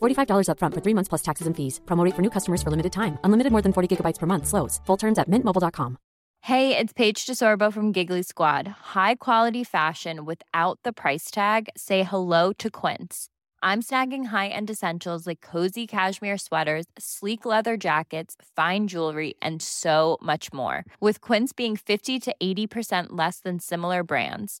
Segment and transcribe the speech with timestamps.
[0.00, 1.80] $45 upfront for three months plus taxes and fees.
[1.86, 3.18] Promo rate for new customers for limited time.
[3.24, 4.46] Unlimited more than 40 gigabytes per month.
[4.46, 4.80] Slows.
[4.86, 5.98] Full terms at mintmobile.com.
[6.46, 8.68] Hey, it's Paige DeSorbo from Giggly Squad.
[8.94, 11.68] High quality fashion without the price tag.
[11.76, 13.28] Say hello to Quince.
[13.64, 20.18] I'm snagging high-end essentials like cozy cashmere sweaters, sleek leather jackets, fine jewelry, and so
[20.22, 20.84] much more.
[21.00, 24.60] With Quince being 50 to 80% less than similar brands.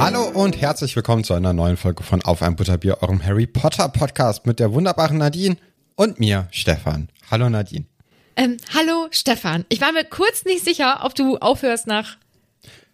[0.00, 3.86] Hallo und herzlich willkommen zu einer neuen Folge von Auf ein Butterbier, eurem Harry Potter
[3.90, 5.58] Podcast mit der wunderbaren Nadine
[5.94, 7.10] und mir, Stefan.
[7.30, 7.84] Hallo Nadine.
[8.34, 9.66] Ähm, hallo Stefan.
[9.68, 12.16] Ich war mir kurz nicht sicher, ob du aufhörst nach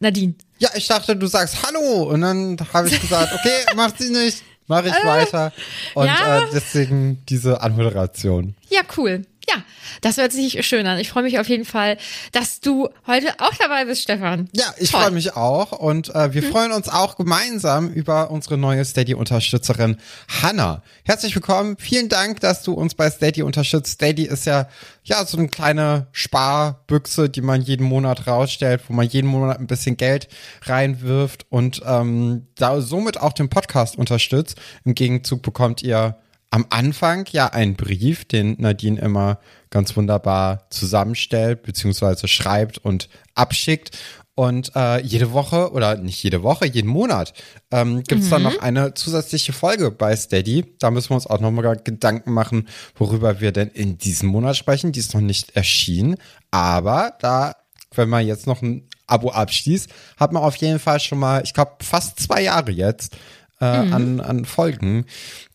[0.00, 0.34] Nadine.
[0.58, 4.42] Ja, ich dachte, du sagst Hallo und dann habe ich gesagt, okay, macht sie nicht,
[4.66, 5.52] mache ich weiter.
[5.94, 6.40] Und ja.
[6.40, 8.56] äh, deswegen diese Anmoderation.
[8.68, 9.22] Ja, cool.
[9.56, 9.62] Ja,
[10.02, 10.98] das hört sich schön an.
[10.98, 11.96] Ich freue mich auf jeden Fall,
[12.32, 14.48] dass du heute auch dabei bist, Stefan.
[14.52, 18.84] Ja, ich freue mich auch und äh, wir freuen uns auch gemeinsam über unsere neue
[18.84, 19.96] Steady-Unterstützerin
[20.42, 20.82] Hanna.
[21.04, 23.94] Herzlich willkommen, vielen Dank, dass du uns bei Steady unterstützt.
[23.94, 24.68] Steady ist ja
[25.04, 29.68] ja so eine kleine Sparbüchse, die man jeden Monat rausstellt, wo man jeden Monat ein
[29.68, 30.28] bisschen Geld
[30.62, 34.58] reinwirft und ähm, da somit auch den Podcast unterstützt.
[34.84, 36.16] Im Gegenzug bekommt ihr
[36.56, 43.90] am Anfang ja einen Brief, den Nadine immer ganz wunderbar zusammenstellt, beziehungsweise schreibt und abschickt.
[44.34, 47.34] Und äh, jede Woche, oder nicht jede Woche, jeden Monat
[47.70, 50.74] ähm, gibt es dann noch eine zusätzliche Folge bei Steady.
[50.78, 54.92] Da müssen wir uns auch nochmal Gedanken machen, worüber wir denn in diesem Monat sprechen.
[54.92, 56.16] Die ist noch nicht erschienen.
[56.50, 57.54] Aber da,
[57.94, 61.52] wenn man jetzt noch ein Abo abschließt, hat man auf jeden Fall schon mal, ich
[61.52, 63.14] glaube, fast zwei Jahre jetzt
[63.60, 65.06] äh, an, an Folgen,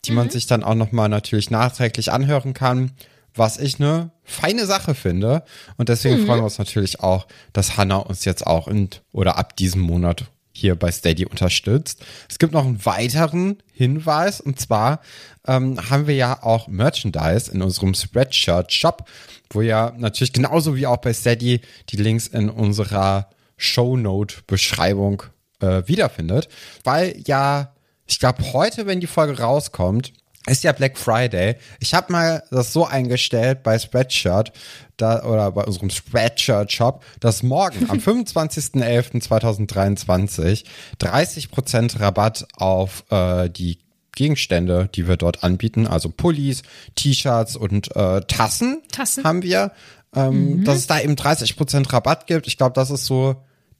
[0.04, 2.92] die man sich dann auch nochmal natürlich nachträglich anhören kann,
[3.34, 5.44] was ich eine feine Sache finde.
[5.76, 9.56] Und deswegen freuen wir uns natürlich auch, dass Hannah uns jetzt auch in oder ab
[9.56, 12.04] diesem Monat hier bei Steady unterstützt.
[12.28, 15.00] Es gibt noch einen weiteren Hinweis und zwar
[15.46, 19.08] ähm, haben wir ja auch Merchandise in unserem Spreadshirt-Shop,
[19.50, 25.22] wo ja natürlich genauso wie auch bei Steady die Links in unserer Shownote-Beschreibung
[25.60, 26.48] äh, wiederfindet,
[26.84, 27.72] weil ja
[28.06, 30.12] ich glaube, heute, wenn die Folge rauskommt,
[30.46, 31.54] ist ja Black Friday.
[31.78, 34.52] Ich habe mal das so eingestellt bei Spreadshirt
[34.96, 40.64] da, oder bei unserem Spreadshirt-Shop, dass morgen am 25.11.2023
[41.00, 43.78] 30% Rabatt auf äh, die
[44.14, 46.62] Gegenstände, die wir dort anbieten, also Pullis,
[46.96, 49.24] T-Shirts und äh, Tassen, Tassen.
[49.24, 49.72] haben wir,
[50.14, 52.46] ähm, dass es da eben 30% Rabatt gibt.
[52.46, 53.36] Ich glaube, das ist so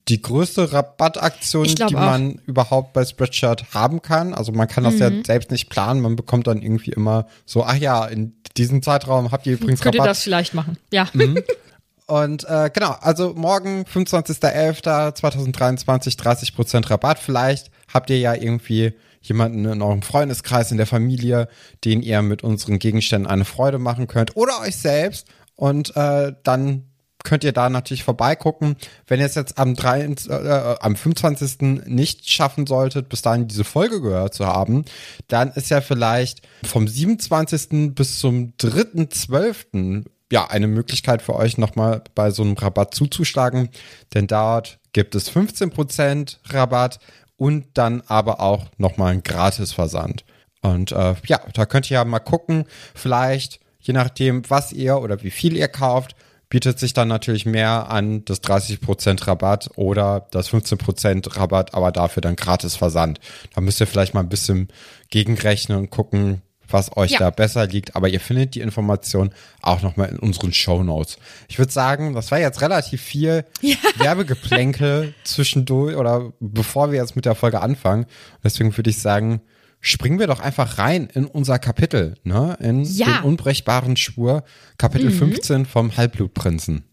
[0.08, 1.90] die größte Rabattaktion, die auch.
[1.92, 4.34] man überhaupt bei Spreadshirt haben kann.
[4.34, 5.24] Also man kann das ja Mhm.
[5.24, 6.00] selbst nicht planen.
[6.00, 9.94] Man bekommt dann irgendwie immer so, ach ja, in diesem Zeitraum habt ihr übrigens Könnt
[9.94, 10.10] ihr Rabatt.
[10.10, 10.76] das vielleicht machen?
[10.92, 11.06] Ja.
[12.06, 17.18] Und äh, genau, also morgen, 25.11.2023, 30% Rabatt.
[17.18, 21.48] Vielleicht habt ihr ja irgendwie jemanden in eurem Freundeskreis, in der Familie,
[21.84, 24.36] den ihr mit unseren Gegenständen eine Freude machen könnt.
[24.36, 25.28] Oder euch selbst.
[25.54, 26.88] Und äh, dann
[27.24, 28.76] könnt ihr da natürlich vorbeigucken.
[29.06, 31.86] Wenn ihr es jetzt am, 3, äh, am 25.
[31.86, 34.84] nicht schaffen solltet, bis dahin diese Folge gehört zu haben,
[35.28, 37.94] dann ist ja vielleicht vom 27.
[37.94, 40.04] bis zum 3.12.
[40.30, 43.68] ja eine Möglichkeit für euch nochmal bei so einem Rabatt zuzuschlagen,
[44.14, 46.98] denn dort gibt es 15% Rabatt
[47.36, 50.24] und dann aber auch nochmal einen Gratisversand.
[50.60, 52.64] Und äh, ja, da könnt ihr ja mal gucken,
[52.94, 56.14] vielleicht je nachdem, was ihr oder wie viel ihr kauft,
[56.52, 62.20] bietet sich dann natürlich mehr an, das 30% Rabatt oder das 15% Rabatt, aber dafür
[62.20, 63.20] dann gratis Versand.
[63.54, 64.68] Da müsst ihr vielleicht mal ein bisschen
[65.08, 67.20] gegenrechnen und gucken, was euch Ja.
[67.20, 67.96] da besser liegt.
[67.96, 69.32] Aber ihr findet die Information
[69.62, 71.16] auch nochmal in unseren Show Notes.
[71.48, 73.46] Ich würde sagen, das war jetzt relativ viel
[73.96, 78.04] Werbegeplänkel zwischendurch oder bevor wir jetzt mit der Folge anfangen.
[78.44, 79.40] Deswegen würde ich sagen,
[79.84, 82.56] springen wir doch einfach rein in unser Kapitel, ne?
[82.60, 83.18] In Ja.
[83.18, 84.44] den unbrechbaren Schwur,
[84.78, 86.84] Kapitel 15 vom Halbblutprinzen.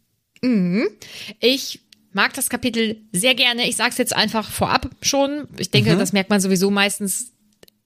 [1.39, 1.81] Ich
[2.13, 3.69] mag das Kapitel sehr gerne.
[3.69, 5.47] Ich sage es jetzt einfach vorab schon.
[5.57, 5.99] Ich denke, Mhm.
[5.99, 7.31] das merkt man sowieso meistens.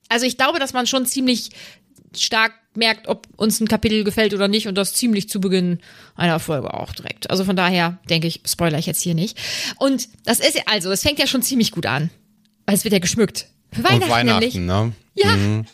[0.08, 1.50] Also ich glaube, dass man schon ziemlich
[2.16, 5.78] stark merkt, ob uns ein Kapitel gefällt oder nicht und das ziemlich zu Beginn
[6.14, 7.30] einer Folge auch direkt.
[7.30, 9.38] Also von daher denke ich, spoiler ich jetzt hier nicht.
[9.78, 12.10] Und das ist ja, also, es fängt ja schon ziemlich gut an.
[12.66, 13.46] Weil es wird ja geschmückt.
[13.74, 14.54] Für Weihnachten, Und Weihnachten, nämlich.
[14.54, 14.92] ne?
[15.16, 15.28] Ja,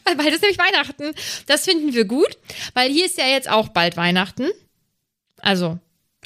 [0.04, 1.14] weil bald ist nämlich Weihnachten.
[1.46, 2.36] Das finden wir gut,
[2.74, 4.48] weil hier ist ja jetzt auch bald Weihnachten.
[5.38, 5.78] Also,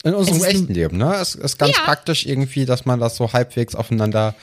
[0.03, 1.15] In unserem ist echten Leben, ne?
[1.15, 1.82] Es ist ganz Ja.
[1.85, 4.35] praktisch irgendwie, dass man das so halbwegs aufeinander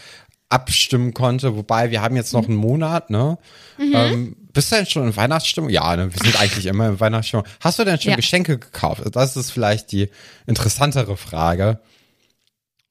[0.50, 1.56] abstimmen konnte.
[1.58, 3.38] Wobei, wir haben jetzt noch einen Monat, ne?
[3.78, 3.92] Mhm.
[3.96, 5.70] Ähm, bist du denn schon in Weihnachtsstimmung?
[5.70, 6.14] Ja, ne?
[6.14, 7.46] wir sind eigentlich immer in Weihnachtsstimmung.
[7.62, 8.16] Hast du denn schon Ja.
[8.18, 9.02] Geschenke gekauft?
[9.14, 10.10] Das ist vielleicht die
[10.48, 11.80] interessantere Frage.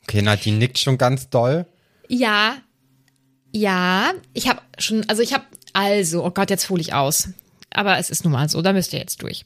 [0.04, 1.66] Okay, Nadine nickt schon ganz doll.
[2.08, 2.56] Ja,
[3.52, 7.28] ja, ich habe schon, also ich habe, also, oh Gott, jetzt hole ich aus.
[7.72, 9.44] Aber es ist nun mal so, da müsst ihr jetzt durch.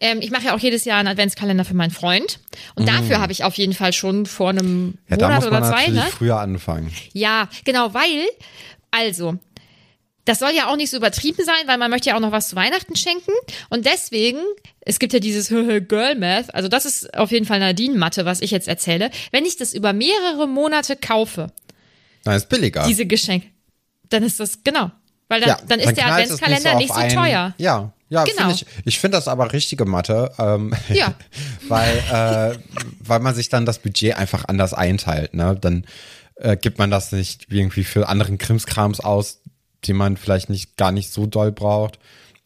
[0.00, 2.40] Ähm, ich mache ja auch jedes Jahr einen Adventskalender für meinen Freund.
[2.74, 4.98] Und dafür habe ich auf jeden Fall schon vor einem Mm.
[5.10, 6.06] Ja, da Monat oder zwei, ne?
[6.10, 6.90] früher anfangen.
[7.12, 8.24] Ja, genau, weil,
[8.90, 9.38] also,
[10.24, 12.48] das soll ja auch nicht so übertrieben sein, weil man möchte ja auch noch was
[12.48, 13.30] zu Weihnachten schenken.
[13.68, 14.38] Und deswegen,
[14.80, 15.48] es gibt ja dieses
[15.88, 19.10] Girl Math, also das ist auf jeden Fall Nadine-Matte, was ich jetzt erzähle.
[19.32, 21.52] Wenn ich das über mehrere Monate kaufe,
[22.26, 22.86] Nein, ist billiger.
[22.86, 23.46] diese Geschenke,
[24.08, 24.90] dann ist das, genau.
[25.28, 27.54] Weil dann, dann ist der knallt es Adventskalender nicht so, auf einen- teuer.
[27.58, 28.36] Ja, ja, Genau.
[28.36, 28.66] finde ich.
[28.84, 31.14] Ich finde das aber richtige Mathe, ähm, Ja.
[31.68, 32.58] weil, äh,
[33.00, 35.34] weil man sich dann das Budget einfach anders einteilt.
[35.34, 35.56] Ne?
[35.60, 35.84] Dann
[36.36, 39.40] äh, gibt man das nicht irgendwie für anderen Krimskrams aus,
[39.88, 41.98] den man vielleicht nicht gar nicht so doll braucht.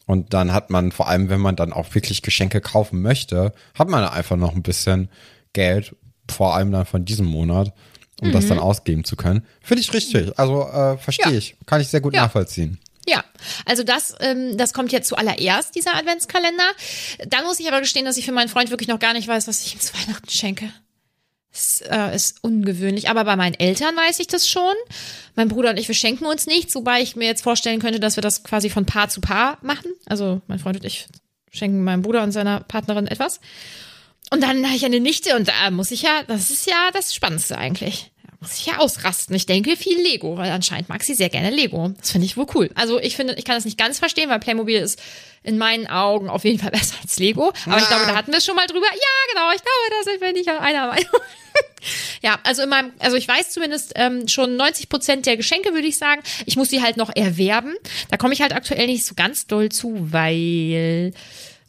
[0.06, 3.88] Und dann hat man, vor allem wenn man dann auch wirklich Geschenke kaufen möchte, hat
[3.88, 5.10] man einfach noch ein bisschen
[5.52, 5.94] Geld,
[6.30, 7.72] vor allem dann von diesem Monat,
[8.20, 9.44] um das dann ausgeben zu können.
[9.62, 10.38] Finde ich richtig.
[10.38, 11.32] Also äh, verstehe Mhm.
[11.32, 11.38] Ja.
[11.38, 11.56] ich.
[11.66, 12.22] Kann ich sehr gut Ja.
[12.22, 12.78] nachvollziehen.
[13.08, 13.24] Ja,
[13.64, 16.64] also das, ähm, das kommt jetzt zuallererst, dieser Adventskalender.
[17.26, 19.48] Dann muss ich aber gestehen, dass ich für meinen Freund wirklich noch gar nicht weiß,
[19.48, 20.70] was ich ihm zu Weihnachten schenke.
[21.52, 23.08] Das äh, ist ungewöhnlich.
[23.10, 24.74] Aber bei meinen Eltern weiß ich das schon.
[25.34, 28.16] Mein Bruder und ich, wir schenken uns nichts, wobei ich mir jetzt vorstellen könnte, dass
[28.16, 29.90] wir das quasi von Paar zu Paar machen.
[30.06, 31.08] Also mein Freund und ich
[31.50, 33.40] schenken meinem Bruder und seiner Partnerin etwas.
[34.30, 37.14] Und dann habe ich eine Nichte und da muss ich ja, das ist ja das
[37.14, 38.10] Spannendste eigentlich.
[38.22, 39.34] Da muss ich ja ausrasten.
[39.34, 41.92] Ich denke viel Lego, weil anscheinend mag sie sehr gerne Lego.
[41.98, 42.70] Das finde ich wohl cool.
[42.76, 45.00] Also ich finde, ich kann das nicht ganz verstehen, weil Playmobil ist
[45.42, 47.52] in meinen Augen auf jeden Fall besser als Lego.
[47.66, 48.86] Aber ich glaube, da hatten wir es schon mal drüber.
[48.86, 51.06] Ja, genau, ich glaube, da sind wir nicht einer Meinung.
[52.22, 55.88] Ja, also in meinem, also ich weiß zumindest ähm, schon 90 Prozent der Geschenke, würde
[55.88, 56.22] ich sagen.
[56.44, 57.74] Ich muss die halt noch erwerben.
[58.10, 61.12] Da komme ich halt aktuell nicht so ganz doll zu, weil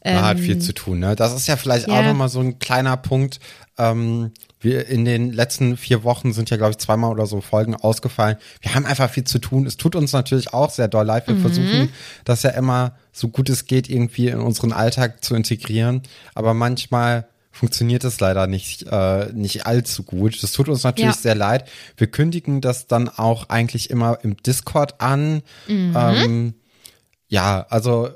[0.03, 1.15] Man hat viel zu tun, ne?
[1.15, 2.07] Das ist ja vielleicht auch Ähm, ja.
[2.09, 3.39] nochmal so ein kleiner Punkt.
[3.77, 7.75] Ähm, wir in den letzten vier Wochen sind ja, glaube ich, zweimal oder so Folgen
[7.75, 8.37] ausgefallen.
[8.61, 9.65] Wir haben einfach viel zu tun.
[9.65, 11.27] Es tut uns natürlich auch sehr doll leid.
[11.27, 11.41] Wir Mhm.
[11.41, 11.89] versuchen,
[12.25, 16.01] das ja immer so gut es geht irgendwie in unseren Alltag zu integrieren.
[16.35, 20.41] Aber manchmal funktioniert es leider nicht, äh, nicht allzu gut.
[20.41, 21.21] Das tut uns natürlich Ja.
[21.21, 21.67] sehr leid.
[21.97, 25.41] Wir kündigen das dann auch eigentlich immer im Discord an.
[25.67, 25.93] Mhm.
[25.97, 26.53] Ähm,
[27.27, 28.09] ja, also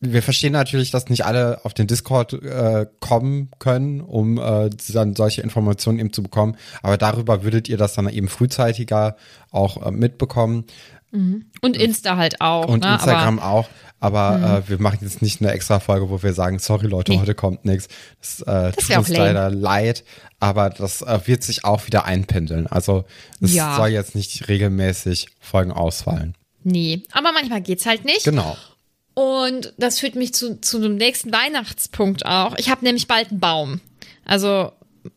[0.00, 5.16] wir verstehen natürlich, dass nicht alle auf den Discord äh, kommen können, um äh, dann
[5.16, 6.56] solche Informationen eben zu bekommen.
[6.82, 9.16] Aber darüber würdet ihr das dann eben frühzeitiger
[9.50, 10.64] auch äh, mitbekommen.
[11.10, 12.66] und Insta halt auch.
[12.68, 12.94] Und ne?
[12.94, 13.68] Instagram Aber, auch.
[13.98, 17.18] Aber äh, wir machen jetzt nicht eine extra Folge, wo wir sagen, sorry Leute, Nee.
[17.18, 17.88] heute kommt nichts.
[18.20, 20.04] Das, äh, tut wär auch uns leider leid.
[20.38, 22.68] Aber das äh, wird sich auch wieder einpendeln.
[22.68, 23.04] Also
[23.40, 23.74] es Ja.
[23.76, 26.36] soll jetzt nicht regelmäßig Folgen ausfallen.
[26.62, 28.22] nee, aber manchmal geht's halt nicht.
[28.24, 28.56] Genau.
[29.18, 32.56] Und das führt mich zu, zu einem nächsten Weihnachtspunkt auch.
[32.56, 33.80] Ich habe nämlich bald einen Baum.
[34.24, 34.70] Also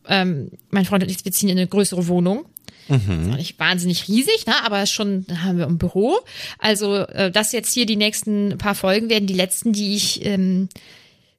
[0.08, 2.46] ähm, mein Freund und ich, wir ziehen in eine größere Wohnung.
[3.26, 4.54] Ist auch nicht wahnsinnig riesig, ne?
[4.64, 6.18] aber schon haben wir ein Büro.
[6.58, 10.68] Also äh, das jetzt hier die nächsten paar Folgen werden die letzten, die ich ähm,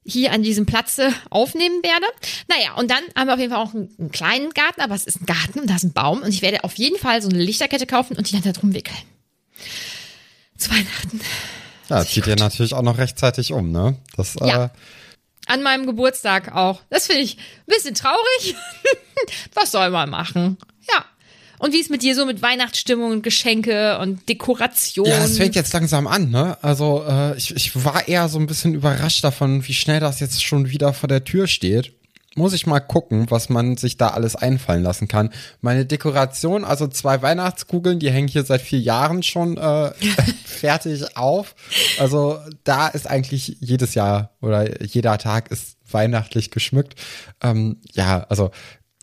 [0.02, 2.06] hier an diesem Platze aufnehmen werde.
[2.48, 5.04] Naja, und dann haben wir auf jeden Fall auch einen, einen kleinen Garten, aber es
[5.04, 7.28] ist ein Garten und da ist ein Baum und ich werde auf jeden Fall so
[7.28, 8.96] eine Lichterkette kaufen und die dann da drum wickeln.
[10.56, 11.20] Zu Weihnachten.
[11.88, 13.96] Ja, zieht ihr natürlich auch noch rechtzeitig um, ne?
[14.16, 14.64] Das, Ja.
[14.66, 14.68] äh,
[15.46, 16.80] An meinem Geburtstag auch.
[16.90, 18.54] Das finde ich ein bisschen traurig.
[19.54, 20.56] Was soll man machen?
[20.90, 21.04] Ja.
[21.58, 25.06] Und wie ist mit dir so mit Weihnachtsstimmung und Geschenke und Dekoration?
[25.06, 26.58] Ja, es fängt jetzt langsam an, ne?
[26.62, 30.42] Also äh, ich, ich war eher so ein bisschen überrascht davon, wie schnell das jetzt
[30.42, 31.92] schon wieder vor der Tür steht.
[32.36, 35.30] Muss ich mal gucken, was man sich da alles einfallen lassen kann.
[35.60, 39.92] Meine Dekoration, also zwei Weihnachtskugeln, die hängen hier seit vier Jahren schon äh,
[40.44, 41.54] fertig auf.
[41.98, 47.00] Also da ist eigentlich jedes Jahr oder jeder Tag ist weihnachtlich geschmückt.
[47.40, 48.50] Ähm, ja, also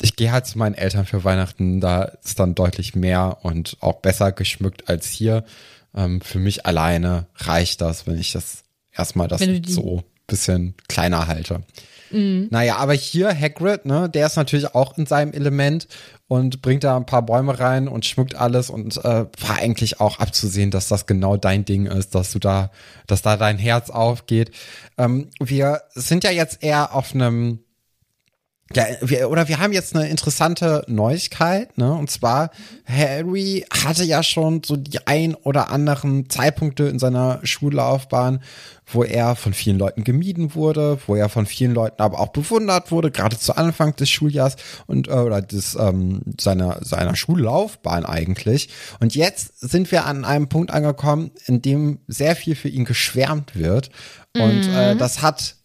[0.02, 4.02] ich gehe halt zu meinen Eltern für Weihnachten, da ist dann deutlich mehr und auch
[4.02, 5.46] besser geschmückt als hier.
[5.96, 11.64] Ähm, für mich alleine reicht das, wenn ich das erstmal das so bisschen kleiner halte.
[12.50, 15.88] Naja, aber hier Hagrid, ne, der ist natürlich auch in seinem Element
[16.28, 20.20] und bringt da ein paar Bäume rein und schmückt alles und äh, war eigentlich auch
[20.20, 22.72] abzusehen, dass das genau dein Ding ist, dass du da,
[23.08, 24.52] dass da dein Herz aufgeht.
[24.98, 27.60] Ähm, wir sind ja jetzt eher auf einem
[28.76, 31.94] ja, wir, oder wir haben jetzt eine interessante Neuigkeit, ne?
[31.94, 32.52] Und zwar,
[32.86, 38.42] Harry hatte ja schon so die ein oder anderen Zeitpunkte in seiner Schullaufbahn,
[38.88, 42.92] wo er von vielen Leuten gemieden wurde, wo er von vielen Leuten aber auch bewundert
[42.92, 44.56] wurde, gerade zu Anfang des Schuljahrs
[44.88, 48.70] und äh, oder des ähm, seiner seiner Schullaufbahn eigentlich.
[49.00, 53.56] Und jetzt sind wir an einem Punkt angekommen, in dem sehr viel für ihn geschwärmt
[53.56, 53.90] wird.
[54.34, 55.56] Und äh, das hat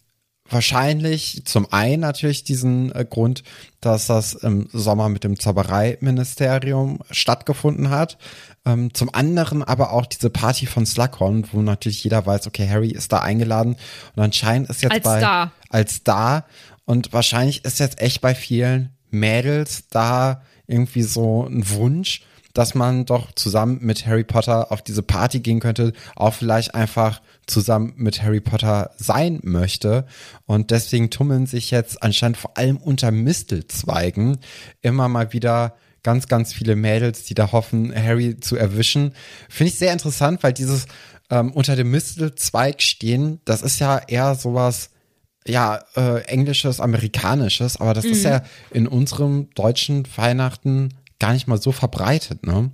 [0.49, 3.43] wahrscheinlich zum einen natürlich diesen äh, Grund,
[3.81, 8.17] dass das im Sommer mit dem Zaubereiministerium stattgefunden hat.
[8.65, 12.91] Ähm, zum anderen aber auch diese Party von Slughorn, wo natürlich jeder weiß, okay, Harry
[12.91, 13.75] ist da eingeladen
[14.15, 15.51] und anscheinend ist jetzt Als bei Star.
[15.69, 16.45] als Star
[16.85, 22.21] und wahrscheinlich ist jetzt echt bei vielen Mädels da irgendwie so ein Wunsch,
[22.53, 27.21] dass man doch zusammen mit Harry Potter auf diese Party gehen könnte, auch vielleicht einfach
[27.47, 30.05] zusammen mit Harry Potter sein möchte.
[30.45, 34.37] Und deswegen tummeln sich jetzt anscheinend vor allem unter Mistelzweigen
[34.81, 39.13] immer mal wieder ganz, ganz viele Mädels, die da hoffen, Harry zu erwischen.
[39.49, 40.85] Finde ich sehr interessant, weil dieses
[41.29, 44.91] ähm, unter dem Mistelzweig stehen, das ist ja eher sowas,
[45.45, 51.61] ja, äh, englisches, amerikanisches, aber das ist ja in unserem deutschen Weihnachten gar nicht mal
[51.61, 52.71] so verbreitet, ne?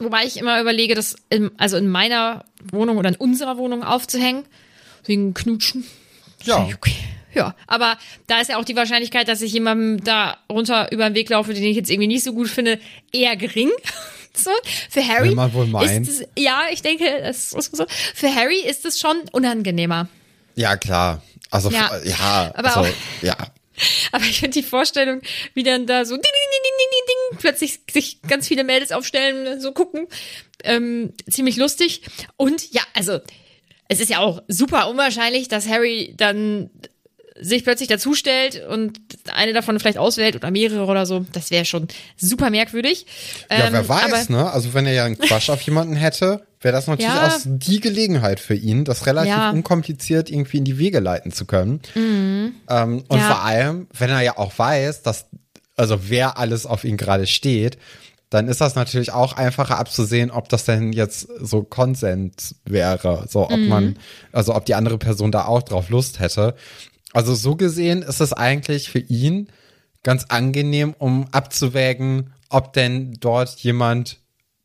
[0.00, 4.44] Wobei ich immer überlege, das in, also in meiner Wohnung oder in unserer Wohnung aufzuhängen.
[5.04, 5.84] Wegen Knutschen.
[6.44, 6.68] Ja.
[6.74, 6.94] Okay.
[7.32, 11.14] Ja, aber da ist ja auch die Wahrscheinlichkeit, dass ich jemandem da runter über den
[11.14, 12.78] Weg laufe, den ich jetzt irgendwie nicht so gut finde,
[13.12, 13.70] eher gering.
[14.32, 14.52] So,
[14.88, 15.34] für Harry
[16.00, 17.84] ist es, ja, ich denke, es ist so.
[18.14, 20.08] Für Harry ist es schon unangenehmer.
[20.54, 21.20] Ja, klar.
[21.50, 21.90] Also, Ja.
[22.04, 23.34] ja, ja Aber also, auch- ja.
[24.12, 25.20] Aber ich finde die Vorstellung,
[25.54, 28.92] wie dann da so ding, ding, ding, ding, ding, ding, plötzlich sich ganz viele Mädels
[28.92, 30.06] aufstellen, so gucken,
[30.64, 32.02] ähm, ziemlich lustig.
[32.36, 33.20] Und ja, also
[33.88, 36.70] es ist ja auch super unwahrscheinlich, dass Harry dann
[37.42, 39.00] sich plötzlich dazustellt und
[39.32, 41.24] eine davon vielleicht auswählt oder mehrere oder so.
[41.32, 43.06] Das wäre schon super merkwürdig.
[43.50, 44.50] Ja, Ähm, wer weiß, ne?
[44.52, 47.26] Also wenn er ja einen Crush auf jemanden hätte, wäre das natürlich Ja.
[47.28, 49.50] auch die Gelegenheit für ihn, das relativ Ja.
[49.50, 51.80] unkompliziert irgendwie in die Wege leiten zu können.
[51.96, 53.16] Ähm, und Mhm.
[53.16, 53.26] Ja.
[53.26, 55.26] vor allem, wenn er ja auch weiß, dass,
[55.76, 57.78] also wer alles auf ihn gerade steht,
[58.28, 63.44] dann ist das natürlich auch einfacher abzusehen, ob das denn jetzt so Konsens wäre, so
[63.50, 63.68] ob Mhm.
[63.68, 63.98] man,
[64.30, 66.54] also ob die andere Person da auch drauf Lust hätte.
[67.12, 69.48] Also so gesehen ist es eigentlich für ihn
[70.04, 74.18] ganz angenehm, um abzuwägen, ob denn dort jemand,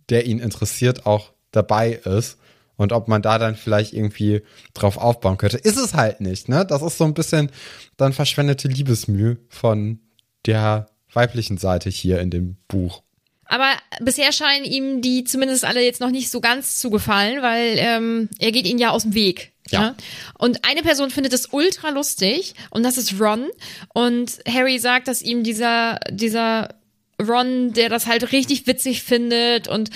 [0.10, 2.38] der ihn interessiert, auch dabei ist
[2.78, 4.42] und ob man da dann vielleicht irgendwie
[4.74, 5.58] drauf aufbauen könnte.
[5.58, 6.66] Ist es halt nicht, ne?
[6.66, 7.52] Das ist so ein bisschen
[7.98, 10.00] dann verschwendete Liebesmüh von
[10.46, 13.02] der weiblichen Seite hier in dem Buch.
[13.48, 13.72] aber
[14.02, 18.30] bisher scheinen ihm die zumindest alle jetzt noch nicht so ganz zu gefallen, weil ähm,
[18.40, 19.54] er geht ihnen ja aus dem Weg.
[19.70, 19.82] Ja.
[19.82, 19.96] ne?
[20.38, 23.50] Und eine Person findet es ultra lustig und das ist Ron.
[23.94, 26.76] Und Harry sagt, dass ihm dieser, dieser
[27.22, 29.90] Ron, der das halt richtig witzig findet und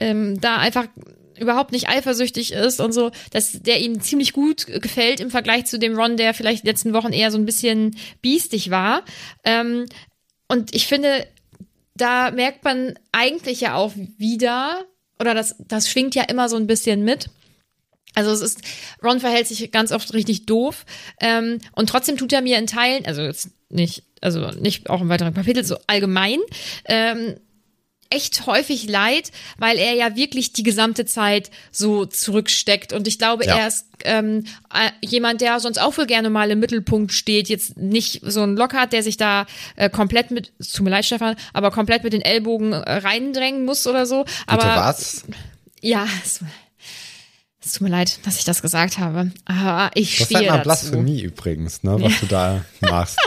[0.00, 0.88] ähm, da einfach
[1.38, 5.78] überhaupt nicht eifersüchtig ist und so, dass der ihm ziemlich gut gefällt im Vergleich zu
[5.78, 9.04] dem Ron, der vielleicht die letzten Wochen eher so ein bisschen biestig war.
[9.44, 9.86] Ähm,
[10.48, 11.26] und ich finde,
[11.94, 14.84] da merkt man eigentlich ja auch wieder,
[15.18, 17.30] oder das, das schwingt ja immer so ein bisschen mit.
[18.14, 18.60] Also es ist,
[19.02, 20.84] Ron verhält sich ganz oft richtig doof.
[21.20, 25.08] Ähm, und trotzdem tut er mir in Teilen, also jetzt nicht, also nicht auch im
[25.08, 26.40] weiteren Kapitel, so allgemein,
[26.86, 27.36] ähm,
[28.10, 32.92] echt häufig leid, weil er ja wirklich die gesamte Zeit so zurücksteckt.
[32.92, 33.56] Und ich glaube, Ja.
[33.58, 37.48] er ist ähm, äh, jemand, der sonst auch wohl gerne mal im Mittelpunkt steht.
[37.48, 41.04] Jetzt nicht so ein Lockhart, der sich da äh, komplett mit, es tut mir leid,
[41.04, 44.24] Stefan, aber komplett mit den Ellbogen äh, reindrängen muss oder so.
[44.46, 45.24] Aber Bitte was?
[45.82, 46.40] ja, es,
[47.62, 49.32] es tut mir leid, dass ich das gesagt habe.
[49.44, 50.62] Aber ich Das stehe ist halt mal.
[50.64, 53.18] Blasphemie übrigens, ne, was du da machst.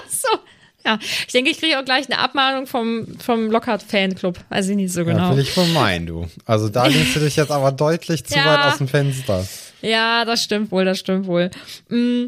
[0.85, 0.99] Ja.
[1.01, 4.37] Ich denke, ich kriege auch gleich eine Abmahnung vom, vom Lockhart-Fanclub.
[4.49, 5.31] Weiß ich nicht so Ja, genau.
[5.35, 6.27] will ich vermeiden, du.
[6.45, 8.45] Also da lehnst du dich jetzt aber deutlich zu Ja.
[8.45, 9.47] weit aus dem Fenster.
[9.81, 11.51] Ja, das stimmt wohl, das stimmt wohl.
[11.89, 12.25] Mm.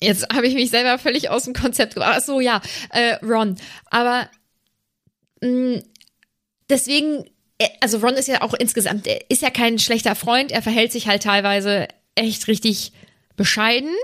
[0.00, 2.16] Jetzt habe ich mich selber völlig aus dem Konzept gebracht.
[2.18, 2.60] Ach so, ja,
[2.90, 3.56] äh, Ron.
[3.90, 4.28] Aber
[5.40, 5.76] mm,
[6.68, 7.24] deswegen,
[7.58, 10.52] äh, also Ron ist ja auch insgesamt, er ist ja kein schlechter Freund.
[10.52, 12.92] Er verhält sich halt teilweise echt richtig
[13.40, 13.94] bescheiden.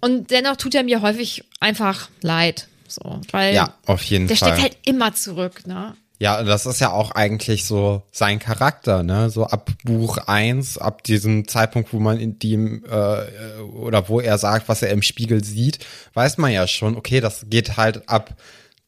[0.00, 2.68] Und dennoch tut er mir häufig einfach leid.
[2.88, 4.48] So, weil Ja, auf jeden der Fall.
[4.48, 5.94] steckt halt immer zurück, ne?
[6.18, 9.28] Ja, das ist ja auch eigentlich so sein Charakter, ne?
[9.28, 14.38] So ab Buch eins, ab diesem Zeitpunkt, wo man in dem äh, oder wo er
[14.38, 15.80] sagt, was er im Spiegel sieht,
[16.14, 18.34] weiß man ja schon, okay, das geht halt ab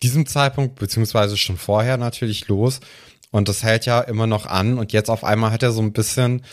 [0.02, 2.80] diesem Zeitpunkt, beziehungsweise schon vorher natürlich los.
[3.32, 4.78] Und das hält ja immer noch an.
[4.78, 6.44] Und jetzt auf einmal hat er so ein bisschen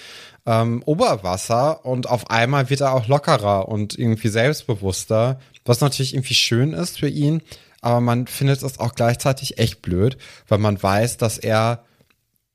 [0.45, 6.33] ähm, Oberwasser und auf einmal wird er auch lockerer und irgendwie selbstbewusster, was natürlich irgendwie
[6.33, 7.41] schön ist für ihn.
[7.81, 10.17] Aber man findet es auch gleichzeitig echt blöd,
[10.47, 11.83] weil man weiß, dass er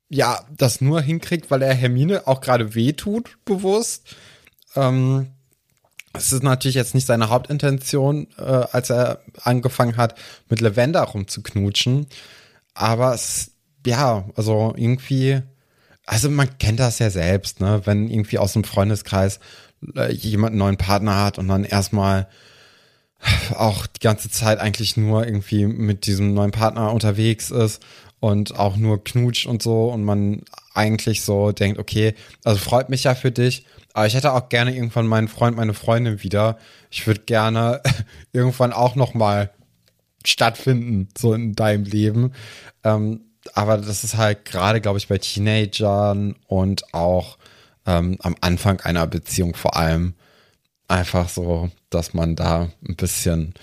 [0.09, 4.15] ja das nur hinkriegt, weil er Hermine auch gerade wehtut, bewusst.
[4.75, 5.27] Ähm,
[6.13, 10.15] es ist natürlich jetzt nicht seine Hauptintention, äh, als er angefangen hat,
[10.49, 12.07] mit Lavender rumzuknutschen.
[12.73, 13.51] Aber es,
[13.85, 15.41] ja, also irgendwie,
[16.07, 17.81] also man kennt das ja selbst, ne?
[17.85, 19.39] Wenn irgendwie aus dem Freundeskreis
[19.95, 22.27] äh, jemand einen neuen Partner hat und dann erstmal
[23.53, 27.83] auch die ganze Zeit eigentlich nur irgendwie mit diesem neuen Partner unterwegs ist
[28.19, 33.03] und auch nur knutscht und so und man eigentlich so denkt, okay, also freut mich
[33.03, 36.57] ja für dich, aber ich hätte auch gerne irgendwann meinen Freund, meine Freundin wieder.
[36.89, 37.81] Ich würde gerne
[38.31, 39.51] irgendwann auch noch mal
[40.23, 42.31] stattfinden, so in deinem Leben.
[42.83, 43.26] Ähm,
[43.57, 47.39] aber das ist halt gerade, glaube ich, bei Teenagern und auch
[47.87, 50.13] ähm, am Anfang einer Beziehung vor allem
[50.87, 53.55] einfach so, dass man da ein bisschen,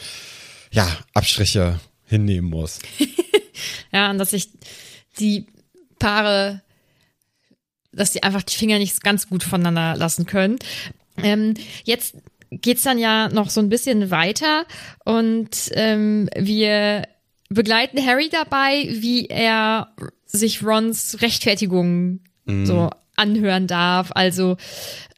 [0.72, 2.80] ja, Abstriche hinnehmen muss.
[3.92, 4.50] Ja, und dass sich
[5.20, 5.46] die
[6.00, 6.60] Paare,
[7.92, 10.58] dass die einfach die Finger nicht ganz gut voneinander lassen können.
[11.18, 11.54] Ähm,
[11.84, 12.16] jetzt
[12.50, 14.66] geht's dann ja noch so ein bisschen weiter
[15.04, 17.04] und ähm, wir
[17.48, 19.94] begleiten Harry dabei, wie er
[20.26, 22.20] sich Rons Rechtfertigung
[22.64, 24.10] so anhören darf.
[24.14, 24.56] Also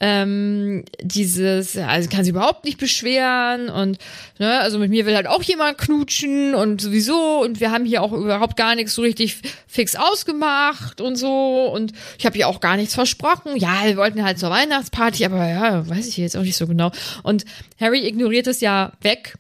[0.01, 3.99] ähm, dieses, also kann sich überhaupt nicht beschweren und
[4.39, 8.03] ne, also mit mir will halt auch jemand knutschen und sowieso und wir haben hier
[8.03, 12.61] auch überhaupt gar nichts so richtig fix ausgemacht und so und ich habe hier auch
[12.61, 13.57] gar nichts versprochen.
[13.57, 16.91] Ja, wir wollten halt zur Weihnachtsparty, aber ja, weiß ich jetzt auch nicht so genau.
[17.23, 17.47] Und
[17.81, 19.37] Harry ignoriert es ja weg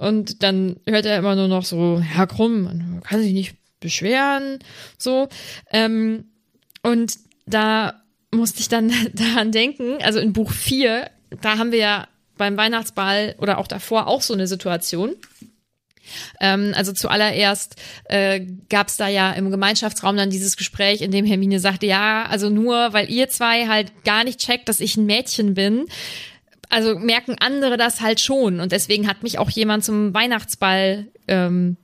[0.00, 4.58] und dann hört er immer nur noch so, ja krumm, man kann sich nicht beschweren,
[4.98, 5.28] so.
[5.70, 6.24] Ähm,
[6.82, 7.14] und
[7.46, 11.10] da musste ich dann daran denken, also in Buch 4,
[11.42, 15.14] da haben wir ja beim Weihnachtsball oder auch davor auch so eine Situation.
[16.40, 21.26] Ähm, also zuallererst äh, gab es da ja im Gemeinschaftsraum dann dieses Gespräch, in dem
[21.26, 25.06] Hermine sagte, ja, also nur weil ihr zwei halt gar nicht checkt, dass ich ein
[25.06, 25.86] Mädchen bin,
[26.70, 28.60] also merken andere das halt schon.
[28.60, 31.76] Und deswegen hat mich auch jemand zum Weihnachtsball ähm,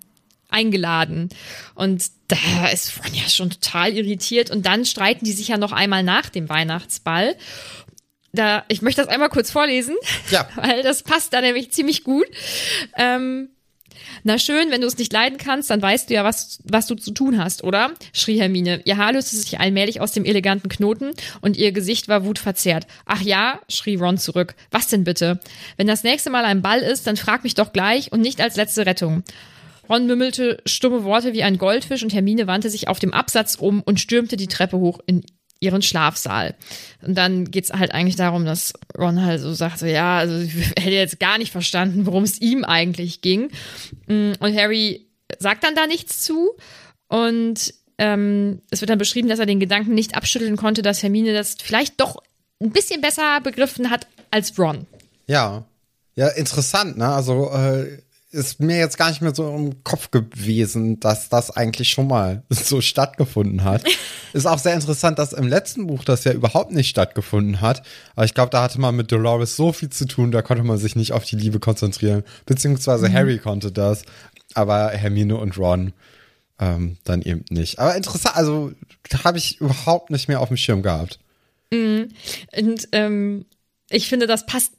[0.48, 1.28] eingeladen.
[1.74, 4.50] Und da ist Ron ja schon total irritiert.
[4.50, 7.36] Und dann streiten die sich ja noch einmal nach dem Weihnachtsball.
[8.32, 9.96] Da, ich möchte das einmal kurz vorlesen,
[10.30, 10.48] Ja.
[10.56, 12.26] weil das passt da nämlich ziemlich gut.
[12.96, 13.50] Ähm,
[14.24, 16.94] na schön, wenn du es nicht leiden kannst, dann weißt du ja, was, was du
[16.94, 17.92] zu tun hast, oder?
[18.12, 18.80] schrie Hermine.
[18.84, 22.86] Ihr Haar löste sich allmählich aus dem eleganten Knoten und ihr Gesicht war wutverzerrt.
[23.04, 24.54] Ach ja, schrie Ron zurück.
[24.70, 25.40] Was denn bitte?
[25.76, 28.56] Wenn das nächste Mal ein Ball ist, dann frag mich doch gleich und nicht als
[28.56, 29.22] letzte Rettung.
[29.88, 33.82] Ron mümmelte stumme Worte wie ein Goldfisch und Hermine wandte sich auf dem Absatz um
[33.82, 35.24] und stürmte die Treppe hoch in
[35.60, 36.54] ihren Schlafsaal.
[37.02, 40.54] Und dann geht's halt eigentlich darum, dass Ron halt so sagt, so, ja, also ich
[40.78, 43.50] hätte jetzt gar nicht verstanden, worum es ihm eigentlich ging.
[44.06, 45.06] Und Harry
[45.38, 46.56] sagt dann da nichts zu.
[47.08, 51.32] Und ähm, es wird dann beschrieben, dass er den Gedanken nicht abschütteln konnte, dass Hermine
[51.32, 52.22] das vielleicht doch
[52.60, 54.86] ein bisschen besser begriffen hat als Ron.
[55.26, 55.64] Ja.
[56.14, 57.08] Ja, interessant, ne?
[57.08, 57.98] Also äh,
[58.36, 62.44] ist mir jetzt gar nicht mehr so im Kopf gewesen, dass das eigentlich schon mal
[62.50, 63.82] so stattgefunden hat.
[64.32, 67.82] ist auch sehr interessant, dass im letzten Buch das ja überhaupt nicht stattgefunden hat.
[68.14, 70.78] Aber ich glaube, da hatte man mit Dolores so viel zu tun, da konnte man
[70.78, 72.22] sich nicht auf die Liebe konzentrieren.
[72.44, 74.04] Beziehungsweise Harry konnte das,
[74.54, 75.92] aber Hermine und Ron
[76.58, 77.78] ähm, dann eben nicht.
[77.78, 78.72] Aber interessant, also
[79.24, 81.18] habe ich überhaupt nicht mehr auf dem Schirm gehabt.
[82.56, 83.46] Und ähm,
[83.90, 84.72] ich finde, das passt,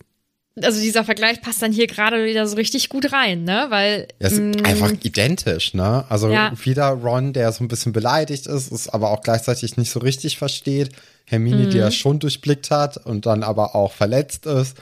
[0.62, 3.68] also dieser Vergleich passt dann hier gerade wieder so richtig gut rein, ne?
[3.70, 6.06] Weil Ja, ist mh, einfach identisch, ne?
[6.10, 6.52] Also Ja.
[6.64, 10.38] wieder Ron, der so ein bisschen beleidigt ist, es aber auch gleichzeitig nicht so richtig
[10.38, 10.90] versteht.
[11.26, 11.84] Hermine, die Mhm.
[11.84, 14.78] er schon durchblickt hat und dann aber auch verletzt ist.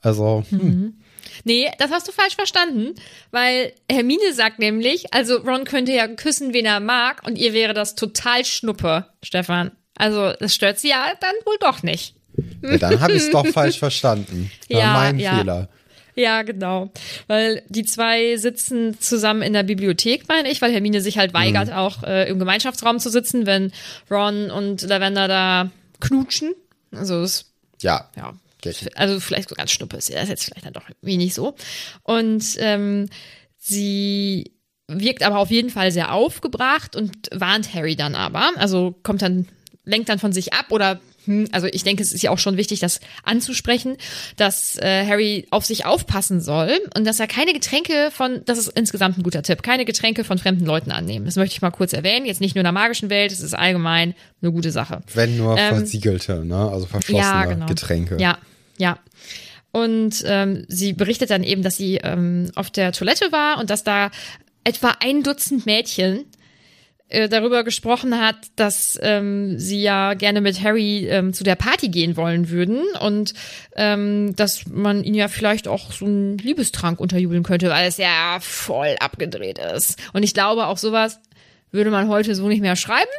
[0.00, 0.58] Also, Mhm.
[0.60, 0.94] hm,
[1.44, 2.94] Nee, das hast du falsch verstanden,
[3.30, 7.72] weil Hermine sagt nämlich, also Ron könnte ja küssen, wen er mag, und ihr wäre
[7.74, 9.72] das total Schnuppe, Stefan.
[9.96, 12.14] Also das stört sie ja dann wohl doch nicht.
[12.62, 14.50] Ja, dann habe ich es doch falsch verstanden.
[14.70, 15.38] War Ja, mein ja.
[15.38, 15.68] Fehler.
[16.16, 16.92] Ja, genau.
[17.26, 21.72] Weil die zwei sitzen zusammen in der Bibliothek, meine ich, weil Hermine sich halt weigert,
[21.72, 23.72] auch äh, im Gemeinschaftsraum zu sitzen, wenn
[24.10, 25.70] Ron und Lavender da
[26.00, 26.54] knutschen.
[26.92, 28.08] Also es Ja.
[28.16, 28.32] ja.
[28.94, 31.54] Also vielleicht so ganz schnuppe ist ja das jetzt vielleicht dann doch nicht so.
[32.02, 33.10] Und ähm,
[33.58, 34.52] sie
[34.86, 38.52] wirkt aber auf jeden Fall sehr aufgebracht und warnt Harry dann aber.
[38.56, 39.48] Also kommt dann,
[39.84, 42.56] lenkt dann von sich ab oder hm, also ich denke, es ist ja auch schon
[42.56, 43.96] wichtig, das anzusprechen,
[44.36, 48.68] dass äh, Harry auf sich aufpassen soll und dass er keine Getränke von, das ist
[48.68, 51.24] insgesamt ein guter Tipp, keine Getränke von fremden Leuten annehmen.
[51.26, 52.26] Das möchte ich mal kurz erwähnen.
[52.26, 55.00] Jetzt nicht nur in der magischen Welt, es ist allgemein eine gute Sache.
[55.14, 56.68] Wenn nur Ähm, versiegelte, ne?
[56.70, 58.16] Also verschlossene Getränke.
[58.20, 58.38] Ja,
[58.78, 58.98] ja.
[59.72, 63.82] Und ähm, sie berichtet dann eben, dass sie ähm, auf der Toilette war und dass
[63.82, 64.10] da
[64.62, 66.24] etwa ein Dutzend Mädchen
[67.14, 71.88] äh, darüber gesprochen hat, dass ähm, sie ja gerne mit Harry ähm, zu der Party
[71.88, 73.34] gehen wollen würden und
[73.76, 78.38] ähm, dass man ihn ja vielleicht auch so einen Liebestrank unterjubeln könnte, weil es ja
[78.40, 79.98] voll abgedreht ist.
[80.12, 81.20] Und ich glaube, auch sowas
[81.70, 83.10] würde man heute so nicht mehr schreiben.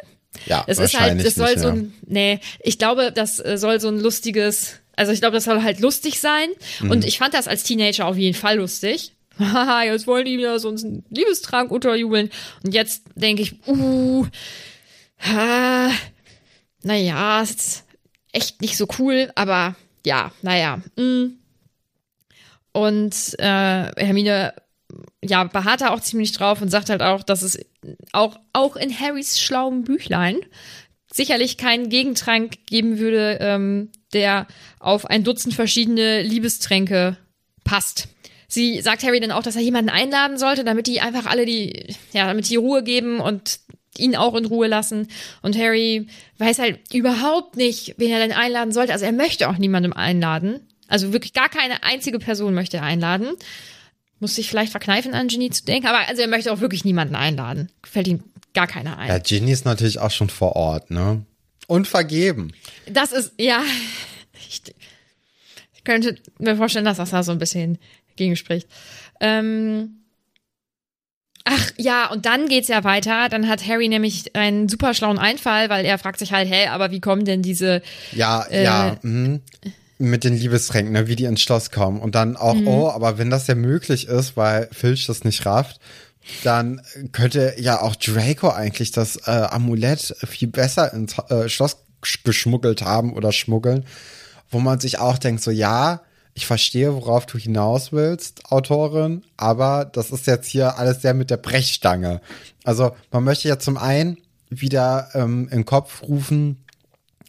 [0.44, 1.74] Ja, Es ist halt, es soll nicht, so ja.
[1.74, 5.62] ein, nee, ich glaube, das äh, soll so ein lustiges, also ich glaube, das soll
[5.62, 6.48] halt lustig sein.
[6.80, 6.90] Mhm.
[6.90, 9.12] Und ich fand das als Teenager auf jeden Fall lustig.
[9.38, 12.30] Haha, jetzt wollen die wieder so einen Liebestrank unterjubeln.
[12.64, 14.26] Und jetzt denke ich, uh,
[15.18, 15.90] ha,
[16.82, 17.84] naja, ist
[18.32, 20.80] echt nicht so cool, aber ja, naja.
[20.96, 21.38] Mm.
[22.72, 24.54] Und äh, Hermine
[25.24, 27.58] ja, beharrt da auch ziemlich drauf und sagt halt auch, dass es
[28.12, 30.38] auch, auch in Harrys schlauem Büchlein
[31.12, 34.46] sicherlich keinen Gegentrank geben würde, ähm, der
[34.78, 37.16] auf ein Dutzend verschiedene Liebestränke
[37.64, 38.08] passt.
[38.48, 41.94] Sie sagt Harry dann auch, dass er jemanden einladen sollte, damit die einfach alle die,
[42.12, 43.60] ja, damit die Ruhe geben und
[43.98, 45.08] ihn auch in Ruhe lassen.
[45.42, 48.92] Und Harry weiß halt überhaupt nicht, wen er denn einladen sollte.
[48.92, 50.60] Also er möchte auch niemandem einladen.
[50.88, 53.28] Also wirklich gar keine einzige Person möchte er einladen.
[54.20, 55.88] Muss sich vielleicht verkneifen, an Genie zu denken.
[55.88, 57.70] Aber also er möchte auch wirklich niemanden einladen.
[57.84, 58.22] Fällt ihm
[58.54, 59.08] gar keiner ein.
[59.08, 61.24] Ja, Ginny ist natürlich auch schon vor Ort, ne?
[61.66, 62.52] Und vergeben.
[62.88, 63.62] Das ist, ja,
[64.48, 64.62] ich,
[65.74, 67.78] ich könnte mir vorstellen, dass das da so ein bisschen
[68.16, 68.68] gegenspricht.
[69.20, 70.02] Ähm,
[71.44, 73.28] ach ja, und dann geht's ja weiter.
[73.28, 76.90] Dann hat Harry nämlich einen super schlauen Einfall, weil er fragt sich halt, hä, aber
[76.90, 79.40] wie kommen denn diese, Ja, Äh, ja, mhm.
[79.98, 82.00] mit den Liebestränken, ne, wie die ins Schloss kommen.
[82.00, 82.66] Und dann auch, Mhm.
[82.68, 85.80] oh, aber wenn das ja möglich ist, weil Filch das nicht rafft,
[86.42, 92.24] dann könnte ja auch Draco eigentlich das äh, Amulett viel besser ins äh, Schloss sch-
[92.24, 93.86] geschmuggelt haben oder schmuggeln,
[94.50, 96.02] wo man sich auch denkt, so ja,
[96.36, 101.30] ich verstehe, worauf du hinaus willst, Autorin, aber das ist jetzt hier alles sehr mit
[101.30, 102.20] der Brechstange.
[102.62, 104.18] Also man möchte ja zum einen
[104.50, 106.62] wieder ähm, in den Kopf rufen,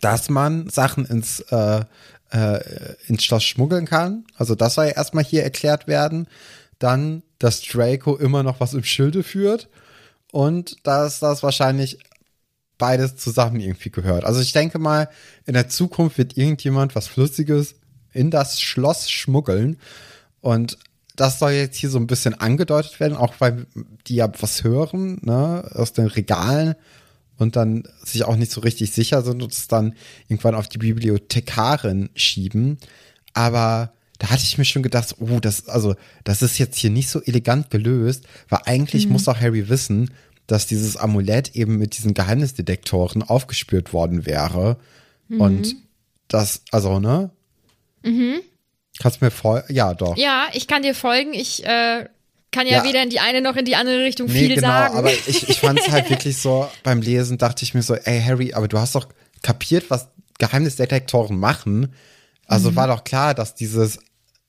[0.02, 1.86] dass man Sachen ins, äh,
[2.32, 2.60] äh,
[3.08, 4.26] ins Schloss schmuggeln kann.
[4.36, 6.28] Also das soll ja erstmal hier erklärt werden.
[6.78, 9.70] Dann, dass Draco immer noch was im Schilde führt
[10.34, 12.00] und dass das wahrscheinlich
[12.78, 14.26] beides zusammen irgendwie gehört.
[14.26, 15.10] Also ich denke mal,
[15.46, 17.76] in der Zukunft wird irgendjemand was Flüssiges
[18.18, 19.78] in das Schloss schmuggeln
[20.42, 20.78] und
[21.16, 23.66] das soll jetzt hier so ein bisschen angedeutet werden, auch weil
[24.08, 26.76] die ja was hören, ne, aus den Regalen
[27.38, 29.96] und dann sich auch nicht so richtig sicher sind und es dann
[30.28, 32.78] irgendwann auf die Bibliothekarin schieben.
[33.34, 37.10] Aber da hatte ich mir schon gedacht, oh, das, also, das ist jetzt hier nicht
[37.10, 40.12] so elegant gelöst, weil eigentlich muss auch Harry wissen,
[40.48, 44.78] dass dieses Amulett eben mit diesen Geheimnisdetektoren aufgespürt worden wäre.
[45.40, 45.76] Und
[46.28, 47.32] das, also, ne?
[48.04, 50.18] Kannst du mir voll, ja, doch.
[50.18, 52.06] ja, ich kann dir folgen, ich äh,
[52.52, 52.84] kann ja, Ja.
[52.84, 54.96] weder in die eine noch in die andere Richtung Nee, viel genau, sagen.
[54.96, 58.22] aber ich, ich fand es halt wirklich so, beim Lesen dachte ich mir so, ey
[58.22, 59.08] Harry, aber du hast doch
[59.44, 60.08] kapiert, was
[60.40, 61.94] Geheimnisdetektoren machen.
[62.48, 64.00] Also war doch klar, dass dieses,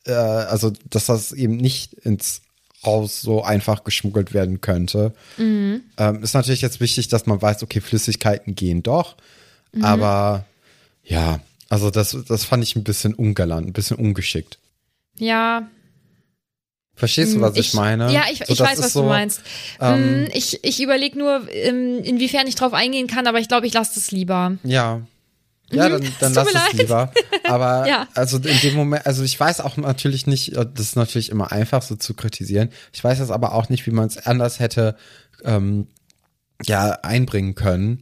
[0.07, 2.43] äh, also dass das eben nicht ins
[2.85, 5.13] Haus so einfach geschmuggelt werden könnte.
[5.39, 5.83] Ähm,
[6.23, 9.17] ist natürlich jetzt wichtig, dass man weiß, okay, Flüssigkeiten gehen doch,
[9.83, 10.45] aber
[11.03, 14.59] ja, also das, das fand ich ein bisschen ungalant, ein bisschen ungeschickt.
[15.19, 15.69] ja,
[16.95, 18.13] Verstehst du, was ich, Ich- meine?
[18.13, 19.41] Ja, ich, So, ich das weiß, was so, du meinst.
[19.81, 23.69] ähm, Mm, ich ich überlege nur, ähm, inwiefern ich drauf eingehen kann, aber ich glaube,
[23.69, 24.57] ich lasse das lieber.
[24.65, 25.03] Ja.
[25.71, 27.13] Ja, dann, dann Es lass es lieber.
[27.45, 28.09] Aber Ja.
[28.15, 31.53] also in dem Moment, also ich weiß auch natürlich nicht, äh, das ist natürlich immer
[31.53, 32.71] einfach so zu kritisieren.
[32.93, 34.97] Ich weiß jetzt aber auch nicht, wie man es anders hätte
[35.45, 35.87] ähm,
[36.67, 38.01] ja einbringen können.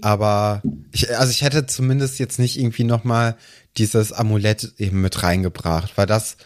[0.00, 3.36] Aber ich, also ich hätte zumindest jetzt nicht irgendwie noch mal
[3.76, 6.36] dieses Amulett eben mit reingebracht, weil das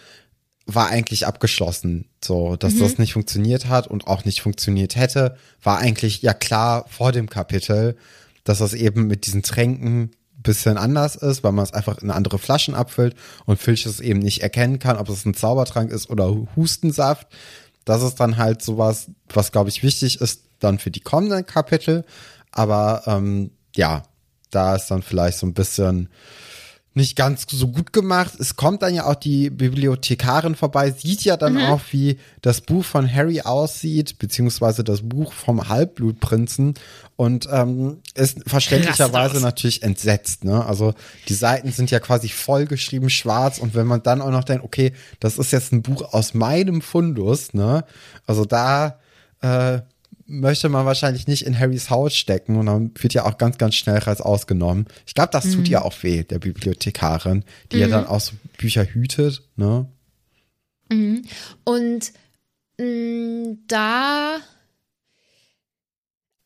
[0.66, 5.78] war eigentlich abgeschlossen, so dass das nicht funktioniert hat und auch nicht funktioniert hätte, war
[5.78, 7.96] eigentlich ja klar vor dem Kapitel,
[8.42, 10.10] dass das eben mit diesen Tränken ein
[10.42, 14.18] bisschen anders ist, weil man es einfach in andere Flaschen abfüllt und Filch es eben
[14.18, 17.28] nicht erkennen kann, ob es ein Zaubertrank ist oder Hustensaft.
[17.84, 22.04] Das ist dann halt sowas, was glaube ich wichtig ist dann für die kommenden Kapitel.
[22.56, 24.02] Aber ähm, ja,
[24.50, 26.08] da ist dann vielleicht so ein bisschen
[26.94, 28.32] nicht ganz so gut gemacht.
[28.40, 32.86] Es kommt dann ja auch die Bibliothekarin vorbei, sieht ja dann auch, wie das Buch
[32.86, 36.72] von Harry aussieht, beziehungsweise das Buch vom Halbblutprinzen
[37.16, 40.44] und ähm, ist verständlicherweise natürlich entsetzt.
[40.44, 40.64] Ne?
[40.64, 40.94] Also
[41.28, 44.94] die Seiten sind ja quasi vollgeschrieben schwarz und wenn man dann auch noch denkt, okay,
[45.20, 47.84] das ist jetzt ein Buch aus meinem Fundus, ne?
[48.26, 48.98] Also da
[49.42, 49.80] äh,
[50.26, 53.74] möchte man wahrscheinlich nicht in Harrys Haus stecken und dann wird ja auch ganz, ganz
[53.76, 54.86] schnell Reis ausgenommen.
[55.06, 58.84] Ich glaube, das tut ja auch weh, der Bibliothekarin, die ja dann auch so Bücher
[58.84, 59.86] hütet, ne?
[61.64, 62.12] Und
[62.78, 64.38] mh, da.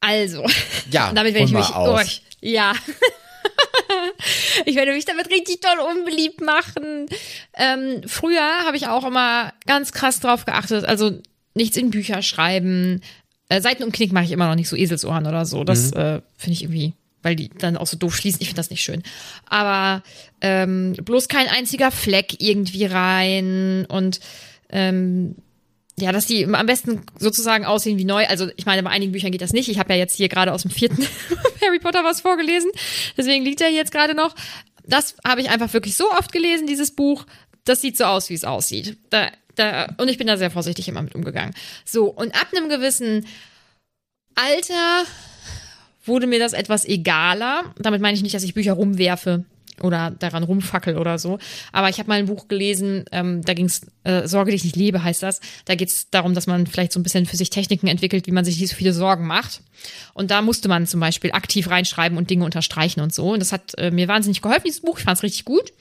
[0.00, 0.44] Also,
[0.90, 1.74] Ja, damit werde ich mich.
[1.74, 2.00] aus.
[2.00, 2.72] Oh, ja.
[4.66, 7.06] ich werde mich damit richtig doll unbeliebt machen.
[7.54, 10.84] Ähm, früher habe ich auch immer ganz krass drauf geachtet.
[10.84, 11.20] Also
[11.54, 13.02] nichts in Bücher schreiben.
[13.50, 15.64] Äh, Seiten und Knick mache ich immer noch nicht so Eselsohren oder so.
[15.64, 18.40] Das äh, finde ich irgendwie, weil die dann auch so doof schließen.
[18.40, 19.02] Ich finde das nicht schön.
[19.46, 20.02] Aber
[20.40, 24.20] ähm, bloß kein einziger Fleck irgendwie rein und
[24.70, 25.34] ähm,
[25.98, 28.24] ja, dass die am besten sozusagen aussehen wie neu.
[28.26, 29.68] Also ich meine, bei einigen Büchern geht das nicht.
[29.68, 31.04] Ich habe ja jetzt hier gerade aus dem vierten
[31.60, 32.70] Harry Potter was vorgelesen.
[33.16, 34.34] Deswegen liegt er hier jetzt gerade noch.
[34.84, 37.26] Das habe ich einfach wirklich so oft gelesen, dieses Buch.
[37.64, 38.96] Das sieht so aus, wie es aussieht.
[39.10, 39.28] Da,
[39.60, 41.54] da, und ich bin da sehr vorsichtig immer mit umgegangen.
[41.84, 43.26] So, und ab einem gewissen
[44.34, 45.04] Alter
[46.04, 47.74] wurde mir das etwas egaler.
[47.78, 49.44] Damit meine ich nicht, dass ich Bücher rumwerfe
[49.82, 51.38] oder daran rumfackel oder so.
[51.72, 54.76] Aber ich habe mal ein Buch gelesen, ähm, da ging es, äh, Sorge dich nicht
[54.76, 55.40] lebe heißt das.
[55.64, 58.32] Da geht es darum, dass man vielleicht so ein bisschen für sich Techniken entwickelt, wie
[58.32, 59.62] man sich nicht so viele Sorgen macht.
[60.14, 63.32] Und da musste man zum Beispiel aktiv reinschreiben und Dinge unterstreichen und so.
[63.32, 64.98] Und das hat äh, mir wahnsinnig geholfen, dieses Buch.
[64.98, 65.72] Ich fand es richtig gut.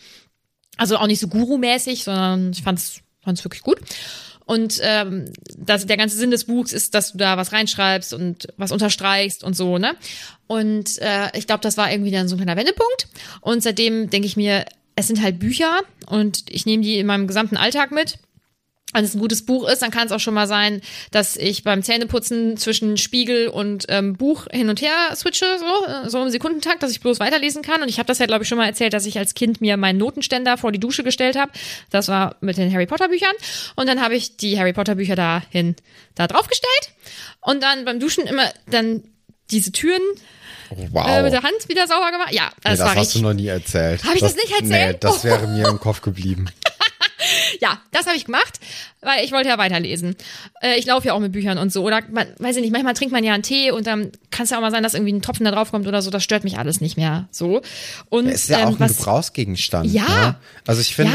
[0.77, 3.79] Also auch nicht so Guru-mäßig, sondern ich fand es wirklich gut.
[4.45, 5.25] Und ähm,
[5.58, 9.43] das, der ganze Sinn des Buchs ist, dass du da was reinschreibst und was unterstreichst
[9.43, 9.95] und so, ne?
[10.47, 13.10] Und äh, ich glaube, das war irgendwie dann so ein kleiner Wendepunkt.
[13.41, 17.27] Und seitdem denke ich mir, es sind halt Bücher und ich nehme die in meinem
[17.27, 18.17] gesamten Alltag mit.
[18.91, 21.63] Wenn es ein gutes Buch ist, dann kann es auch schon mal sein, dass ich
[21.63, 26.32] beim Zähneputzen zwischen Spiegel und ähm, Buch hin und her switche, so, äh, so im
[26.32, 27.84] Sekundentakt, dass ich bloß weiterlesen kann.
[27.84, 29.78] Und ich habe das ja, glaube ich, schon mal erzählt, dass ich als Kind mir
[29.78, 31.52] meinen Notenständer vor die Dusche gestellt habe.
[31.91, 33.34] Das war mit den Harry Potter Büchern.
[33.75, 35.75] Und dann habe ich die Harry Potter Bücher dahin
[36.15, 36.89] da draufgestellt.
[37.41, 39.04] Und dann beim Duschen immer dann
[39.52, 40.02] diese Türen
[40.91, 41.08] Wow.
[41.08, 42.32] äh, mit der Hand wieder sauber gemacht.
[42.32, 43.21] Ja, nee, das, das war hast richtig.
[43.21, 44.04] du noch nie erzählt.
[44.04, 44.93] Hab ich das nicht erzählt?
[44.93, 46.45] Nee, das wäre mir im Kopf geblieben.
[47.62, 48.60] Ja, das habe ich gemacht,
[49.01, 50.15] weil ich wollte ja weiterlesen.
[50.62, 51.84] Äh, ich laufe ja auch mit Büchern und so.
[51.84, 54.49] Oder man, weiß ich nicht, manchmal trinkt man ja einen Tee und dann kann es
[54.51, 56.10] ja auch mal sein, dass irgendwie ein Tropfen da drauf kommt oder so.
[56.12, 57.27] Das stört mich alles nicht mehr.
[57.32, 57.62] So.
[58.10, 59.91] Und Es ist ja ähm, auch ein was, Gebrauchsgebrauchsgegenstand.
[59.91, 60.03] Ja.
[60.08, 60.36] Ne?
[60.65, 61.13] Also ich finde,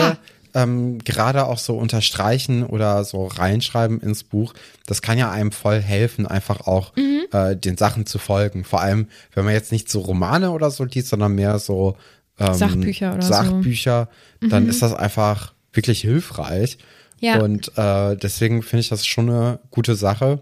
[0.55, 0.63] Ja.
[0.63, 4.55] ähm, gerade auch so unterstreichen oder so reinschreiben ins Buch,
[4.87, 7.25] das kann ja einem voll helfen, einfach auch Mhm.
[7.33, 8.65] äh, den Sachen zu folgen.
[8.65, 11.97] Vor allem, wenn man jetzt nicht so Romane oder so liest, sondern mehr so
[12.39, 13.29] ähm, Sachbücher oder so.
[13.33, 13.33] Mhm.
[13.47, 14.09] Sachbücher,
[14.43, 16.79] dann ist das einfach wirklich hilfreich.
[17.21, 17.41] Ja.
[17.41, 20.41] Und äh, deswegen finde ich das schon eine gute Sache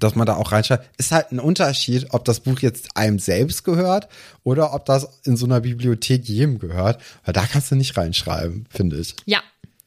[0.00, 3.64] dass man da auch reinschreibt, ist halt ein Unterschied, ob das Buch jetzt einem selbst
[3.64, 4.08] gehört
[4.42, 8.66] oder ob das in so einer Bibliothek jedem gehört, weil da kannst du nicht reinschreiben,
[8.70, 9.16] finde ich.
[9.24, 9.42] ja,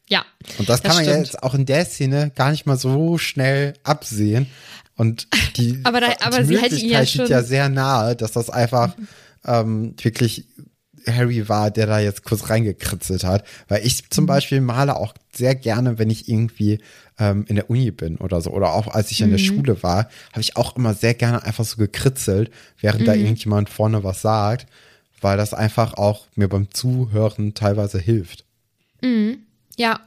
[0.08, 0.26] ja.
[0.58, 3.76] Und das kann man ja jetzt auch in der Szene gar nicht mal so schnell
[3.84, 4.48] absehen.
[4.96, 8.32] Und die, Aber da- die aber hätte ihn ja Möglichkeit liegt ja sehr nahe, dass
[8.32, 8.96] das einfach
[9.46, 10.46] ähm, wirklich
[11.14, 13.46] Harry war, der da jetzt kurz reingekritzelt hat.
[13.68, 14.08] Weil ich Mhm.
[14.12, 16.80] zum Beispiel male auch sehr gerne, wenn ich irgendwie
[17.22, 18.52] ähm, in der Uni bin oder so.
[18.52, 19.32] Oder auch als ich in Mhm.
[19.32, 23.06] der Schule war, habe ich auch immer sehr gerne einfach so gekritzelt, während Mhm.
[23.06, 24.68] da irgendjemand vorne was sagt.
[25.22, 28.46] Weil das einfach auch mir beim Zuhören teilweise hilft.
[29.78, 30.00] Ja.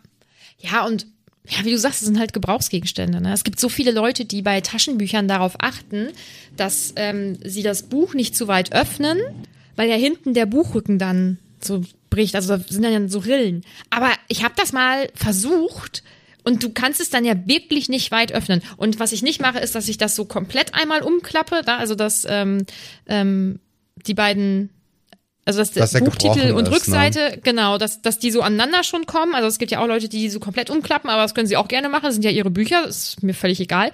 [0.58, 1.06] Ja, und
[1.48, 3.20] ja, wie du sagst, es sind halt Gebrauchsgegenstände.
[3.20, 3.32] Ne?
[3.32, 6.08] Es gibt so viele Leute, die bei Taschenbüchern darauf achten,
[6.56, 9.18] dass ähm, sie das Buch nicht zu weit öffnen,
[9.76, 12.34] weil ja hinten der Buchrücken dann so bricht.
[12.34, 13.64] Also da sind dann so Rillen.
[13.90, 16.02] Aber ich habe das mal versucht
[16.44, 18.62] Und du kannst es dann ja wirklich nicht weit öffnen.
[18.76, 21.94] Und was ich nicht mache, ist, dass ich das so komplett einmal umklappe, da, also
[21.94, 22.64] dass ähm,
[23.06, 23.60] ähm,
[24.06, 24.70] die beiden
[25.44, 29.06] also dass Dass der Buchtitel und ist, Rückseite, genau, dass, dass die so aneinander schon
[29.06, 29.34] kommen.
[29.34, 31.56] Also es gibt ja auch Leute, die die so komplett umklappen, aber das können sie
[31.56, 32.04] auch gerne machen.
[32.04, 33.90] Das sind ja ihre Bücher, das ist mir völlig egal.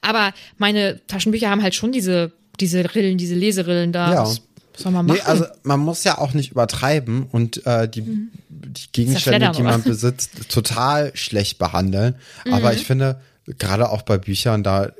[0.00, 4.14] Aber meine Taschenbücher haben halt schon diese, diese Rillen, diese Leserillen da.
[4.14, 4.34] Ja.
[4.74, 5.18] Was soll man machen?
[5.22, 8.02] Nee, also man muss ja auch nicht übertreiben und äh, die,
[8.48, 12.16] die Gegenstände, die man besitzt, total schlecht behandeln.
[12.46, 12.54] Mhm.
[12.54, 13.20] Aber ich finde,
[13.58, 14.92] gerade auch bei Büchern, da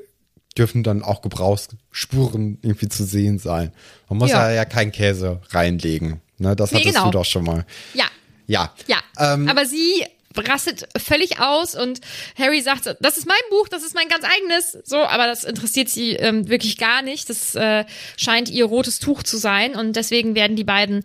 [0.57, 3.71] dürfen dann auch Gebrauchsspuren irgendwie zu sehen sein.
[4.09, 4.55] Man muss ja, Ja.
[4.57, 6.21] ja, keinen Käse reinlegen.
[6.37, 7.05] Ne, das Nee, hattest genau.
[7.05, 7.65] du doch schon mal.
[7.93, 8.05] ja,
[8.47, 8.71] Ja.
[8.87, 10.03] Ja, Ähm, aber sie
[10.37, 12.01] rastet völlig aus und
[12.37, 14.77] Harry sagt, das ist mein Buch, das ist mein ganz eigenes.
[14.83, 17.29] So, aber das interessiert sie ähm, wirklich gar nicht.
[17.29, 17.85] Das äh,
[18.17, 21.03] scheint ihr rotes Tuch zu sein und deswegen werden die beiden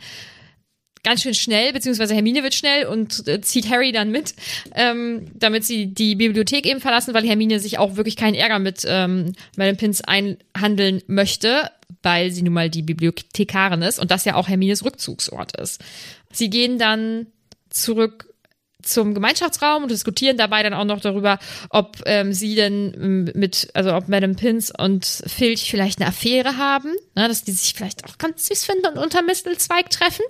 [1.02, 4.34] ganz schön schnell, beziehungsweise Hermine wird schnell und äh, zieht Harry dann mit,
[4.74, 8.82] ähm, damit sie die Bibliothek eben verlassen, weil Hermine sich auch wirklich keinen Ärger mit
[8.86, 11.70] ähm, Madame Pins einhandeln möchte,
[12.02, 15.82] weil sie nun mal die Bibliothekarin ist und das ja auch Hermines Rückzugsort ist.
[16.32, 17.26] Sie gehen dann
[17.70, 18.27] zurück
[18.88, 21.38] zum Gemeinschaftsraum und diskutieren dabei dann auch noch darüber,
[21.70, 26.56] ob ähm, sie denn ähm, mit, also ob Madame Pins und Filch vielleicht eine Affäre
[26.56, 30.24] haben, ne, dass die sich vielleicht auch ganz süß finden und unter Mistelzweig treffen.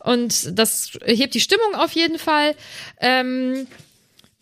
[0.00, 2.54] Und das hebt die Stimmung auf jeden Fall.
[3.00, 3.66] Ähm,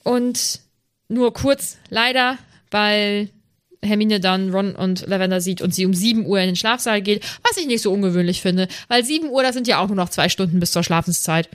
[0.05, 0.61] und
[1.09, 2.39] nur kurz, leider,
[2.71, 3.31] weil
[3.83, 7.25] Hermine dann Ron und Lavender sieht und sie um 7 Uhr in den Schlafsaal geht,
[7.49, 10.09] was ich nicht so ungewöhnlich finde, weil 7 Uhr, das sind ja auch nur noch
[10.09, 11.49] zwei Stunden bis zur Schlafenszeit.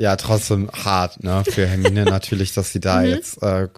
[0.00, 2.82] Ja, trotzdem hart, ne, für Hermine natürlich, dass sie Mhm.
[2.82, 3.68] da jetzt, äh,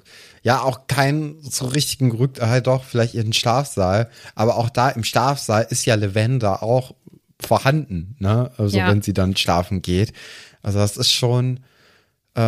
[0.45, 5.03] ja, auch keinen so richtigen Gerück, halt doch, vielleicht ihren Schlafsaal, aber auch da im
[5.05, 6.95] Schlafsaal ist ja Lavender auch
[7.41, 8.89] vorhanden, ne, also Ja.
[8.89, 10.13] wenn sie dann schlafen geht.
[10.63, 11.61] Also das ist schon,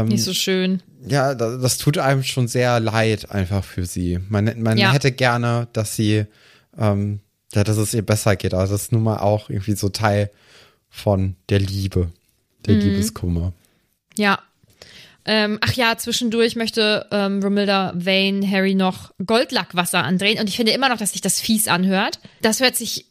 [0.04, 0.80] Nicht so schön.
[1.06, 4.18] ja, das, das tut einem schon sehr leid einfach für sie.
[4.28, 4.92] Man, man Ja.
[4.92, 6.26] hätte gerne, dass sie,
[6.78, 7.20] ähm,
[7.54, 10.30] ja, dass es ihr besser geht, aber das ist nun mal auch irgendwie so Teil
[10.90, 12.10] von der Liebe,
[12.66, 13.52] der Liebeskummer.
[14.16, 14.38] Ja.
[15.26, 20.72] Ähm, ach ja, zwischendurch möchte ähm, Romilda Vane Harry noch Goldlackwasser andrehen und ich finde
[20.72, 22.18] immer noch, dass sich das fies anhört.
[22.42, 23.06] Das hört sich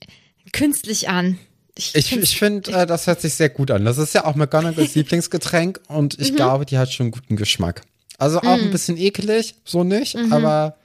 [0.51, 1.39] künstlich an.
[1.75, 3.83] Ich, find's- ich finde, äh, das hört sich sehr gut an.
[3.83, 6.23] Das ist ja auch McGonagalls Lieblingsgetränk und Mhm.
[6.23, 7.81] ich glaube, die hat schon guten Geschmack.
[8.19, 10.31] Also auch ein bisschen ekelig, so nicht, Mhm.
[10.31, 10.77] aber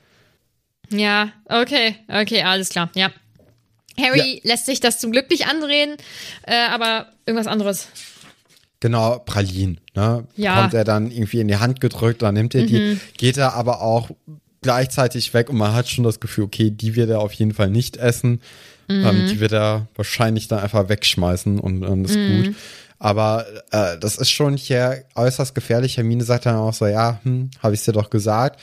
[0.91, 3.11] Ja, okay, okay, alles klar, ja.
[4.01, 5.97] Harry lässt sich das zum Glück nicht andrehen,
[6.47, 7.89] äh, aber irgendwas anderes.
[8.81, 10.25] Genau, Pralin, ne?
[10.37, 10.55] Ja.
[10.55, 10.61] Mhm.
[10.61, 13.81] Kommt er dann irgendwie in die Hand gedrückt, dann nimmt er die, geht er aber
[13.83, 14.11] auch
[14.63, 17.71] gleichzeitig weg und man hat schon das Gefühl, okay, die wird er auf jeden Fall
[17.71, 18.41] nicht essen.
[18.89, 19.05] Mhm.
[19.07, 22.45] Ähm, die wird er wahrscheinlich dann einfach wegschmeißen und dann ist Mhm.
[22.45, 22.55] gut.
[22.99, 25.97] Aber äh, das ist schon hier äußerst gefährlich.
[25.97, 28.59] Hermine sagt dann auch so, ja, hm, habe ich dir doch gesagt.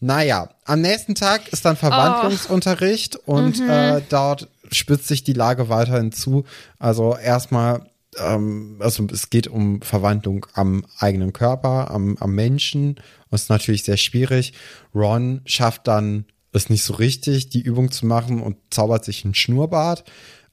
[0.00, 6.12] Naja, am nächsten Tag ist dann Verwandlungsunterricht und äh, dort spitzt sich die Lage weiterhin
[6.12, 6.44] zu.
[6.78, 7.82] Also erstmal,
[8.18, 12.96] ähm, also es geht um Verwandlung am eigenen Körper, am, am Menschen.
[13.30, 14.52] Das ist natürlich sehr schwierig.
[14.94, 19.34] Ron schafft dann es nicht so richtig, die Übung zu machen und zaubert sich einen
[19.34, 20.04] Schnurrbart.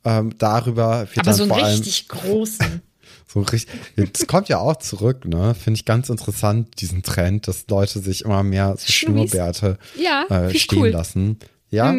[0.03, 2.81] Ähm, darüber wird Aber dann so einen vor allem richtig großen.
[3.27, 3.67] so richtig.
[4.13, 5.53] Das kommt ja auch zurück, ne?
[5.53, 8.91] Finde ich ganz interessant, diesen Trend, dass Leute sich immer mehr so.
[8.91, 10.89] Schnurrbärte Ja, äh, stehen cool.
[10.89, 11.37] lassen.
[11.69, 11.95] Ja,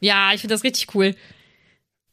[0.00, 1.14] Ja, ich finde das richtig cool.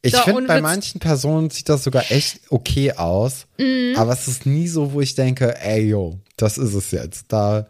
[0.02, 3.46] Ich So, finde, bei manchen Personen sieht das sogar echt okay aus.
[3.58, 3.94] Mhm.
[3.96, 7.26] Aber es ist nie so, wo ich denke, ey, yo, das ist es jetzt.
[7.28, 7.66] Da,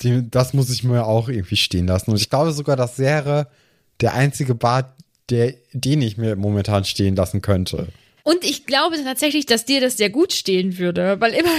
[0.00, 2.10] die, das muss ich mir auch irgendwie stehen lassen.
[2.10, 3.48] Und ich glaube sogar, das wäre
[4.00, 4.94] der einzige Bart,
[5.30, 7.88] der, den ich mir momentan stehen lassen könnte.
[8.24, 11.50] Und ich glaube tatsächlich, dass dir das sehr gut stehen würde, weil immer,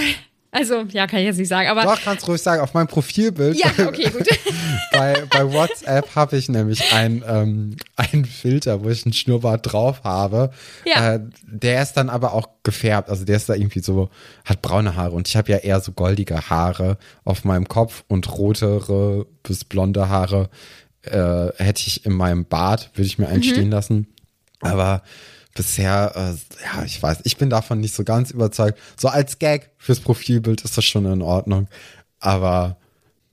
[0.54, 1.82] also, ja, kann ich jetzt nicht sagen, aber.
[1.82, 4.28] Doch, kannst ruhig sagen, auf meinem Profilbild Ja, okay, gut.
[4.92, 10.04] bei, bei WhatsApp habe ich nämlich ein, ähm, einen Filter, wo ich einen Schnurrbart drauf
[10.04, 10.52] habe.
[10.86, 11.14] Ja.
[11.14, 13.10] Äh, der ist dann aber auch gefärbt.
[13.10, 14.10] Also der ist da irgendwie so,
[14.44, 15.10] hat braune Haare.
[15.10, 20.08] Und ich habe ja eher so goldige Haare auf meinem Kopf und rotere bis blonde
[20.08, 20.50] Haare
[21.02, 24.06] äh, hätte ich in meinem Bart, würde ich mir einstehen lassen.
[24.60, 25.02] Aber
[25.54, 28.78] bisher, äh, ja, ich weiß, ich bin davon nicht so ganz überzeugt.
[28.96, 31.68] So als Gag fürs Profilbild ist das schon in Ordnung.
[32.20, 32.76] Aber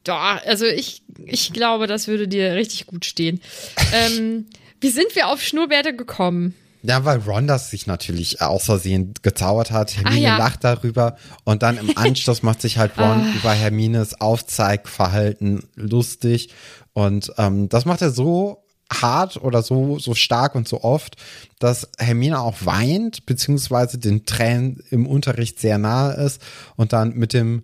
[0.04, 3.42] Doch, also ich, ich glaube, das würde dir richtig gut stehen.
[3.94, 4.46] ähm,
[4.80, 6.56] wie sind wir auf Schnurrbärte gekommen?
[6.84, 9.96] Ja, weil Ron das sich natürlich aus Versehen gezaubert hat.
[9.98, 10.38] Hermine Ah, ja.
[10.38, 13.34] lacht darüber und dann im Anschluss macht sich halt Ron Ah.
[13.36, 16.50] über Hermines Aufzeigverhalten lustig
[16.94, 21.16] und ähm, das macht er so hart oder so so stark und so oft,
[21.60, 26.42] dass Hermine auch weint beziehungsweise den Tränen im Unterricht sehr nahe ist
[26.76, 27.64] und dann mit dem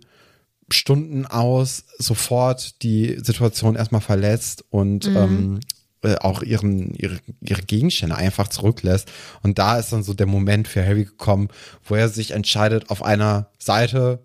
[0.70, 5.60] Stunden aus sofort die Situation erstmal verletzt und ähm,
[6.02, 9.10] äh, auch ihren, ihre, ihre Gegenstände einfach zurücklässt.
[9.42, 11.48] Und da ist dann so der Moment für Harry gekommen,
[11.84, 14.20] wo er sich entscheidet, auf einer Seite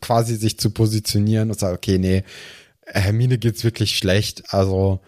[0.00, 2.24] quasi sich zu positionieren und sagt, okay, nee,
[2.86, 4.54] Hermine geht's wirklich schlecht.
[4.54, 5.00] Also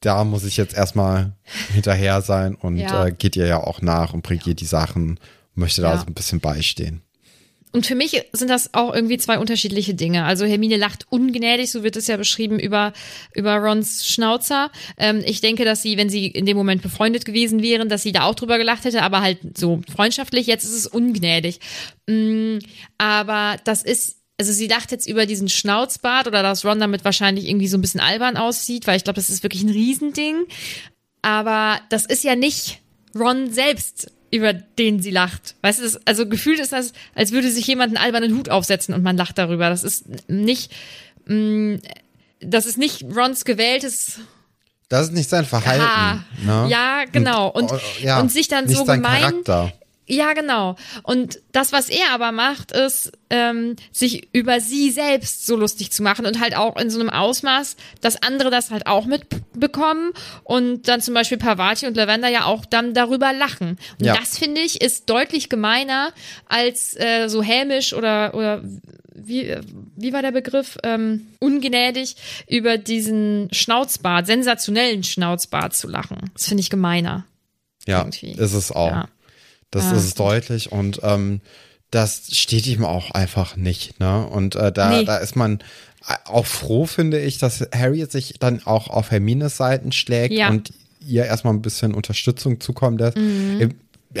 [0.00, 1.32] da muss ich jetzt erstmal
[1.72, 3.06] hinterher sein und Ja.
[3.06, 5.18] äh, geht ihr ja auch nach und bringt ihr die Sachen,
[5.54, 5.98] möchte da Ja.
[6.00, 7.02] so ein bisschen beistehen.
[7.72, 10.24] Und für mich sind das auch irgendwie zwei unterschiedliche Dinge.
[10.24, 12.92] Also Hermine lacht ungnädig, so wird es ja beschrieben, über,
[13.32, 14.72] über Rons Schnauzer.
[14.98, 18.10] Ähm, ich denke, dass sie, wenn sie in dem Moment befreundet gewesen wären, dass sie
[18.10, 20.48] da auch drüber gelacht hätte, aber halt so freundschaftlich.
[20.48, 21.60] Jetzt ist es ungnädig.
[22.08, 22.58] Mm,
[22.98, 27.46] aber das ist, also sie lacht jetzt über diesen Schnauzbart oder dass Ron damit wahrscheinlich
[27.46, 30.46] irgendwie so ein bisschen albern aussieht, weil ich glaube, das ist wirklich ein Riesending.
[31.20, 32.80] Aber das ist ja nicht
[33.14, 35.56] Ron selbst, über den sie lacht.
[35.60, 38.94] Weißt du, das, also gefühlt ist das, als würde sich jemand einen albernen Hut aufsetzen
[38.94, 39.68] und man lacht darüber.
[39.68, 40.72] Das ist nicht,
[41.26, 41.80] mh,
[42.40, 44.20] das ist nicht Rons gewähltes
[44.88, 46.24] Das ist nicht sein Verhalten.
[46.46, 46.66] Ne?
[46.70, 47.48] Ja, genau.
[47.48, 49.20] Und, oh, ja, und sich dann so gemein.
[49.20, 49.72] Charakter.
[50.12, 50.74] Ja, genau.
[51.04, 56.02] Und das, was er aber macht, ist, ähm, sich über sie selbst so lustig zu
[56.02, 60.10] machen und halt auch in so einem Ausmaß, dass andere das halt auch mitbekommen
[60.42, 63.78] und dann zum Beispiel Pavati und Lavender ja auch dann darüber lachen.
[64.00, 64.16] Und Ja.
[64.16, 66.12] das finde ich ist deutlich gemeiner
[66.48, 68.62] als äh, so hämisch oder oder
[69.14, 69.54] wie,
[69.96, 70.78] wie war der Begriff?
[70.82, 72.16] Ähm, ungnädig
[72.48, 76.30] über diesen Schnauzbart, sensationellen Schnauzbart zu lachen.
[76.34, 77.26] Das finde ich gemeiner.
[77.86, 78.32] Ja, irgendwie.
[78.32, 78.90] ist es auch.
[78.90, 79.08] Ja.
[79.70, 79.92] Das Ah.
[79.92, 81.40] ist deutlich und ähm,
[81.90, 83.98] das steht ihm auch einfach nicht.
[84.00, 84.26] Ne?
[84.26, 85.04] Und äh, da, Nee.
[85.04, 85.58] da ist man
[86.24, 90.48] auch froh, finde ich, dass Harry sich dann auch auf Hermines Seiten schlägt Ja.
[90.48, 90.72] und
[91.06, 93.16] ihr erstmal ein bisschen Unterstützung zukommen lässt.
[93.16, 93.60] Mhm.
[93.60, 93.68] Er,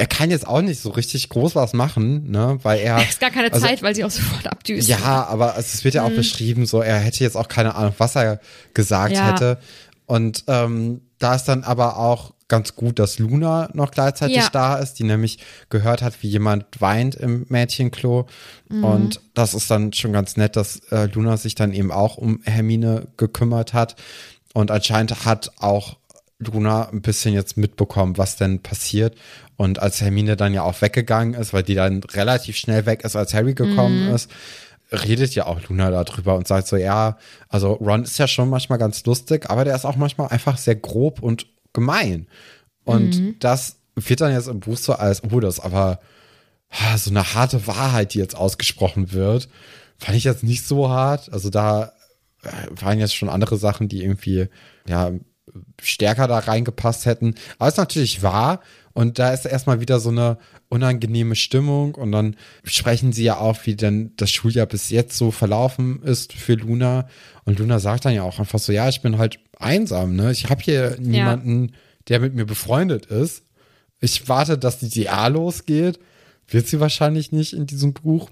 [0.02, 2.58] er kann jetzt auch nicht so richtig groß was machen, ne?
[2.62, 2.98] weil er.
[2.98, 4.88] Es ist gar keine also- Zeit, weil sie auch sofort abdüst.
[4.88, 8.14] Ja, aber es wird ja auch beschrieben, so er hätte jetzt auch keine Ahnung, was
[8.16, 8.40] er
[8.74, 9.32] gesagt Ja.
[9.32, 9.58] hätte.
[10.06, 14.48] Und ähm, da ist dann aber auch ganz gut, dass Luna noch gleichzeitig Ja.
[14.52, 15.38] da ist, die nämlich
[15.70, 18.26] gehört hat, wie jemand weint im Mädchenklo.
[18.68, 18.84] Mhm.
[18.84, 22.40] Und das ist dann schon ganz nett, dass äh, Luna sich dann eben auch um
[22.44, 23.96] Hermine gekümmert hat.
[24.52, 25.96] Und anscheinend hat auch
[26.38, 29.14] Luna ein bisschen jetzt mitbekommen, was denn passiert.
[29.56, 33.16] Und als Hermine dann ja auch weggegangen ist, weil die dann relativ schnell weg ist,
[33.16, 34.14] als Harry gekommen Mhm.
[34.14, 34.30] ist,
[34.90, 37.16] redet ja auch Luna darüber und sagt so, ja,
[37.48, 40.74] also Ron ist ja schon manchmal ganz lustig, aber der ist auch manchmal einfach sehr
[40.74, 42.26] grob und gemein.
[42.84, 43.36] Und Mhm.
[43.38, 46.00] das wird dann jetzt im Buch so als, oh, das ist aber
[46.96, 49.48] so eine harte Wahrheit, die jetzt ausgesprochen wird.
[49.98, 51.32] Fand ich jetzt nicht so hart.
[51.32, 51.92] Also da
[52.42, 54.48] äh, waren jetzt schon andere Sachen, die irgendwie,
[54.88, 55.10] ja,
[55.82, 57.34] stärker da reingepasst hätten.
[57.58, 58.60] Aber es ist natürlich wahr.
[58.92, 60.38] Und da ist erstmal wieder so eine
[60.68, 61.94] unangenehme Stimmung.
[61.94, 66.32] Und dann sprechen sie ja auch, wie denn das Schuljahr bis jetzt so verlaufen ist
[66.32, 67.08] für Luna.
[67.44, 70.32] Und Luna sagt dann ja auch einfach so, ja, ich bin halt einsam, ne?
[70.32, 71.72] Ich habe hier niemanden,
[72.08, 73.44] der mit mir befreundet ist.
[74.00, 76.00] Ich warte, dass die DA losgeht.
[76.48, 78.30] Wird sie wahrscheinlich nicht in diesem Buch.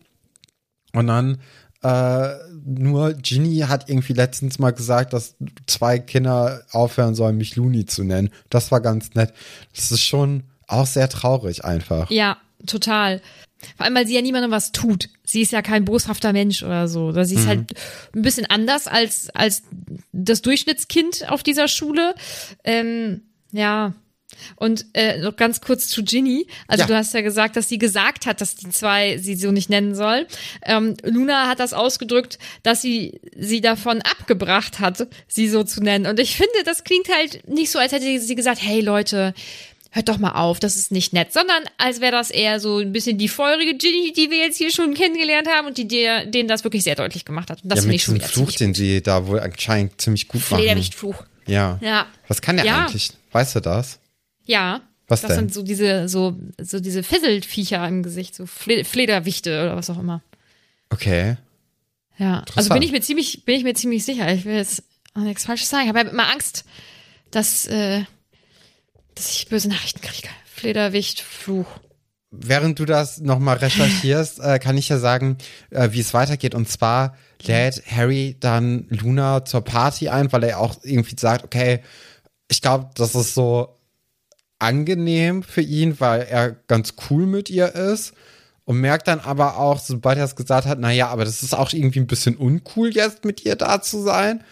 [0.93, 1.39] Und dann
[1.83, 2.35] äh,
[2.69, 8.05] nur Ginny hat irgendwie letztens mal gesagt, dass zwei Kinder aufhören sollen, mich Looney zu
[8.05, 8.31] nennen.
[8.51, 9.33] Das war ganz nett.
[9.75, 12.11] Das ist schon auch sehr traurig einfach.
[12.11, 13.23] Ja, total.
[13.77, 15.09] Vor allem, weil sie ja niemandem was tut.
[15.25, 17.07] Sie ist ja kein boshafter Mensch oder so.
[17.07, 17.73] Oder sie ist halt
[18.15, 19.63] ein bisschen anders als, als
[20.13, 22.15] das Durchschnittskind auf dieser Schule.
[22.65, 23.95] Ähm, ja.
[24.57, 26.47] Und äh, noch ganz kurz zu Ginny.
[26.67, 26.87] Also Ja.
[26.89, 29.95] du hast ja gesagt, dass sie gesagt hat, dass die zwei sie so nicht nennen
[29.95, 30.27] soll.
[30.63, 36.07] Ähm, Luna hat das ausgedrückt, dass sie sie davon abgebracht hat, sie so zu nennen.
[36.07, 39.35] Und ich finde, das klingt halt nicht so, als hätte sie gesagt, hey Leute,
[39.91, 42.93] hört doch mal auf, das ist nicht nett, sondern als wäre das eher so ein
[42.93, 46.47] bisschen die feurige Ginny, die wir jetzt hier schon kennengelernt haben und die dir, denen
[46.49, 47.63] das wirklich sehr deutlich gemacht hat.
[47.63, 50.43] Und das ja, finde ich schon wieder Fluch, den sie da wohl anscheinend ziemlich gut
[50.51, 50.61] machen.
[50.61, 51.25] Flederwichtfluch.
[51.47, 51.79] Ja.
[51.81, 52.07] Ja.
[52.29, 52.85] Was kann der Ja.
[52.85, 53.11] eigentlich?
[53.33, 53.99] Weißt du das?
[54.49, 54.81] Ja.
[55.07, 55.39] Was das denn?
[55.39, 59.99] sind so diese, so, so diese Fisselviecher im Gesicht, so Fle Flederwichte oder was auch
[59.99, 60.23] immer.
[60.91, 61.37] Okay.
[62.19, 62.45] Ja.
[62.57, 64.33] Also bin ich mir ziemlich, bin ich mir ziemlich sicher.
[64.33, 64.83] Ich will jetzt
[65.15, 65.85] auch nichts Falsches sagen.
[65.85, 66.65] Ich habe ja immer Angst,
[67.31, 68.03] dass, äh,
[69.15, 70.29] dass ich böse Nachrichten kriege.
[70.45, 71.69] Flederwicht, Fluch.
[72.31, 75.39] Während du das nochmal recherchierst, äh, kann ich ja sagen,
[75.71, 76.55] äh, wie es weitergeht.
[76.55, 81.81] Und zwar lädt Harry dann Luna zur Party ein, weil er auch irgendwie sagt, okay,
[82.51, 83.78] ich glaube, das ist so
[84.59, 88.15] angenehm für ihn, weil er ganz cool mit ihr ist.
[88.65, 91.73] Und merkt dann aber auch, sobald er es gesagt hat, naja, aber das ist auch
[91.73, 94.45] irgendwie ein bisschen uncool jetzt mit ihr da zu sein.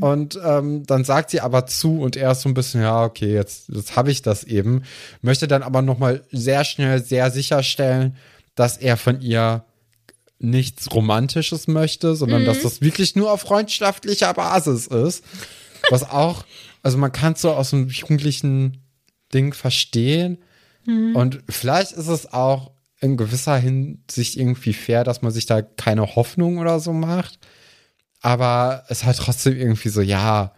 [0.00, 3.32] Und ähm, dann sagt sie aber zu und er ist so ein bisschen, ja, okay,
[3.32, 4.82] jetzt, jetzt habe ich das eben.
[5.20, 8.16] Möchte dann aber nochmal sehr schnell, sehr sicherstellen,
[8.54, 9.64] dass er von ihr
[10.38, 15.24] nichts Romantisches möchte, sondern dass das wirklich nur auf freundschaftlicher Basis ist.
[15.90, 16.44] Was auch,
[16.82, 18.83] also man kann es so aus dem jugendlichen
[19.34, 20.38] Ding verstehen.
[21.14, 22.70] Und vielleicht ist es auch
[23.00, 27.38] in gewisser Hinsicht irgendwie fair, dass man sich da keine Hoffnung oder so macht.
[28.20, 30.54] Aber es ist halt trotzdem irgendwie so, ja,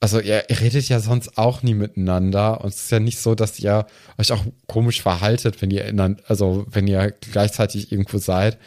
[0.00, 3.58] also ihr, redet ja sonst auch nie miteinander und es ist ja nicht so, dass
[3.60, 3.86] ihr
[4.18, 8.58] euch auch komisch verhaltet, wenn ihr in, also wenn ihr gleichzeitig irgendwo seid.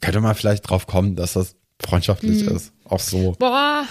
[0.00, 2.72] Könnte man vielleicht drauf kommen, dass das freundschaftlich ist.
[2.88, 3.32] Auch so.
[3.38, 3.84] Boah,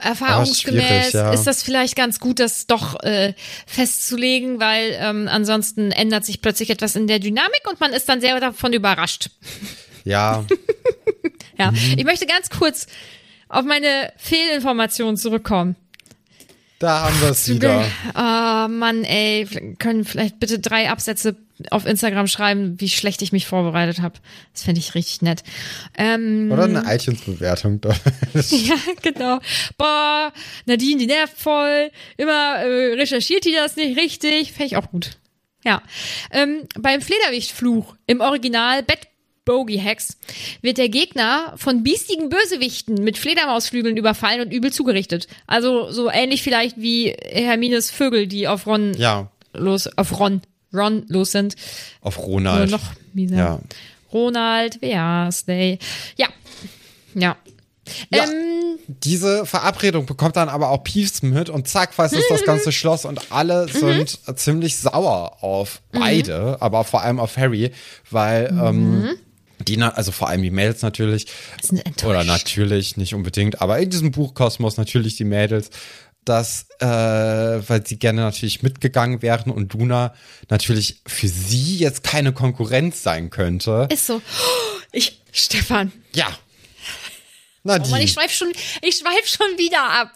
[0.00, 1.32] erfahrungsgemäß schwierig, ja.
[1.32, 3.34] ist das vielleicht ganz gut, das doch äh,
[3.66, 8.20] festzulegen, weil ähm, ansonsten ändert sich plötzlich etwas in der Dynamik und man ist dann
[8.20, 9.30] sehr davon überrascht.
[10.04, 10.44] Ja,
[11.58, 11.94] Ja, Mhm.
[11.98, 12.86] ich möchte ganz kurz
[13.48, 15.76] auf meine Fehlinformation zurückkommen.
[16.78, 17.84] Da haben wir es wieder.
[18.14, 19.46] Ah, Mann, ey,
[19.78, 21.36] können vielleicht bitte drei Absätze
[21.70, 24.18] auf Instagram schreiben, wie schlecht ich mich vorbereitet habe.
[24.52, 25.44] Das fände ich richtig nett.
[25.96, 27.80] Ähm, Oder eine iTunes-Bewertung.
[28.34, 29.38] ja, genau.
[29.78, 30.32] Boah,
[30.66, 31.90] Nadine, die nervt voll.
[32.16, 34.52] Immer äh, recherchiert die das nicht richtig.
[34.52, 35.18] Fände ich auch gut.
[35.64, 35.82] Ja.
[36.30, 38.98] Ähm, beim Flederwichtfluch im Original Bad
[39.44, 40.16] Bogey Hex
[40.62, 45.26] wird der Gegner von biestigen Bösewichten mit Fledermausflügeln überfallen und übel zugerichtet.
[45.46, 50.40] Also so ähnlich vielleicht wie Hermines Vögel, die auf Ron ja, los, auf Ron,
[50.72, 51.56] Ron los sind.
[52.00, 52.70] auf Ronald.
[52.70, 53.36] noch mieser.
[53.36, 53.60] Ja.
[54.12, 55.78] Ronald Weasley.
[56.16, 56.28] Ja.
[57.14, 57.36] Ja.
[58.10, 58.24] Ja.
[58.24, 62.72] Ähm, Diese Verabredung bekommt dann aber auch Peeves mit und zack, weiß ist das ganze
[62.72, 67.72] Schloss und alle sind ziemlich sauer auf beide, aber vor allem auf Harry,
[68.10, 69.10] weil ähm,
[69.60, 71.26] die, also vor allem die Mädels natürlich,
[71.62, 72.04] Sind enttäuscht.
[72.04, 75.70] oder natürlich, nicht unbedingt, aber in diesem Buchkosmos natürlich die Mädels,
[76.24, 80.14] dass, äh, weil sie gerne natürlich mitgegangen wären und Luna
[80.48, 83.88] natürlich für sie jetzt keine Konkurrenz sein könnte.
[83.92, 84.16] Ist so.
[84.16, 85.92] Oh, Ich, Stefan.
[86.14, 86.28] Ja.
[86.28, 88.04] Oh Mann, Nadine.
[88.04, 88.52] ich schweif schon,
[88.82, 90.12] ich schweif schon wieder ab.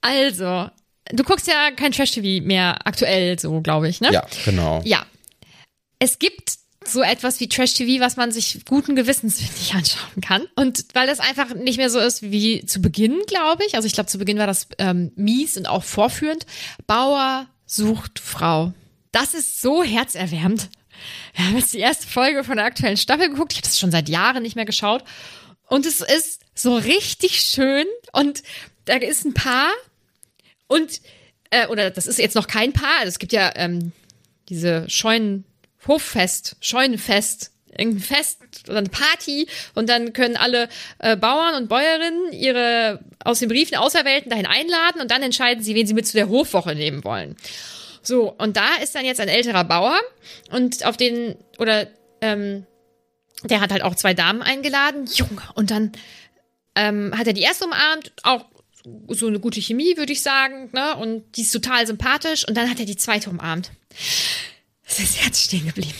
[0.00, 0.70] Also,
[1.12, 4.12] du guckst ja kein Trash-TV mehr aktuell, so glaube ich, ne?
[4.12, 4.82] ja, genau.
[4.84, 5.04] Ja.
[5.98, 6.58] Es gibt
[6.88, 10.46] so etwas wie Trash-TV, was man sich guten Gewissens ich anschauen kann.
[10.54, 13.74] Und weil das einfach nicht mehr so ist wie zu Beginn, glaube ich.
[13.74, 16.46] Also ich glaube, zu Beginn war das ähm, mies und auch vorführend.
[16.86, 18.72] Bauer sucht Frau.
[19.12, 20.68] Das ist so herzerwärmend.
[21.34, 23.52] Wir haben jetzt die erste Folge von der aktuellen Staffel geguckt.
[23.52, 25.04] Ich habe das schon seit Jahren nicht mehr geschaut.
[25.68, 27.86] Und es ist so richtig schön.
[28.12, 28.42] Und
[28.84, 29.70] da ist ein Paar.
[30.66, 31.00] Und,
[31.50, 32.98] äh, oder das ist jetzt noch kein Paar.
[33.00, 33.92] Also es gibt ja ähm,
[34.48, 35.44] diese Scheunen,
[35.86, 40.68] Hoffest, Scheunenfest, irgendein Fest oder eine Party und dann können alle
[40.98, 45.74] äh, Bauern und Bäuerinnen ihre aus den Briefen Auserwählten dahin einladen und dann entscheiden sie,
[45.74, 47.36] wen sie mit zu der Hofwoche nehmen wollen.
[48.02, 49.98] So, und da ist dann jetzt ein älterer Bauer
[50.50, 51.88] und auf den, oder
[52.20, 52.66] ähm,
[53.44, 55.92] der hat halt auch zwei Damen eingeladen, Junge, und dann
[56.76, 58.44] ähm, hat er die erste umarmt, auch
[59.08, 60.96] so eine gute Chemie, würde ich sagen, ne?
[60.96, 62.46] Und die ist total sympathisch.
[62.46, 63.72] Und dann hat er die zweite umarmt.
[64.86, 65.94] Ist das Herz stehen geblieben.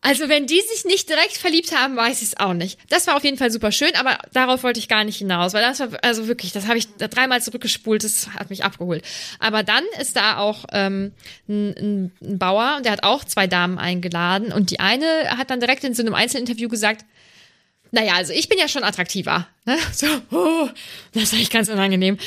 [0.00, 2.78] Also wenn die sich nicht direkt verliebt haben, weiß ich es auch nicht.
[2.88, 5.62] Das war auf jeden Fall super schön, aber darauf wollte ich gar nicht hinaus, weil
[5.62, 9.04] das war also wirklich, das habe ich dreimal zurückgespult, das hat mich abgeholt.
[9.40, 11.12] Aber dann ist da auch ähm,
[11.48, 15.50] ein, ein, ein Bauer und der hat auch zwei Damen eingeladen und die eine hat
[15.50, 17.04] dann direkt in so einem Einzelinterview gesagt,
[17.90, 19.48] naja, also ich bin ja schon attraktiver.
[19.64, 19.76] Ne?
[19.92, 20.68] So, oh,
[21.12, 22.18] das ist eigentlich ganz unangenehm.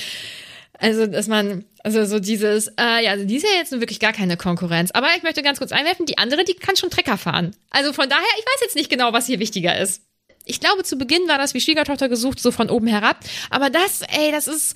[0.78, 4.00] Also, dass man, also so dieses, äh, ja, also die ist ja jetzt nun wirklich
[4.00, 4.92] gar keine Konkurrenz.
[4.92, 7.56] Aber ich möchte ganz kurz einwerfen, die andere, die kann schon Trecker fahren.
[7.70, 10.02] Also von daher, ich weiß jetzt nicht genau, was hier wichtiger ist.
[10.46, 13.20] Ich glaube, zu Beginn war das wie Schwiegertochter gesucht, so von oben herab.
[13.50, 14.76] Aber das, ey, das ist,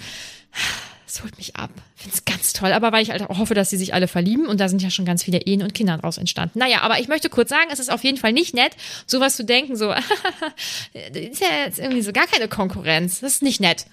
[1.06, 1.72] das holt mich ab.
[1.96, 2.72] Find's ganz toll.
[2.72, 4.90] Aber weil ich halt auch hoffe, dass sie sich alle verlieben und da sind ja
[4.92, 6.60] schon ganz viele Ehen und Kinder draus entstanden.
[6.60, 8.74] Naja, aber ich möchte kurz sagen, es ist auf jeden Fall nicht nett,
[9.08, 9.88] sowas zu denken, so,
[10.94, 13.22] das ist ja jetzt irgendwie so gar keine Konkurrenz.
[13.22, 13.86] Das ist nicht nett.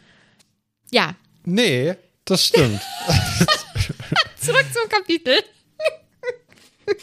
[0.90, 1.94] Ja, Nee,
[2.25, 2.81] das stimmt.
[4.41, 5.35] zurück zum Kapitel.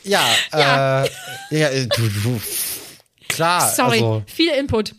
[0.03, 1.03] ja, Ja.
[1.05, 1.09] Äh,
[1.51, 2.41] ja, äh, du, du,
[3.27, 4.93] klar, Sorry, also viel Input.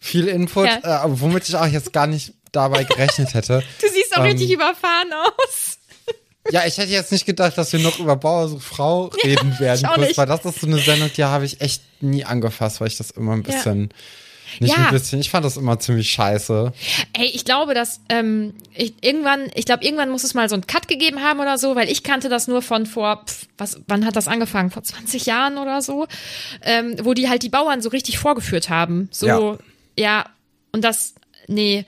[0.00, 1.04] viel Input, Ja.
[1.04, 3.62] äh, womit ich auch jetzt gar nicht dabei gerechnet hätte.
[3.80, 5.78] Du siehst auch Ähm, richtig überfahren aus.
[6.50, 9.78] Ja, ich hätte jetzt nicht gedacht, dass wir noch über Bauer sucht Frau reden werden,
[9.80, 10.18] ich auch kurz, nicht.
[10.18, 13.10] weil das ist so eine Sendung, die habe ich echt nie angefasst, weil ich das
[13.12, 13.58] immer ein Ja.
[14.58, 14.86] Nicht Ja.
[14.86, 16.72] ein bisschen, ich fand das immer ziemlich scheiße.
[17.12, 20.66] Ey, ich glaube, dass ähm, ich, irgendwann, ich glaube, irgendwann muss es mal so einen
[20.66, 24.04] Cut gegeben haben oder so, weil ich kannte das nur von vor, pf, was, wann
[24.06, 24.70] hat das angefangen?
[24.70, 26.06] Vor 20 Jahren oder so,
[26.62, 29.08] ähm, wo die halt die Bauern so richtig vorgeführt haben.
[29.12, 29.58] So, Ja.
[29.96, 30.24] ja,
[30.72, 31.14] und das,
[31.46, 31.84] nee,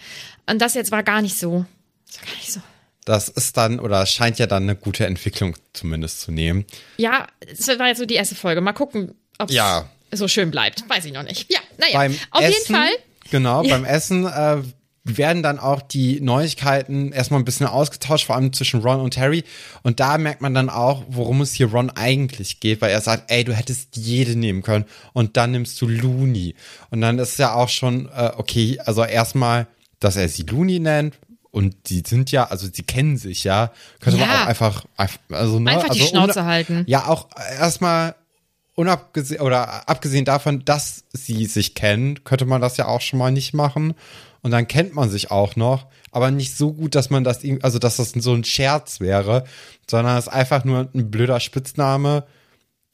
[0.47, 1.65] und das jetzt war gar nicht so.
[2.07, 2.61] Das war gar nicht so.
[3.05, 6.65] Das ist dann, oder scheint ja dann eine gute Entwicklung zumindest zu nehmen.
[6.99, 8.61] Ja, das war jetzt so die erste Folge.
[8.61, 9.89] Mal gucken, ob Ja.
[10.13, 10.89] So schön bleibt.
[10.89, 11.51] Weiß ich noch nicht.
[11.53, 11.93] Ja, naja.
[11.99, 12.91] beim Auf Essen, jeden Fall.
[13.31, 14.59] Genau, beim Essen äh,
[15.05, 19.43] werden dann auch die Neuigkeiten erstmal ein bisschen ausgetauscht, vor allem zwischen Ron und Harry.
[19.83, 23.31] Und da merkt man dann auch, worum es hier Ron eigentlich geht, weil er sagt,
[23.31, 26.55] ey, du hättest jede nehmen können und dann nimmst du Looney.
[26.91, 29.67] Und dann ist ja auch schon, äh, okay, also erstmal,
[29.99, 31.15] dass er sie Looney nennt.
[31.51, 34.43] Und die sind ja, also sie kennen sich ja, könnte man Ja.
[34.45, 34.85] auch einfach,
[35.31, 36.85] also ne, Einfach die also Schnauze halten.
[36.87, 38.15] Ja, auch erstmal
[38.75, 43.31] unabgesehen oder abgesehen davon, dass sie sich kennen, könnte man das ja auch schon mal
[43.31, 43.95] nicht machen.
[44.43, 47.79] Und dann kennt man sich auch noch, aber nicht so gut, dass man das, also
[47.79, 49.45] dass das so ein Scherz wäre,
[49.89, 52.25] sondern es ist einfach nur ein blöder Spitzname,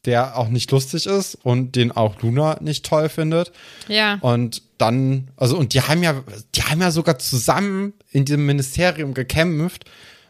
[0.05, 3.53] der auch nicht lustig ist und den auch Luna nicht toll findet.
[3.89, 4.19] Ja.
[4.21, 6.23] Und dann, also, und die haben ja,
[6.55, 9.85] die haben ja sogar zusammen in diesem Ministerium gekämpft.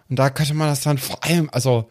[0.08, 1.90] Und da könnte man das dann vor allem, also,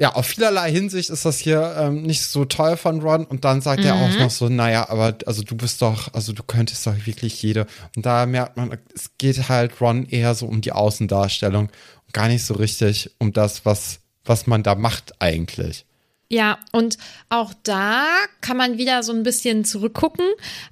[0.00, 3.24] ja, auf vielerlei Hinsicht ist das hier ähm, nicht so toll von Ron.
[3.24, 6.44] Und dann sagt er auch noch so, naja, aber also du bist doch, also du
[6.44, 7.66] könntest doch wirklich jede.
[7.96, 11.64] Und da merkt man, es geht halt Ron eher so um die Außendarstellung
[12.06, 15.84] und gar nicht so richtig um das, was, was man da macht eigentlich.
[16.30, 18.06] Ja, und auch da
[18.40, 20.26] kann man wieder so ein bisschen zurückgucken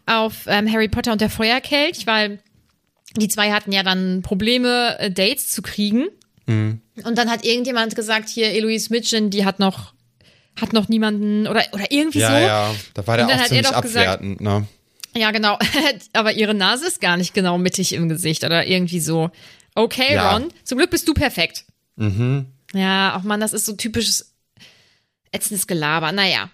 [0.05, 2.39] auf ähm, Harry Potter und der Feuerkelch, weil
[3.17, 6.07] die zwei hatten ja dann Probleme, äh, Dates zu kriegen.
[6.47, 6.81] Mhm.
[7.05, 9.93] Und dann hat irgendjemand gesagt, hier, Eloise Mitchen, die hat noch,
[10.61, 12.37] hat noch niemanden oder, oder irgendwie Ja, so.
[12.37, 14.67] ja, da war der auch hat ziemlich doch gesagt- abwertend, ne?
[15.17, 15.59] Ja, genau.
[16.13, 19.31] Aber ihre Nase ist gar nicht genau mittig im Gesicht oder irgendwie so.
[19.75, 20.33] Okay, Ja.
[20.33, 21.65] Ron, zum Glück bist du perfekt.
[21.97, 22.47] Mhm.
[22.75, 24.35] Ja, ach man, das ist so typisches
[25.33, 26.13] ätzendes Gelaber.
[26.13, 26.51] Naja.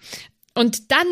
[0.53, 1.07] Und dann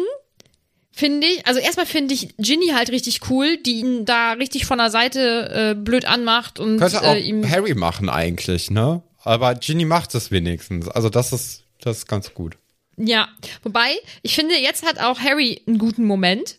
[1.01, 4.77] finde ich, also erstmal finde ich Ginny halt richtig cool, die ihn da richtig von
[4.77, 7.49] der Seite äh, blöd anmacht und Könnte auch äh, ihm.
[7.49, 9.01] Harry machen eigentlich, ne?
[9.23, 10.87] Aber Ginny macht es wenigstens.
[10.87, 12.55] Also das ist, das ist ganz gut.
[12.97, 13.29] Ja,
[13.63, 13.89] wobei,
[14.21, 16.57] ich finde, jetzt hat auch Harry einen guten Moment,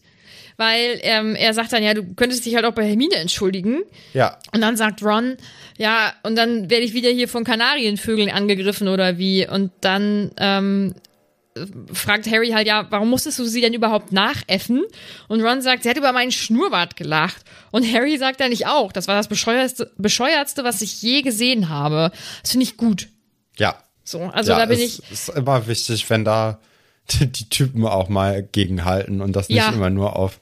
[0.56, 3.82] weil ähm, er sagt dann, ja, du könntest dich halt auch bei Hermine entschuldigen.
[4.12, 4.38] Ja.
[4.52, 5.36] Und dann sagt Ron,
[5.78, 9.46] ja, und dann werde ich wieder hier von Kanarienvögeln angegriffen oder wie.
[9.46, 10.96] Und dann ähm,
[11.92, 14.82] fragt Harry halt, ja, warum musstest du sie denn überhaupt nachäffen?
[15.28, 17.44] Und Ron sagt, sie hat über meinen Schnurrbart gelacht.
[17.70, 21.68] Und Harry sagt dann nicht auch, das war das bescheuertste, bescheuertste, was ich je gesehen
[21.68, 22.10] habe.
[22.42, 23.08] Das finde ich gut.
[23.58, 23.82] Ja.
[24.04, 25.10] So, also ja, da bin es ich.
[25.10, 26.58] ist immer wichtig, wenn da
[27.10, 29.70] die, die Typen auch mal gegenhalten und das nicht Ja.
[29.70, 30.40] immer nur auf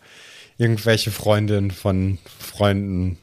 [0.58, 3.18] irgendwelche Freundinnen von Freunden.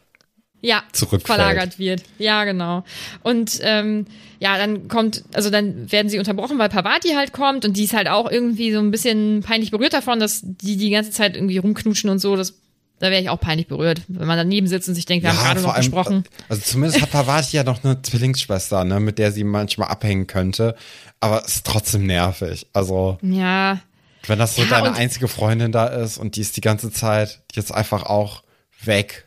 [0.61, 0.83] Ja,
[1.23, 2.03] verlagert wird.
[2.17, 2.83] Ja, genau.
[3.23, 4.05] Und ähm,
[4.39, 7.93] ja, dann kommt, also dann werden sie unterbrochen, weil Pavati halt kommt und die ist
[7.93, 11.57] halt auch irgendwie so ein bisschen peinlich berührt davon, dass die die ganze Zeit irgendwie
[11.57, 12.35] rumknutschen und so.
[12.35, 12.55] Das,
[12.99, 15.43] da wäre ich auch peinlich berührt, wenn man daneben sitzt und sich denkt, wir haben
[15.43, 16.23] gerade noch allem, gesprochen.
[16.49, 20.75] Also zumindest hat Pavati ja noch eine Zwillingsschwester, ne, mit der sie manchmal abhängen könnte.
[21.19, 22.67] Aber es ist trotzdem nervig.
[22.73, 23.79] Also, Ja,
[24.25, 27.41] wenn das so Ja, deine einzige Freundin da ist und die ist die ganze Zeit
[27.53, 28.43] jetzt einfach auch
[28.83, 29.26] weg.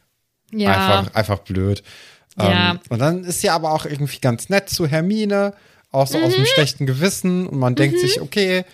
[0.52, 0.70] Ja.
[0.98, 1.82] Einfach, einfach blöd.
[2.38, 2.72] Ja.
[2.72, 5.52] Ähm, und dann ist sie aber auch irgendwie ganz nett zu Hermine,
[5.92, 6.24] auch so Mhm.
[6.24, 7.46] aus einem schlechten Gewissen.
[7.46, 8.64] Und man denkt sich, okay,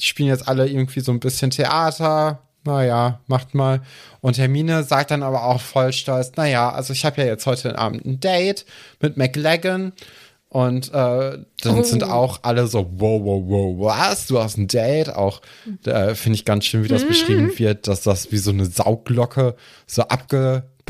[0.00, 2.40] die spielen jetzt alle irgendwie so ein bisschen Theater.
[2.64, 3.80] Naja, macht mal.
[4.20, 7.78] Und Hermine sagt dann aber auch voll stolz, naja, also ich habe ja jetzt heute
[7.78, 8.66] Abend ein Date
[9.00, 9.92] mit McLagan.
[10.48, 10.90] Und äh,
[11.62, 11.82] dann Oh.
[11.82, 14.26] sind auch alle so, wow, wow, wow, was?
[14.26, 15.10] Du hast ein Date?
[15.14, 15.42] Auch
[15.84, 17.08] äh, finde ich ganz schön, wie das Mhm.
[17.08, 19.54] beschrieben wird, dass das wie so eine Saugglocke
[19.86, 20.02] so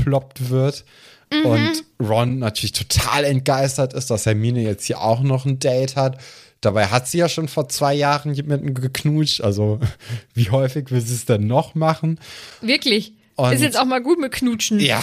[0.06, 0.84] abgeploppt wird.
[1.32, 1.46] Mhm.
[1.46, 6.18] Und Ron natürlich total entgeistert ist, dass Hermine jetzt hier auch noch ein Date hat.
[6.60, 9.40] Dabei hat sie ja schon vor zwei Jahren jemanden geknutscht.
[9.40, 9.80] Also
[10.34, 12.20] wie häufig will sie es denn noch machen?
[12.60, 13.12] Wirklich.
[13.34, 14.80] Und- ist jetzt auch mal gut mit Knutschen.
[14.80, 15.02] Ja.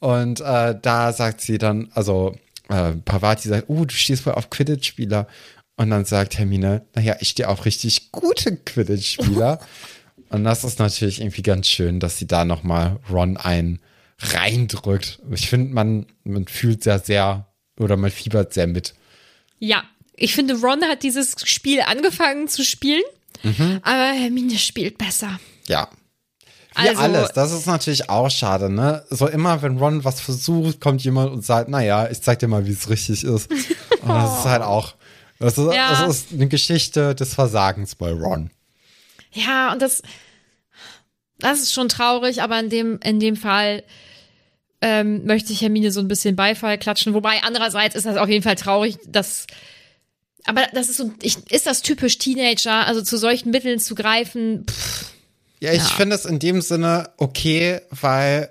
[0.00, 2.34] Und äh, da sagt sie dann, also
[2.68, 5.26] äh, Pavati sagt, oh, du stehst wohl auf Quidditch-Spieler.
[5.76, 9.60] Und dann sagt Hermine, naja, ich stehe auf richtig gute Quidditch-Spieler.
[10.30, 13.78] Und das ist natürlich irgendwie ganz schön, dass sie da nochmal Ron ein
[14.18, 15.20] reindrückt.
[15.30, 17.46] Ich finde, man, man fühlt sehr, sehr,
[17.78, 18.94] oder man fiebert sehr mit.
[19.58, 23.02] Ja, ich finde, Ron hat dieses Spiel angefangen zu spielen,
[23.42, 23.80] Mhm.
[23.82, 25.38] aber Hermine spielt besser.
[25.68, 25.88] Ja.
[26.78, 27.32] Wie Also- alles.
[27.32, 29.04] Das ist natürlich auch schade, ne?
[29.10, 32.66] So immer, wenn Ron was versucht, kommt jemand und sagt, naja, ich zeig dir mal,
[32.66, 33.50] wie es richtig ist.
[34.02, 34.94] Und das ist halt auch,
[35.38, 35.90] das ist, Ja.
[35.90, 38.50] das ist eine Geschichte des Versagens bei Ron.
[39.32, 40.00] Ja, und das,
[41.38, 43.82] das ist schon traurig, aber in dem, in dem Fall
[44.80, 47.14] ähm, möchte ich Hermine so ein bisschen Beifall klatschen.
[47.14, 49.46] Wobei andererseits ist das auf jeden Fall traurig, dass
[50.44, 54.64] aber das ist so, ich, ist das typisch Teenager, also zu solchen Mitteln zu greifen?
[54.68, 55.10] Pff,
[55.60, 55.84] Ja, ich Ja.
[55.96, 58.50] finde es in dem Sinne okay, weil,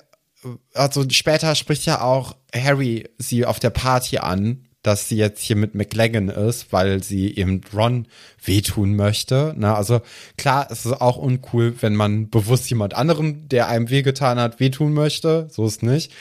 [0.74, 5.56] also später spricht ja auch Harry sie auf der Party an, dass sie jetzt hier
[5.56, 8.08] mit McLagan ist, weil sie eben Ron
[8.44, 9.56] wehtun möchte.
[9.58, 10.02] Na, also
[10.38, 14.94] klar, es ist auch uncool, wenn man bewusst jemand anderem, der einem wehgetan hat, wehtun
[14.94, 15.48] möchte.
[15.50, 16.12] So ist nicht.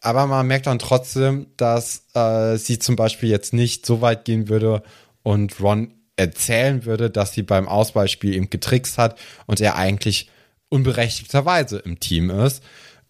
[0.00, 4.48] Aber man merkt dann trotzdem, dass äh, sie zum Beispiel jetzt nicht so weit gehen
[4.48, 4.84] würde
[5.24, 10.30] und Ron erzählen würde, dass sie beim Auswahlspiel eben getrickst hat und er eigentlich
[10.68, 12.62] unberechtigterweise im Team ist.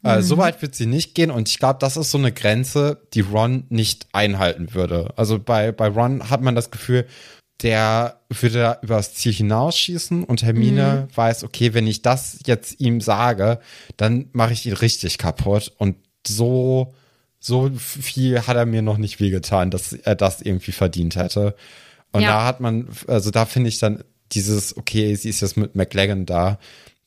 [0.04, 3.00] Äh, so weit wird sie nicht gehen und ich glaube, das ist so eine Grenze,
[3.14, 5.12] die Ron nicht einhalten würde.
[5.16, 7.06] Also bei, bei Ron hat man das Gefühl,
[7.62, 13.00] der würde da übers Ziel hinausschießen und Hermine weiß, okay, wenn ich das jetzt ihm
[13.00, 13.60] sage,
[13.96, 15.96] dann mache ich ihn richtig kaputt und
[16.26, 16.92] so,
[17.40, 21.54] so viel hat er mir noch nicht wehgetan, dass er das irgendwie verdient hätte.
[22.12, 22.28] Und Ja.
[22.28, 24.02] da hat man, also da finde ich dann
[24.32, 26.58] dieses, okay, sie ist jetzt mit McLagan da,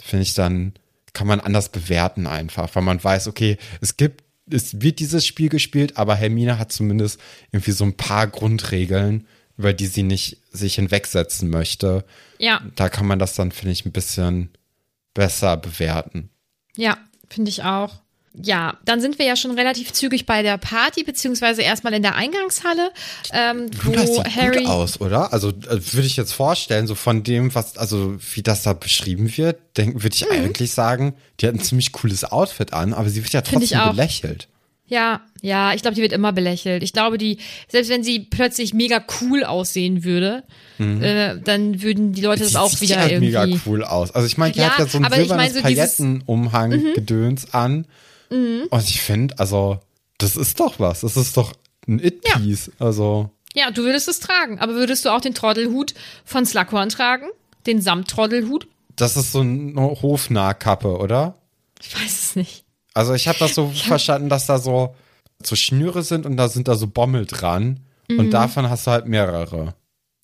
[0.02, 0.74] finde ich dann,
[1.18, 5.50] kann man anders bewerten einfach, weil man weiß, okay, es gibt, es wird dieses Spiel
[5.50, 7.20] gespielt, aber Hermine hat zumindest
[7.52, 9.26] irgendwie so ein paar Grundregeln,
[9.58, 12.06] über die sie nicht sich hinwegsetzen möchte.
[12.38, 14.52] Ja, Da kann man das dann, finde ich, ein bisschen
[15.16, 16.30] besser bewerten.
[16.76, 16.98] ja,
[17.30, 17.96] finde ich auch.
[18.44, 22.16] Ja, dann sind wir ja schon relativ zügig bei der Party, beziehungsweise erstmal in der
[22.16, 22.92] Eingangshalle,
[23.34, 24.58] ähm, wo Du, das sieht Harry.
[24.60, 25.34] gut aus, oder?
[25.34, 25.54] Also äh,
[25.94, 30.10] würde ich jetzt vorstellen, so von dem, was, also wie das da beschrieben wird, würde
[30.14, 30.32] ich Mhm.
[30.32, 33.92] eigentlich sagen, die hat ein ziemlich cooles Outfit an, aber sie wird ja trotzdem auch.
[33.92, 34.48] belächelt.
[34.90, 36.82] Ja, ja, ich glaube, die wird immer belächelt.
[36.82, 40.44] Ich glaube, die, selbst wenn sie plötzlich mega cool aussehen würde,
[40.80, 43.34] äh, dann würden die Leute das Die auch sieht wieder halt irgendwie.
[43.36, 44.12] mega cool aus.
[44.12, 46.00] Also ich meine, die Ja, hat ja so ein aber ich silbernes mein so dieses-
[46.00, 46.20] Mhm.
[46.26, 47.86] Paillettenumhang-Gedöns an.
[48.30, 49.80] Und ich finde, also,
[50.18, 51.02] das ist doch was.
[51.02, 51.54] Das ist doch
[51.88, 52.72] ein It-Piece.
[52.80, 54.60] Also, Ja, du würdest es tragen.
[54.60, 55.94] Aber würdest du auch den Trottelhut
[56.26, 57.28] von Slughorn tragen?
[57.66, 58.68] Den Samttrottelhut?
[58.96, 61.36] das ist so eine Hofnahkappe, oder?
[61.80, 62.64] Ich weiß es nicht.
[62.96, 64.96] Also ich habe das so verstanden, dass da so,
[65.44, 67.80] so Schnüre sind und da sind da so Bommel dran.
[68.10, 68.18] Mhm.
[68.20, 69.76] Und davon hast du halt mehrere.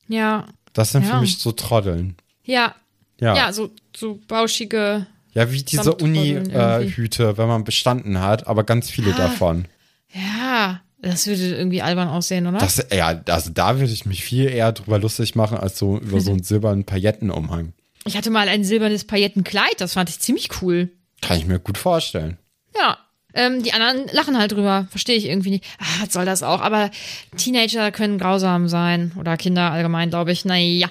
[0.07, 0.47] Ja.
[0.73, 1.11] Das sind Ja.
[1.11, 2.15] für mich so Trotteln.
[2.45, 2.73] Ja.
[3.21, 3.35] Ja.
[3.35, 5.05] Ja, so, so bauschige.
[5.33, 5.91] Ja, wie diese.
[5.91, 5.95] Ah.
[6.01, 9.65] Uni-Hüte, wenn man bestanden hat, aber ganz viele davon.
[10.13, 10.81] Ja.
[11.03, 12.59] Das würde irgendwie albern aussehen, oder?
[12.59, 16.21] Das, ja, also da würde ich mich viel eher drüber lustig machen, als so über
[16.21, 17.73] so einen silbernen Paillettenumhang.
[18.05, 19.81] ich hatte mal ein silbernes Paillettenkleid.
[19.81, 20.89] Das fand ich ziemlich cool.
[21.21, 22.37] Kann ich mir gut vorstellen.
[22.79, 22.97] Ja.
[23.33, 24.87] Ähm, die anderen lachen halt drüber.
[24.91, 25.65] Verstehe ich irgendwie nicht.
[25.79, 26.61] Ah, was soll das auch?
[26.61, 26.89] Aber
[27.35, 29.11] Teenager können grausam sein.
[29.19, 30.45] Oder Kinder allgemein, glaube ich.
[30.45, 30.89] Naja.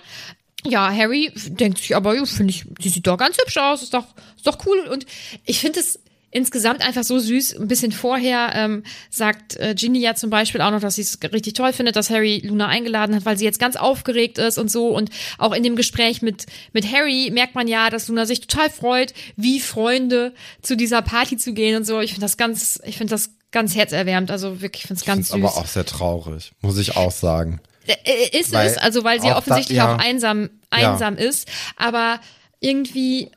[0.65, 3.83] Ja, Harry denkt sich aber, ja, finde ich, die sieht doch ganz hübsch aus.
[3.83, 4.07] Ist doch,
[4.37, 4.79] ist doch cool.
[4.91, 5.07] Und
[5.45, 5.99] ich finde es
[6.33, 7.59] insgesamt einfach so süß.
[7.59, 11.19] Ein bisschen vorher ähm, sagt äh, Ginny ja zum Beispiel auch noch, dass sie es
[11.33, 14.71] richtig toll findet, dass Harry Luna eingeladen hat, weil sie jetzt ganz aufgeregt ist und
[14.71, 14.89] so.
[14.89, 18.71] Und auch in dem Gespräch mit, mit Harry merkt man ja, dass Luna sich total
[18.71, 20.33] freut, wie Freunde
[20.63, 22.01] zu dieser Party zu gehen und so.
[22.01, 24.31] Ich finde das ganz, ich finde das ganz herzerwärmend.
[24.31, 25.35] Also wirklich, ich finde es ganz Ist süß.
[25.35, 27.61] aber auch sehr traurig, muss ich auch sagen.
[27.87, 29.95] Äh, ist Weil es, also weil sie da- offensichtlich ja.
[29.95, 31.49] auch einsam, einsam ist.
[31.77, 32.21] Aber
[32.61, 33.31] irgendwie,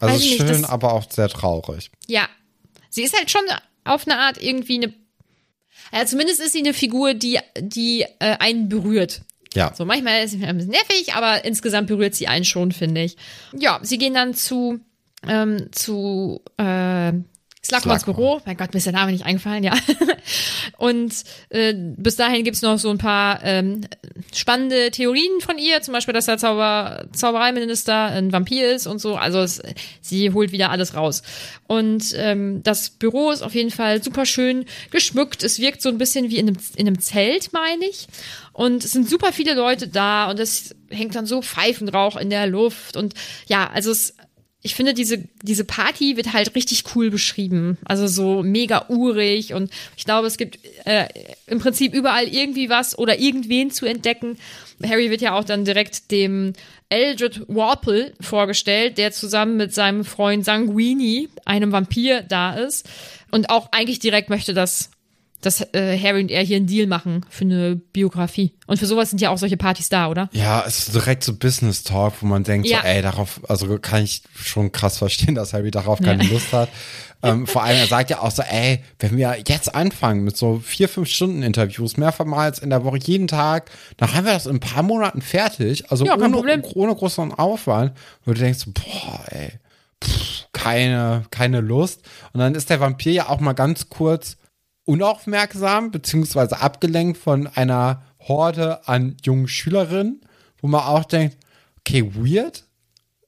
[0.00, 1.90] Also ich nicht, schön, das- aber auch sehr traurig.
[2.06, 2.28] ja,
[2.90, 3.42] sie ist halt schon
[3.84, 4.92] auf eine Art irgendwie eine,
[5.92, 9.22] ja, zumindest ist sie eine Figur, die, die äh, einen berührt.
[9.54, 9.72] Ja.
[9.74, 13.16] So, manchmal ist sie ein bisschen nervig, aber insgesamt berührt sie einen schon, finde ich.
[13.56, 14.80] Ja, sie gehen dann zu,
[15.26, 17.12] ähm, zu, äh,
[17.66, 18.00] Slughorn.
[18.04, 18.40] Büro.
[18.44, 19.74] Mein Gott, mir ist der Name nicht eingefallen, ja.
[20.78, 21.12] Und
[21.50, 23.82] äh, bis dahin gibt's noch so ein paar ähm,
[24.34, 29.16] spannende Theorien von ihr, zum Beispiel, dass der Zauber Zaubereiminister ein Vampir ist und so.
[29.16, 29.62] Also es,
[30.00, 31.22] sie holt wieder alles raus.
[31.66, 35.42] Und ähm, das Büro ist auf jeden Fall super schön geschmückt.
[35.42, 38.06] Es wirkt so ein bisschen wie in einem, in einem Zelt, meine ich.
[38.52, 42.46] Und es sind super viele Leute da und es hängt dann so Pfeifenrauch in der
[42.46, 42.96] Luft.
[42.96, 43.14] Und
[43.46, 44.14] ja, also es
[44.66, 47.78] ich finde, diese, diese Party wird halt richtig cool beschrieben.
[47.84, 51.06] Also so mega urig und ich glaube, es gibt äh,
[51.46, 54.38] im Prinzip überall irgendwie was oder irgendwen zu entdecken.
[54.84, 56.52] Harry wird ja auch dann direkt dem
[56.88, 62.88] Eldred Warple vorgestellt, der zusammen mit seinem Freund Sanguini, einem Vampir, da ist.
[63.30, 64.90] Und auch eigentlich direkt möchte, dass,
[65.42, 68.52] dass äh, Harry und er hier einen Deal machen für eine Biografie.
[68.66, 70.28] Und für sowas sind ja auch solche Partys da, oder?
[70.32, 72.80] Ja, es ist direkt so Business Talk, wo man denkt, Ja.
[72.80, 76.68] so, ey, darauf, also kann ich schon krass verstehen, dass Harry darauf keine Lust hat.
[77.22, 80.60] ähm, vor allem, er sagt ja auch so, ey, wenn wir jetzt anfangen mit so
[80.64, 84.56] vier, fünf Stunden Interviews, mehrmals in der Woche, jeden Tag, dann haben wir das in
[84.56, 85.90] ein paar Monaten fertig.
[85.90, 87.92] Also Ja, ohne, ohne großen Aufwand.
[88.24, 89.52] Und du denkst so, boah, ey,
[90.02, 92.00] pff, keine, keine Lust.
[92.32, 94.36] Und dann ist der Vampir ja auch mal ganz kurz
[94.86, 100.22] unaufmerksam, beziehungsweise abgelenkt von einer Horde an jungen Schülerinnen,
[100.60, 101.36] wo man auch denkt,
[101.80, 102.64] okay, weird.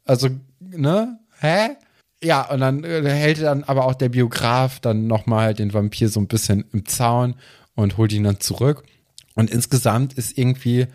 [0.05, 0.29] Also,
[0.61, 1.19] ne?
[1.41, 1.77] Hä?
[2.23, 6.19] Ja, und dann äh, hält dann aber auch der Biograf dann nochmal den Vampir so
[6.19, 7.37] ein bisschen im Zaun
[7.75, 8.85] und holt ihn dann zurück.
[9.35, 10.87] Und insgesamt ist irgendwie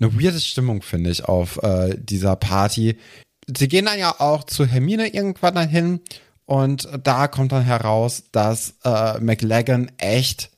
[0.00, 2.98] eine weirde Stimmung, finde ich, auf äh, dieser Party.
[3.56, 6.00] Sie gehen dann ja auch zu Hermine irgendwann dahin
[6.46, 10.50] und da kommt dann heraus, dass äh, McLagan echt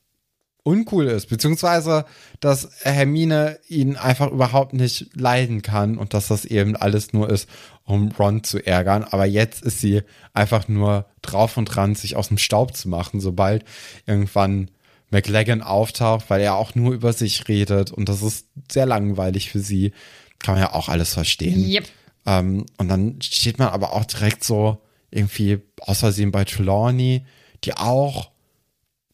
[0.62, 2.04] uncool ist, beziehungsweise
[2.40, 7.48] dass Hermine ihn einfach überhaupt nicht leiden kann und dass das eben alles nur ist,
[7.84, 9.02] um Ron zu ärgern.
[9.02, 10.02] Aber jetzt ist sie
[10.34, 13.64] einfach nur drauf und dran, sich aus dem Staub zu machen, sobald
[14.06, 14.70] irgendwann
[15.10, 19.60] McLagan auftaucht, weil er auch nur über sich redet und das ist sehr langweilig für
[19.60, 19.92] sie.
[20.38, 21.66] Kann man ja auch alles verstehen.
[21.66, 21.88] Yep.
[22.26, 27.24] Ähm, und dann steht man aber auch direkt so irgendwie aus Versehen bei Trelawney,
[27.64, 28.30] die auch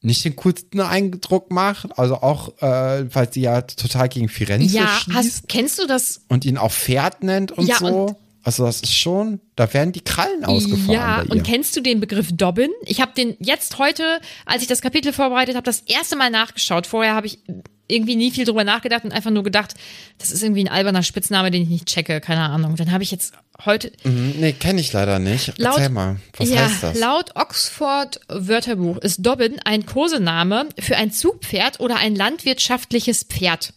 [0.01, 4.87] nicht den coolsten Eindruck macht, also auch, äh, weil sie ja total gegen Firenze Ja,
[4.89, 6.21] schießt hast, kennst du das?
[6.29, 7.87] und ihn auch Pferd nennt und Ja, so.
[7.87, 12.01] und- also das ist schon, da werden die Krallen ausgefahren Ja, und kennst du den
[12.01, 12.71] Begriff Dobbin?
[12.85, 16.87] Ich habe den jetzt heute, als ich das Kapitel vorbereitet habe, das erste Mal nachgeschaut.
[16.87, 17.39] Vorher habe ich
[17.87, 19.75] irgendwie nie viel drüber nachgedacht und einfach nur gedacht,
[20.19, 22.77] das ist irgendwie ein alberner Spitzname, den ich nicht checke, keine Ahnung.
[22.77, 23.35] Dann habe ich jetzt
[23.67, 25.59] heute Mhm, nee, kenne ich leider nicht.
[25.59, 26.99] Laut- Erzähl mal, was ja, heißt das?
[26.99, 33.75] laut Oxford Wörterbuch ist Dobbin ein Kosename für ein Zugpferd oder ein landwirtschaftliches Pferd.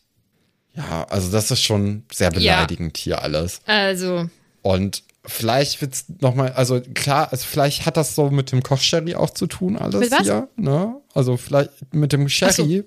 [0.75, 3.61] Ja, also das ist schon sehr beleidigend hier alles.
[3.65, 4.29] Also,
[4.67, 9.15] Und vielleicht wird's noch mal, also klar, also vielleicht hat das so mit dem Kochsherry
[9.15, 10.95] auch zu tun alles hier, ne?
[11.13, 12.83] Also vielleicht mit dem Sherry,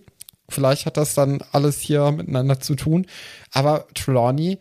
[0.51, 3.07] vielleicht hat das dann alles hier miteinander zu tun.
[3.51, 4.59] Aber Trelawney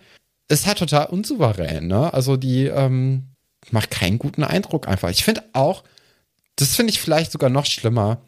[0.47, 2.13] ist halt total unsouverän, ne?
[2.13, 3.35] Also die ähm,
[3.69, 5.09] macht keinen guten Eindruck einfach.
[5.09, 5.83] Ich finde auch,
[6.55, 8.21] das finde ich vielleicht sogar noch schlimmer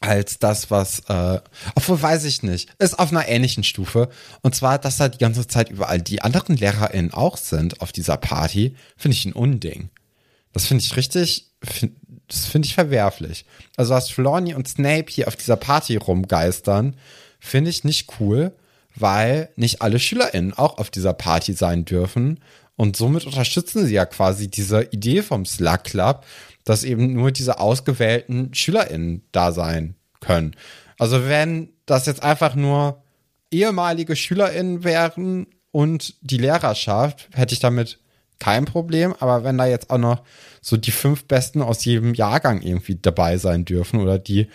[0.00, 1.40] als das, was, äh,
[1.74, 4.08] obwohl weiß ich nicht, ist auf einer ähnlichen Stufe.
[4.42, 8.16] Und zwar, dass da die ganze Zeit überall die anderen LehrerInnen auch sind auf dieser
[8.16, 9.88] Party, finde ich ein Unding.
[10.52, 11.96] Das finde ich richtig, find,
[12.28, 13.44] das finde ich verwerflich.
[13.76, 16.96] Also, dass Trelawney und Snape hier auf dieser Party rumgeistern,
[17.38, 18.52] finde ich nicht cool,
[18.94, 22.40] weil nicht alle SchülerInnen auch auf dieser Party sein dürfen.
[22.76, 26.24] Und somit unterstützen sie ja quasi diese Idee vom Slug Club,
[26.66, 30.54] dass eben nur diese ausgewählten SchülerInnen da sein können.
[30.98, 33.02] Also wenn das jetzt einfach nur
[33.50, 38.00] ehemalige SchülerInnen wären und die Lehrerschaft, hätte ich damit
[38.40, 39.14] kein Problem.
[39.20, 40.22] Aber wenn da jetzt auch noch
[40.60, 44.48] so die fünf Besten aus jedem Jahrgang irgendwie dabei sein dürfen oder die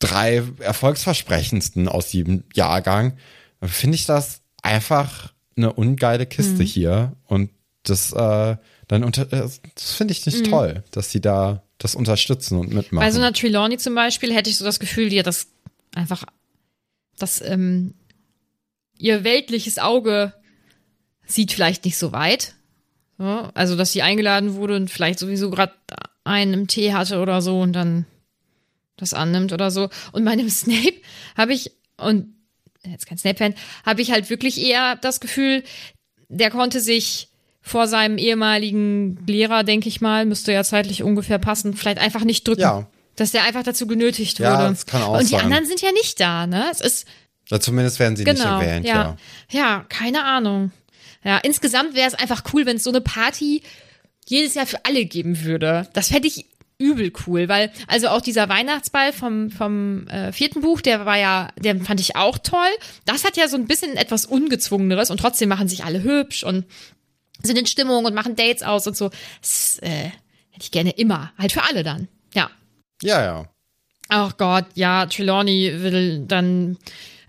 [0.00, 3.16] drei erfolgsversprechendsten aus jedem Jahrgang,
[3.60, 7.12] dann finde ich das einfach eine ungeile Kiste hier.
[7.24, 7.50] Und
[7.84, 8.56] das, äh,
[8.88, 13.04] dann unter, äh, das finde ich nicht toll, dass sie da das unterstützen und mitmachen.
[13.04, 15.48] bei so einer Trelawney zum Beispiel hätte ich so das Gefühl, die hat das
[15.94, 16.24] einfach,
[17.18, 17.94] dass ähm,
[18.98, 20.32] ihr weltliches Auge
[21.26, 22.54] sieht vielleicht nicht so weit.
[23.18, 25.72] So, also, dass sie eingeladen wurde und vielleicht sowieso gerade
[26.24, 28.06] einen im Tee hatte oder so und dann
[28.96, 29.88] das annimmt oder so.
[30.12, 31.00] Und bei einem Snape
[31.36, 32.34] habe ich, und
[32.84, 35.64] jetzt kein Snape-Fan, habe ich halt wirklich eher das Gefühl,
[36.28, 37.28] der konnte sich
[37.66, 42.46] vor seinem ehemaligen Lehrer, denke ich mal, müsste ja zeitlich ungefähr passen, vielleicht einfach nicht
[42.46, 42.60] drücken.
[42.60, 42.86] Ja.
[43.16, 44.68] Dass der einfach dazu genötigt Ja, wurde.
[44.68, 45.40] das kann auch Und die sein.
[45.40, 46.66] anderen sind ja nicht da, ne?
[46.70, 47.08] Es ist,
[47.48, 49.16] ja, zumindest werden sie genau, nicht erwähnt, ja.
[49.50, 49.58] ja.
[49.58, 49.84] ja.
[49.88, 50.70] keine Ahnung.
[51.24, 53.62] Ja, insgesamt wäre es einfach cool, wenn es so eine Party
[54.28, 55.88] jedes Jahr für alle geben würde.
[55.92, 56.46] Das fände ich
[56.78, 61.48] übel cool, weil also auch dieser Weihnachtsball vom vom äh, vierten Buch, der war ja,
[61.58, 62.68] der fand ich auch toll.
[63.06, 66.64] Das hat ja so ein bisschen etwas ungezwungeneres und trotzdem machen sich alle hübsch und
[67.46, 69.10] sind in Stimmung und machen Dates aus und so.
[69.40, 70.10] Das äh,
[70.50, 72.08] hätte ich gerne immer, halt für alle dann.
[72.34, 72.50] Ja.
[73.02, 73.48] Ja, ja.
[74.08, 76.76] Ach Gott, ja, Trelawney will dann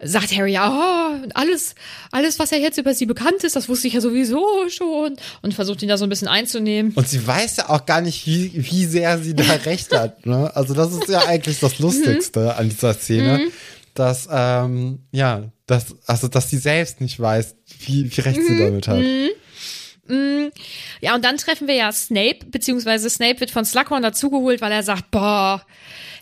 [0.02, 1.76] sagt Harry, ja, oh, alles,
[2.12, 5.54] alles, was ja jetzt über sie bekannt ist, das wusste ich ja sowieso schon und
[5.54, 6.92] versucht ihn da so ein bisschen einzunehmen.
[6.94, 10.26] Und sie weiß ja auch gar nicht, wie, wie sehr sie da recht hat.
[10.26, 10.56] Ne?
[10.56, 13.48] Also das ist ja eigentlich das Lustigste an dieser Szene,
[13.94, 18.88] dass ähm, ja, dass also dass sie selbst nicht weiß, wie, wie recht sie damit
[18.88, 19.04] hat.
[21.02, 24.84] Ja, und dann treffen wir ja Snape, beziehungsweise Snape wird von Slughorn dazugeholt, weil er
[24.84, 25.66] sagt, boah,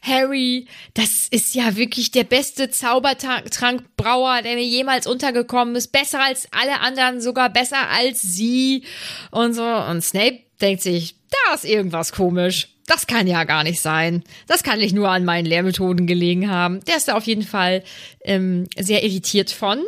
[0.02, 5.92] Harry, das ist ja wirklich der beste Zaubertrankbrauer, der mir jemals untergekommen ist.
[5.92, 8.84] Besser als alle anderen, sogar besser als sie.
[9.32, 9.64] Und so.
[9.64, 12.70] Und Snape denkt sich, da ist irgendwas komisch.
[12.86, 14.24] Das kann ja gar nicht sein.
[14.46, 16.82] Das kann nicht nur an meinen Lehrmethoden gelegen haben.
[16.86, 17.84] Der ist da auf jeden Fall
[18.24, 19.84] ähm, sehr irritiert von.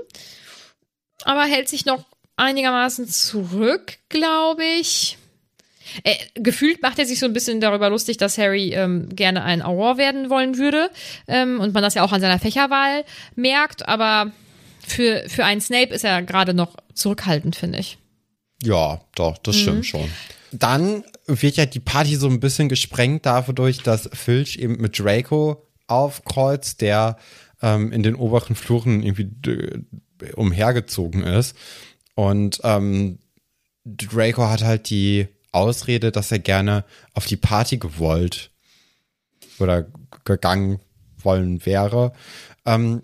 [1.24, 2.06] Aber hält sich noch
[2.38, 5.18] einigermaßen zurück, glaube ich.
[6.04, 9.62] Äh, gefühlt macht er sich so ein bisschen darüber lustig, dass Harry ähm, gerne ein
[9.62, 10.90] Auror werden wollen würde.
[11.28, 13.04] Ähm, und man das ja auch an seiner Fächerwahl
[13.36, 13.88] merkt.
[13.88, 14.32] Aber
[14.86, 17.98] für, für einen Snape ist er gerade noch zurückhaltend, finde ich.
[18.64, 20.10] Ja, doch, das stimmt schon.
[20.52, 25.68] Dann wird ja die Party so ein bisschen gesprengt dadurch, dass Filch eben mit Draco
[25.88, 27.18] aufkreuzt, der
[27.62, 29.30] ähm, in den oberen Fluren irgendwie
[30.36, 31.56] umhergezogen ist.
[32.18, 33.20] Und ähm,
[33.86, 38.50] Draco hat halt die Ausrede, dass er gerne auf die Party gewollt
[39.60, 39.86] oder
[40.26, 40.80] gegangen
[41.20, 42.14] wollen wäre.
[42.66, 43.04] Ähm,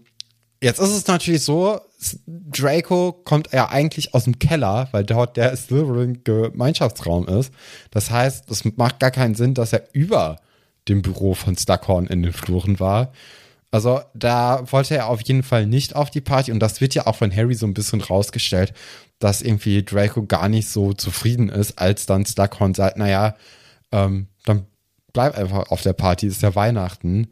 [0.61, 1.79] jetzt ist es natürlich so,
[2.25, 7.53] Draco kommt ja eigentlich aus dem Keller, weil dort der Slytherin-Gemeinschaftsraum ist.
[7.91, 10.39] Das heißt, es macht gar keinen Sinn, dass er über
[10.87, 13.13] dem Büro von Slughorn in den Fluren war.
[13.73, 17.07] Also da wollte er auf jeden Fall nicht auf die Party und das wird ja
[17.07, 18.71] auch von Harry so ein bisschen rausgestellt,
[19.17, 23.35] dass irgendwie Draco gar nicht so zufrieden ist, als dann Slughorn sagt, naja,
[23.91, 24.67] ähm, dann
[25.11, 27.29] bleib einfach auf der Party, ist ja Weihnachten.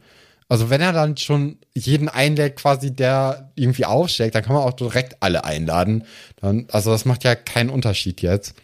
[0.49, 4.73] Also wenn er dann schon jeden einlädt, quasi der irgendwie aufschlägt, dann kann man auch
[4.73, 6.05] direkt alle einladen.
[6.37, 8.55] Dann, also das macht ja keinen Unterschied jetzt.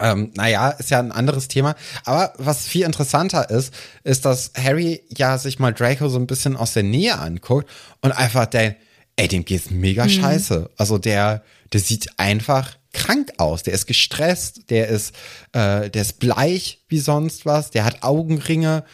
[0.00, 1.74] Ähm, naja, ist ja ein anderes Thema.
[2.04, 3.72] Aber was viel interessanter ist,
[4.04, 7.68] ist, dass Harry ja sich mal Draco so ein bisschen aus der Nähe anguckt
[8.00, 8.78] und einfach denkt,
[9.16, 10.10] ey, dem geht's mega mhm.
[10.10, 10.70] scheiße.
[10.76, 11.42] Also der,
[11.72, 13.62] der sieht einfach krank aus.
[13.62, 15.14] Der ist gestresst, der ist,
[15.52, 18.84] äh, der ist bleich wie sonst was, der hat Augenringe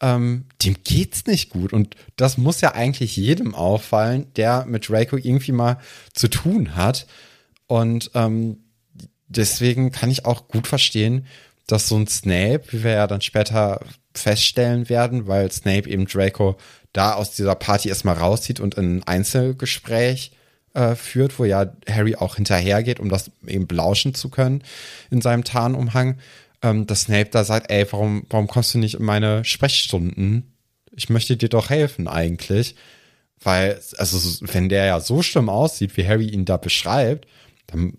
[0.00, 1.72] ähm, dem geht's nicht gut.
[1.72, 5.78] Und das muss ja eigentlich jedem auffallen, der mit Draco irgendwie mal
[6.14, 7.06] zu tun hat.
[7.66, 8.58] Und ähm,
[9.30, 11.26] deswegen kann ich auch gut verstehen,
[11.66, 13.80] dass so ein Snape, wie wir ja dann später
[14.14, 16.56] feststellen werden, weil Snape eben Draco
[16.92, 20.32] da aus dieser Party erstmal rauszieht und in ein Einzelgespräch
[20.74, 24.62] äh, führt, wo ja Harry auch hinterhergeht, um das eben belauschen zu können
[25.10, 26.18] in seinem Tarnumhang
[26.62, 30.54] ähm, dass Snape da sagt, ey, warum, warum kommst du nicht in meine Sprechstunden?
[30.92, 32.74] Ich möchte dir doch helfen eigentlich.
[33.42, 37.26] Weil, also, wenn der ja so schlimm aussieht, wie Harry ihn da beschreibt,
[37.66, 37.94] dann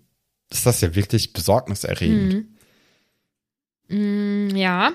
[0.52, 2.46] ist das ja wirklich besorgniserregend.
[3.88, 4.48] Hm.
[4.48, 4.92] Mm, ja.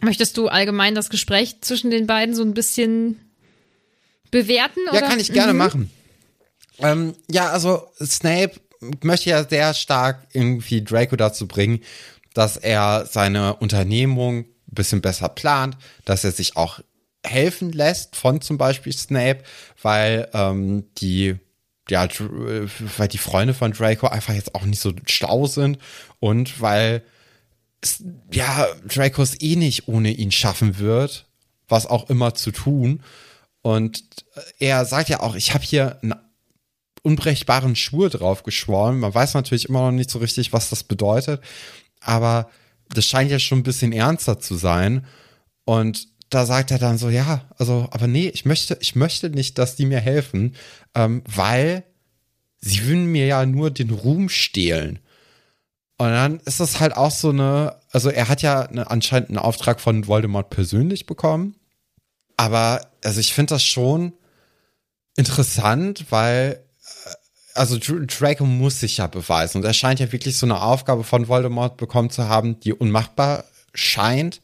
[0.00, 3.20] Möchtest du allgemein das Gespräch zwischen den beiden so ein bisschen
[4.30, 4.80] bewerten?
[4.92, 5.58] Ja, kann ich gerne mhm.
[5.58, 5.90] machen.
[6.78, 8.52] Ähm, ja, also Snape
[9.02, 11.80] möchte ja sehr stark irgendwie Draco dazu bringen,
[12.32, 16.80] dass er seine Unternehmung ein bisschen besser plant, dass er sich auch
[17.24, 19.42] helfen lässt von zum Beispiel Snape,
[19.82, 21.36] weil ähm, die
[21.90, 22.08] ja,
[22.96, 25.78] weil die Freunde von Draco einfach jetzt auch nicht so schlau sind
[26.18, 27.02] und weil
[28.32, 31.26] ja, Draco es eh nicht ohne ihn schaffen wird,
[31.68, 33.02] was auch immer zu tun.
[33.62, 34.04] Und
[34.58, 36.14] er sagt ja auch, ich habe hier einen
[37.02, 38.98] unbrechbaren Schwur drauf geschworen.
[38.98, 41.42] Man weiß natürlich immer noch nicht so richtig, was das bedeutet,
[42.00, 42.50] aber
[42.88, 45.06] das scheint ja schon ein bisschen ernster zu sein.
[45.64, 49.58] Und da sagt er dann so, ja, also, aber nee, ich möchte, ich möchte nicht,
[49.58, 50.54] dass die mir helfen,
[50.94, 51.84] ähm, weil
[52.60, 55.00] sie würden mir ja nur den Ruhm stehlen.
[55.98, 59.38] Und dann ist das halt auch so eine, also er hat ja eine, anscheinend einen
[59.38, 61.56] Auftrag von Voldemort persönlich bekommen.
[62.36, 64.12] Aber, also ich finde das schon
[65.16, 66.64] interessant, weil
[67.54, 71.28] also Draco muss sich ja beweisen und er scheint ja wirklich so eine Aufgabe von
[71.28, 74.40] Voldemort bekommen zu haben, die unmachbar scheint.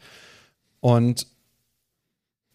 [0.81, 1.27] Und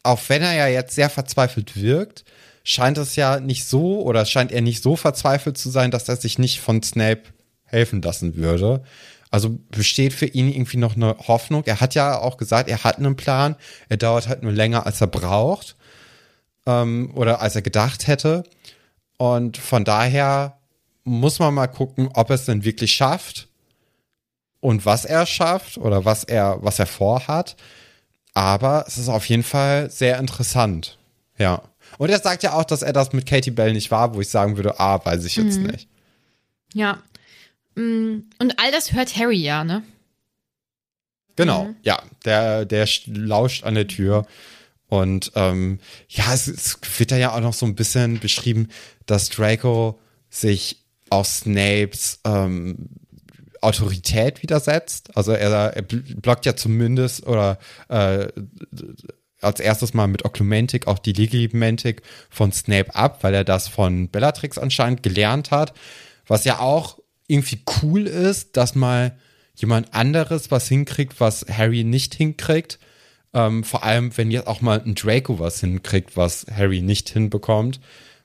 [0.04, 2.24] auch wenn er ja jetzt sehr verzweifelt wirkt,
[2.64, 6.16] scheint es ja nicht so oder scheint er nicht so verzweifelt zu sein, dass er
[6.16, 7.24] sich nicht von Snape
[7.64, 8.84] helfen lassen würde.
[9.30, 11.64] Also besteht für ihn irgendwie noch eine Hoffnung.
[11.66, 13.56] Er hat ja auch gesagt, er hat einen Plan.
[13.88, 15.78] Er dauert halt nur länger, als er braucht
[16.66, 18.44] ähm, oder als er gedacht hätte.
[19.18, 20.58] Und von daher
[21.04, 23.48] muss man mal gucken, ob er es denn wirklich schafft
[24.60, 27.56] und was er schafft oder was er, was er vorhat.
[28.34, 30.98] Aber es ist auf jeden Fall sehr interessant.
[31.38, 31.64] Ja.
[31.98, 34.30] Und er sagt ja auch, dass er das mit Katie Bell nicht war, wo ich
[34.30, 35.68] sagen würde, ah, weiß ich jetzt mhm.
[35.68, 35.88] nicht.
[36.74, 37.02] Ja.
[37.76, 39.84] Mm, und all das hört Harry ja, ne?
[41.36, 41.76] Genau, mhm.
[41.84, 42.02] ja.
[42.26, 44.26] Der, der lauscht an der Tür.
[44.88, 45.80] Und ähm,
[46.10, 48.70] ja, es, es wird da ja auch noch so ein bisschen beschrieben,
[49.06, 50.78] dass Draco sich
[51.10, 52.90] aus Snapes ähm,
[53.62, 55.16] Autorität widersetzt.
[55.16, 57.60] Also er, er blockt ja zumindest oder
[57.90, 58.28] äh,
[59.42, 64.10] als erstes mal mit Oklumentik auch die Legimentik von Snape ab, weil er das von
[64.10, 65.74] Bellatrix anscheinend gelernt hat.
[66.28, 69.18] Was ja auch irgendwie cool ist, dass mal
[69.56, 72.80] jemand anderes was hinkriegt, was Harry nicht hinkriegt.
[73.34, 77.80] Ähm, vor allem, wenn jetzt auch mal ein Draco was hinkriegt, was Harry nicht hinbekommt.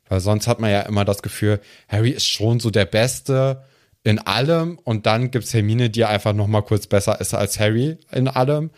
[0.08, 3.64] Weil sonst hat man ja immer das Gefühl, Harry ist schon so der Beste
[4.06, 7.98] in allem und dann gibt's Hermine, die einfach noch mal kurz besser ist als Harry
[8.12, 8.70] in allem.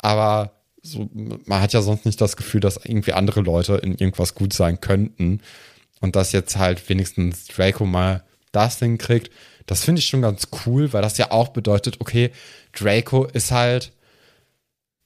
[0.00, 4.36] Aber so, man hat ja sonst nicht das Gefühl, dass irgendwie andere Leute in irgendwas
[4.36, 5.40] gut sein könnten.
[6.00, 8.22] Und dass jetzt halt wenigstens Draco mal
[8.52, 9.32] das hinkriegt,
[9.66, 12.30] das finde ich schon ganz cool, weil das ja auch bedeutet, okay,
[12.72, 13.92] Draco ist halt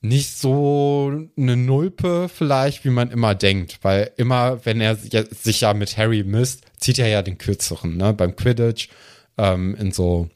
[0.02, 5.72] nicht so eine Nulpe vielleicht, wie man immer denkt, weil immer, wenn er sich ja
[5.72, 8.12] mit Harry misst, zieht er ja den kürzeren, ne?
[8.12, 8.88] Beim Quidditch,
[9.40, 10.28] ähm, in so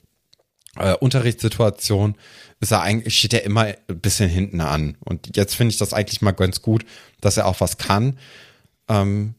[0.76, 2.16] äh, Unterrichtssituationen
[2.61, 4.96] ist er eigentlich, steht er immer ein bisschen hinten an.
[5.00, 6.86] Und jetzt finde ich das eigentlich mal ganz gut,
[7.20, 8.18] dass er auch was kann.
[8.88, 9.34] Ähm,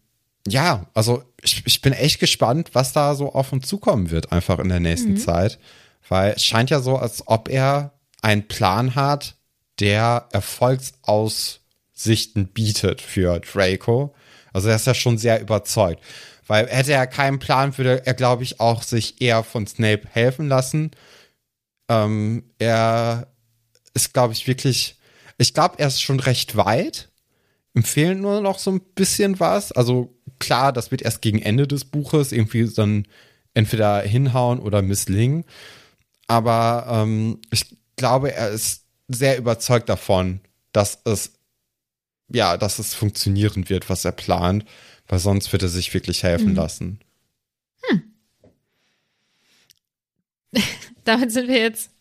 [0.47, 4.59] ja, also ich, ich bin echt gespannt, was da so auf uns zukommen wird, einfach
[4.59, 5.17] in der nächsten mhm.
[5.17, 5.57] Zeit.
[6.07, 9.35] Weil es scheint ja so, als ob er einen Plan hat,
[9.79, 14.13] der Erfolgsaussichten bietet für Draco.
[14.53, 16.01] Also er ist ja schon sehr überzeugt.
[16.47, 20.47] Weil hätte er keinen Plan, würde er, glaube ich, auch sich eher von Snape helfen
[20.47, 20.91] lassen.
[21.89, 23.27] Ähm, er
[23.93, 24.97] ist, glaube ich, wirklich,
[25.37, 27.09] ich glaube, er ist schon recht weit.
[27.83, 29.71] Fehlt nur noch so ein bisschen was.
[29.71, 33.05] Also klar, das wird erst gegen Ende des Buches irgendwie dann
[33.53, 35.43] entweder hinhauen oder misslingen.
[36.27, 40.39] Aber ähm, ich glaube, er ist sehr überzeugt davon,
[40.71, 41.33] dass es
[42.29, 44.65] ja, dass es funktionieren wird, was er plant,
[45.07, 46.55] weil sonst wird er sich wirklich helfen mhm.
[46.55, 46.99] lassen.
[47.83, 48.03] Hm.
[51.03, 51.91] Damit sind wir jetzt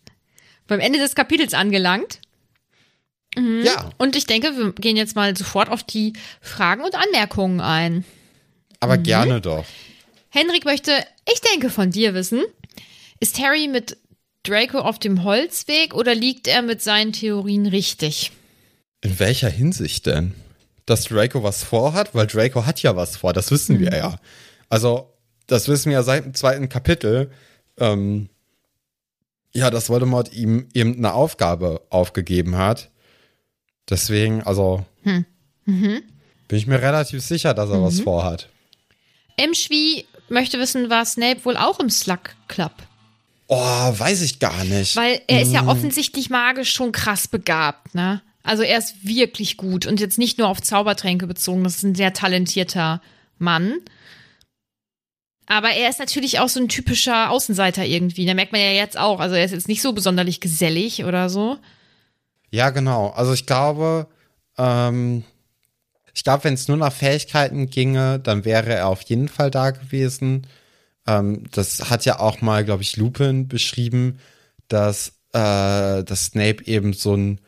[0.66, 2.20] beim Ende des Kapitels angelangt.
[3.36, 3.62] Mhm.
[3.64, 3.90] Ja.
[3.98, 8.04] Und ich denke, wir gehen jetzt mal sofort auf die Fragen und Anmerkungen ein.
[8.80, 9.02] Aber mhm.
[9.02, 9.66] gerne doch.
[10.30, 10.92] Henrik möchte,
[11.32, 12.42] ich denke, von dir wissen,
[13.20, 13.96] ist Harry mit
[14.42, 18.32] Draco auf dem Holzweg oder liegt er mit seinen Theorien richtig?
[19.00, 20.34] In welcher Hinsicht denn?
[20.86, 22.14] Dass Draco was vorhat?
[22.14, 23.80] Weil Draco hat ja was vor, das wissen mhm.
[23.80, 24.16] wir ja.
[24.68, 25.14] Also,
[25.46, 27.30] das wissen wir ja seit dem zweiten Kapitel.
[27.78, 28.28] Ähm,
[29.52, 32.90] ja, dass Voldemort ihm eben eine Aufgabe aufgegeben hat.
[33.88, 35.24] Deswegen, also, hm.
[35.64, 36.02] mhm.
[36.48, 37.84] bin ich mir relativ sicher, dass er mhm.
[37.84, 38.48] was vorhat.
[39.36, 39.54] M.
[39.54, 42.72] Schwie möchte wissen, war Snape wohl auch im Slug Club?
[43.46, 44.96] Oh, weiß ich gar nicht.
[44.96, 45.68] Weil er ist ja hm.
[45.68, 48.22] offensichtlich magisch schon krass begabt, ne?
[48.44, 51.94] Also er ist wirklich gut und jetzt nicht nur auf Zaubertränke bezogen, das ist ein
[51.94, 53.00] sehr talentierter
[53.38, 53.78] Mann.
[55.46, 58.26] Aber er ist natürlich auch so ein typischer Außenseiter irgendwie.
[58.26, 59.18] Da merkt man ja jetzt auch.
[59.18, 61.58] Also er ist jetzt nicht so besonders gesellig oder so.
[62.50, 63.08] Ja, genau.
[63.10, 64.06] Also ich glaube,
[64.58, 65.24] ähm,
[66.14, 69.70] ich glaube, wenn es nur nach Fähigkeiten ginge, dann wäre er auf jeden Fall da
[69.70, 70.46] gewesen.
[71.06, 74.18] Ähm, das hat ja auch mal, glaube ich, Lupin beschrieben,
[74.68, 77.40] dass, äh, dass Snape eben so ein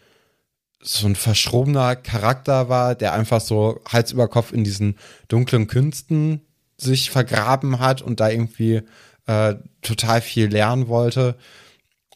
[0.87, 4.97] so ein verschrobener Charakter war, der einfach so Hals über Kopf in diesen
[5.28, 6.43] dunklen Künsten
[6.76, 8.82] sich vergraben hat und da irgendwie
[9.26, 11.37] äh, total viel lernen wollte.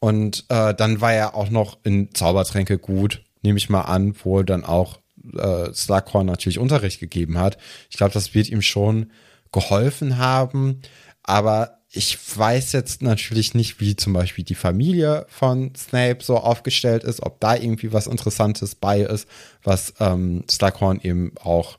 [0.01, 4.43] Und äh, dann war er auch noch in Zaubertränke gut, nehme ich mal an, wo
[4.43, 4.99] dann auch
[5.37, 7.59] äh, Slughorn natürlich Unterricht gegeben hat.
[7.91, 9.11] Ich glaube, das wird ihm schon
[9.53, 10.81] geholfen haben.
[11.23, 17.03] Aber ich weiß jetzt natürlich nicht, wie zum Beispiel die Familie von Snape so aufgestellt
[17.03, 19.26] ist, ob da irgendwie was Interessantes bei ist,
[19.64, 21.78] was ähm, Slughorn eben auch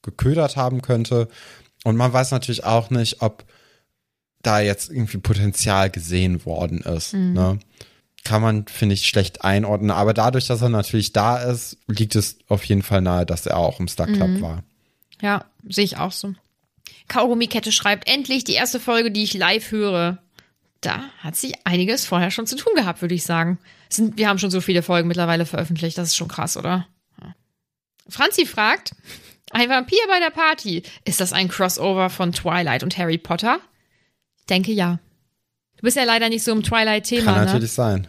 [0.00, 1.28] geködert haben könnte.
[1.84, 3.44] Und man weiß natürlich auch nicht, ob
[4.42, 7.12] da jetzt irgendwie Potenzial gesehen worden ist.
[7.12, 7.32] Mhm.
[7.34, 7.58] Ne?
[8.24, 9.90] Kann man, finde ich, schlecht einordnen.
[9.90, 13.58] Aber dadurch, dass er natürlich da ist, liegt es auf jeden Fall nahe, dass er
[13.58, 14.40] auch im Star Club mhm.
[14.40, 14.64] war.
[15.20, 16.32] Ja, sehe ich auch so.
[17.10, 20.18] Kaugummi-Kette schreibt, endlich die erste Folge, die ich live höre.
[20.80, 23.58] Da hat sie einiges vorher schon zu tun gehabt, würde ich sagen.
[23.90, 26.86] Sind, wir haben schon so viele Folgen mittlerweile veröffentlicht, das ist schon krass, oder?
[28.08, 28.92] Franzi fragt,
[29.50, 30.82] ein Vampir bei der Party.
[31.04, 33.60] Ist das ein Crossover von Twilight und Harry Potter?
[34.38, 34.98] Ich denke ja.
[35.76, 37.24] Du bist ja leider nicht so im Twilight-Thema.
[37.24, 37.46] Kann ne?
[37.46, 38.06] natürlich sein.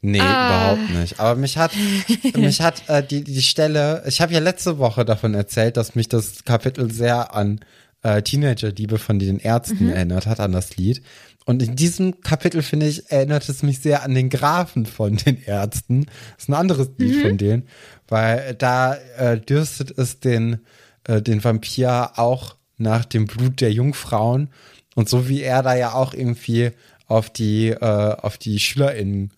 [0.00, 0.74] Nee, ah.
[0.74, 1.20] überhaupt nicht.
[1.20, 1.72] Aber mich hat,
[2.36, 6.08] mich hat äh, die, die Stelle, ich habe ja letzte Woche davon erzählt, dass mich
[6.08, 7.60] das Kapitel sehr an
[8.04, 9.92] äh, Teenager-Liebe von den Ärzten mhm.
[9.92, 11.02] erinnert hat, an das Lied.
[11.46, 15.42] Und in diesem Kapitel, finde ich, erinnert es mich sehr an den Grafen von den
[15.42, 16.06] Ärzten.
[16.06, 17.22] Das ist ein anderes Lied mhm.
[17.22, 17.68] von denen,
[18.06, 20.60] weil da äh, dürstet es den,
[21.04, 24.50] äh, den Vampir auch nach dem Blut der Jungfrauen.
[24.94, 26.70] Und so wie er da ja auch irgendwie
[27.06, 29.32] auf die, äh, auf die SchülerInnen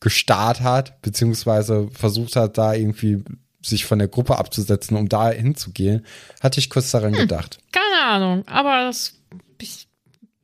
[0.00, 3.22] gestarrt hat, beziehungsweise versucht hat, da irgendwie
[3.62, 6.06] sich von der Gruppe abzusetzen, um da hinzugehen,
[6.40, 7.58] hatte ich kurz daran hm, gedacht.
[7.72, 9.14] Keine Ahnung, aber das,
[9.60, 9.88] ich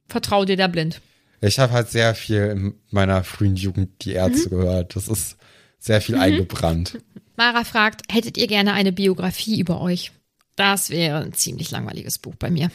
[0.09, 1.01] vertraue dir da blind.
[1.41, 4.61] Ich habe halt sehr viel in meiner frühen Jugend die Ärzte mhm.
[4.61, 4.97] gehört.
[4.97, 5.37] Das ist
[5.79, 6.23] sehr viel mhm.
[6.23, 6.99] eingebrannt.
[7.37, 10.13] Mara fragt, hättet ihr gerne eine Biografie über euch?
[10.57, 12.71] Das wäre ein ziemlich langweiliges Buch bei mir.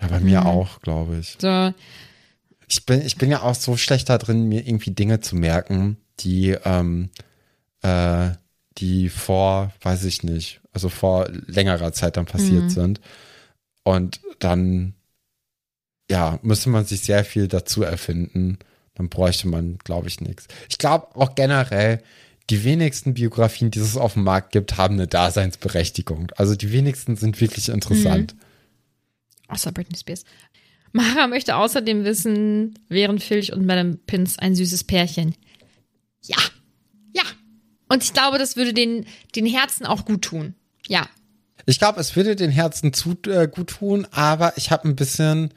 [0.00, 0.46] Ja, bei mir mhm.
[0.46, 1.36] auch, glaube ich.
[1.38, 1.72] So.
[2.68, 5.96] Ich bin, ich bin ja auch so schlecht da drin, mir irgendwie Dinge zu merken,
[6.20, 7.10] die, ähm,
[7.82, 8.30] äh,
[8.78, 12.70] die vor, weiß ich nicht, also vor längerer Zeit dann passiert mhm.
[12.70, 13.00] sind.
[13.84, 14.94] Und dann,
[16.10, 18.58] ja, müsste man sich sehr viel dazu erfinden.
[18.94, 20.46] Dann bräuchte man, glaube ich, nichts.
[20.68, 22.02] Ich glaube auch generell,
[22.50, 26.32] die wenigsten Biografien, die es auf dem Markt gibt, haben eine Daseinsberechtigung.
[26.36, 28.34] Also die wenigsten sind wirklich interessant.
[29.48, 30.24] Außer Britney Spears.
[30.92, 35.34] Mara möchte außerdem wissen, wären Filch und Madame Pins ein süßes Pärchen?
[36.22, 36.38] Ja.
[37.88, 40.54] Und ich glaube, das würde den, den Herzen auch gut tun.
[40.86, 41.08] Ja.
[41.66, 45.52] Ich glaube, es würde den Herzen zu äh, gut tun, aber ich habe ein bisschen.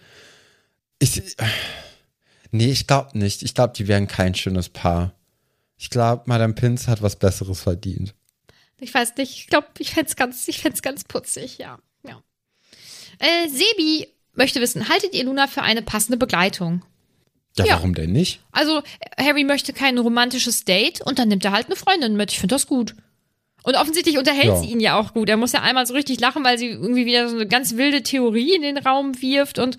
[1.00, 1.36] Ich,
[2.52, 3.44] nee, ich glaube nicht.
[3.44, 5.14] Ich glaube, die wären kein schönes Paar.
[5.78, 8.14] Ich glaube, Madame Pins hat was Besseres verdient.
[8.80, 11.80] Ich weiß nicht, ich glaube, ich fände es ganz, ich fänd's ganz putzig, ja.
[12.08, 12.22] ja.
[13.20, 16.84] Äh, Sebi möchte wissen, haltet ihr Luna für eine passende Begleitung?
[17.58, 17.74] Ja, Ja.
[17.76, 18.40] warum denn nicht?
[18.52, 18.82] Also,
[19.18, 22.32] Harry möchte kein romantisches Date und dann nimmt er halt eine Freundin mit.
[22.32, 22.96] Ich finde das gut.
[23.64, 24.56] Und offensichtlich unterhält Ja.
[24.58, 25.30] sie ihn ja auch gut.
[25.30, 28.02] Er muss ja einmal so richtig lachen, weil sie irgendwie wieder so eine ganz wilde
[28.04, 29.78] Theorie in den Raum wirft und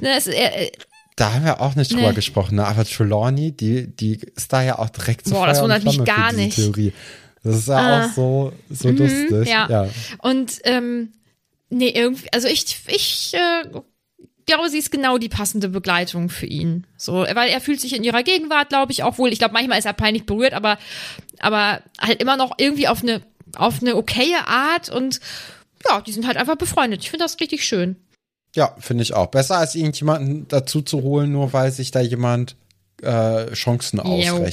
[0.00, 0.70] ne, es, er, äh,
[1.16, 2.14] Da haben wir auch nicht drüber Nee.
[2.14, 2.66] gesprochen, ne?
[2.66, 5.98] aber Trelawney, die, die ist da ja auch direkt so Boah, das Feuer und wundert
[5.98, 6.56] mich gar nicht.
[6.56, 6.92] Theorie.
[7.44, 8.04] Das ist ja Ah.
[8.06, 9.46] auch so, so lustig.
[9.48, 9.68] ja.
[9.68, 9.88] ja.
[10.18, 11.12] Und ähm,
[11.68, 13.68] nee, irgendwie, also ich, ich äh,
[14.50, 16.86] glaube, sie ist genau die passende Begleitung für ihn.
[16.96, 19.32] So, weil er fühlt sich in ihrer Gegenwart, glaube ich, auch wohl.
[19.32, 20.78] Ich glaube, manchmal ist er peinlich berührt, aber,
[21.38, 23.22] aber halt immer noch irgendwie auf eine,
[23.56, 25.20] auf eine okaye Art und
[25.88, 27.02] ja, die sind halt einfach befreundet.
[27.02, 27.96] Ich finde das richtig schön.
[28.54, 29.28] Ja, finde ich auch.
[29.28, 32.56] Besser als irgendjemanden dazu zu holen, nur weil sich da jemand
[33.02, 34.44] äh, Chancen Jo.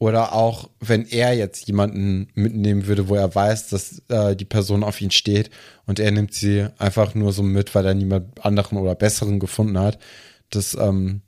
[0.00, 4.82] Oder auch, wenn er jetzt jemanden mitnehmen würde, wo er weiß, dass äh, die Person
[4.82, 5.50] auf ihn steht
[5.86, 9.78] und er nimmt sie einfach nur so mit, weil er niemand anderen oder besseren gefunden
[9.78, 9.98] hat.
[10.48, 11.20] Das ähm,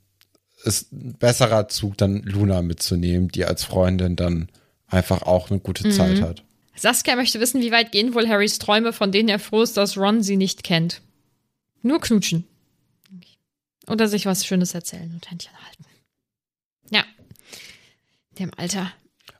[0.64, 4.48] ist ein besserer Zug, dann Luna mitzunehmen, die als Freundin dann
[4.86, 6.22] einfach auch eine gute Zeit Mhm.
[6.22, 6.42] hat.
[6.74, 9.98] Saskia möchte wissen, wie weit gehen wohl Harrys Träume, von denen er froh ist, dass
[9.98, 11.02] Ron sie nicht kennt.
[11.82, 12.44] Nur knutschen.
[13.86, 15.84] Oder sich was Schönes erzählen und Händchen halten.
[16.90, 17.04] Ja.
[18.42, 18.90] Dem Alter.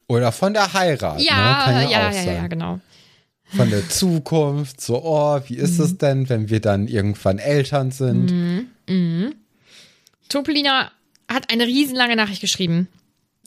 [0.09, 1.19] Oder von der Heirat.
[1.19, 1.25] ne?
[1.25, 2.35] Ja, Kann ja, ja, auch ja, sein.
[2.37, 2.81] ja, genau.
[3.57, 5.85] von der Zukunft, so, oh, wie ist Mhm.
[5.85, 8.67] es denn, wenn wir dann irgendwann Eltern sind?
[10.29, 10.91] Topolina
[11.29, 12.89] hat eine riesenlange Nachricht geschrieben.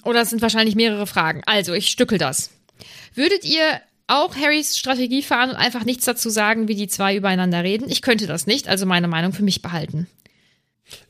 [0.04, 1.42] Oder es sind wahrscheinlich mehrere Fragen.
[1.46, 2.52] Also, ich stückel das.
[3.16, 7.64] Würdet ihr auch Harrys Strategie fahren und einfach nichts dazu sagen, wie die zwei übereinander
[7.64, 7.90] reden?
[7.90, 10.08] Ich könnte das nicht, also meine Meinung für mich behalten.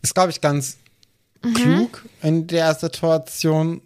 [0.01, 0.77] Ist, glaube ich, ganz
[1.43, 1.53] Mhm.
[1.53, 3.81] klug in der Situation,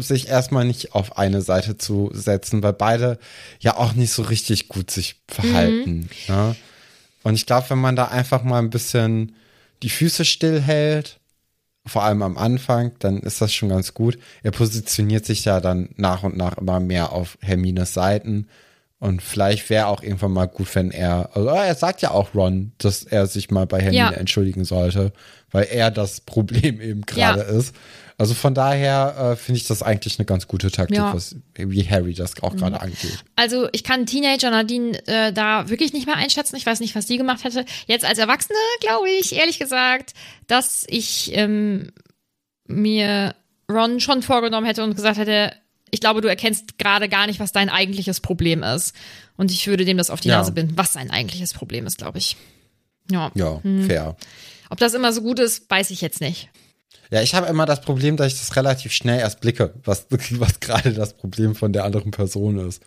[0.00, 3.18] sich erstmal nicht auf eine Seite zu setzen, weil beide
[3.60, 6.08] ja auch nicht so richtig gut sich verhalten.
[6.28, 6.34] Mhm.
[6.34, 6.56] Ne?
[7.22, 9.34] Und ich glaube, wenn man da einfach mal ein bisschen
[9.82, 11.18] die Füße stillhält,
[11.86, 14.18] vor allem am Anfang, dann ist das schon ganz gut.
[14.42, 18.48] Er positioniert sich ja dann nach und nach immer mehr auf Hermines Seiten.
[19.00, 22.72] Und vielleicht wäre auch irgendwann mal gut, wenn er, also er sagt ja auch Ron,
[22.78, 24.10] dass er sich mal bei Hermine Ja.
[24.12, 25.12] entschuldigen sollte,
[25.50, 27.46] weil er das Problem eben gerade Ja.
[27.58, 27.74] ist.
[28.16, 31.10] Also von daher äh, finde ich das eigentlich eine ganz gute Taktik, Ja.
[31.10, 31.14] Mhm.
[31.14, 33.24] was, wie Harry das auch gerade angeht.
[33.34, 36.54] Also ich kann Teenager Nadine äh, da wirklich nicht mehr einschätzen.
[36.56, 37.64] Ich weiß nicht, was die gemacht hätte.
[37.86, 40.12] Jetzt als Erwachsene glaube ich, ehrlich gesagt,
[40.46, 41.90] dass ich ähm,
[42.66, 43.34] mir
[43.70, 45.52] Ron schon vorgenommen hätte und gesagt hätte,
[45.90, 48.94] ich glaube, du erkennst gerade gar nicht, was dein eigentliches Problem ist.
[49.36, 50.38] Und ich würde dem das auf die Ja.
[50.38, 52.36] Nase binden, was sein eigentliches Problem ist, glaube ich.
[53.10, 53.30] Ja.
[53.34, 53.86] Ja, Mhm.
[53.86, 54.16] fair.
[54.70, 56.48] Ob das immer so gut ist, weiß ich jetzt nicht.
[57.14, 60.58] Ja, ich habe immer das Problem, dass ich das relativ schnell erst blicke, was, was
[60.58, 62.82] gerade das Problem von der anderen Person ist.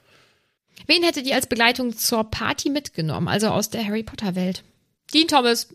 [0.86, 4.66] Wen hättet ihr als Begleitung zur Party mitgenommen, also aus der Harry Potter Welt?
[5.14, 5.70] Dean Thomas.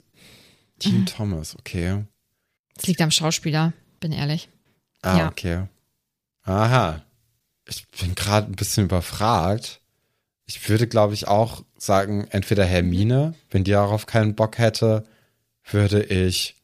[0.79, 1.07] Team Mhm.
[1.07, 2.05] Thomas, okay.
[2.75, 4.51] Das liegt am Schauspieler, bin ehrlich.
[5.01, 5.29] Ah, Ja.
[5.29, 5.63] okay.
[6.45, 7.03] Aha.
[7.67, 9.81] Ich bin gerade ein bisschen überfragt.
[10.45, 15.05] Ich würde, glaube ich, auch sagen, entweder Hermine, wenn die darauf keinen Bock hätte,
[15.71, 16.57] würde ich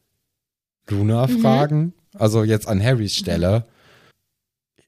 [0.89, 1.39] Luna Mhm.
[1.41, 1.93] fragen.
[2.17, 3.65] Also jetzt an Harrys Stelle.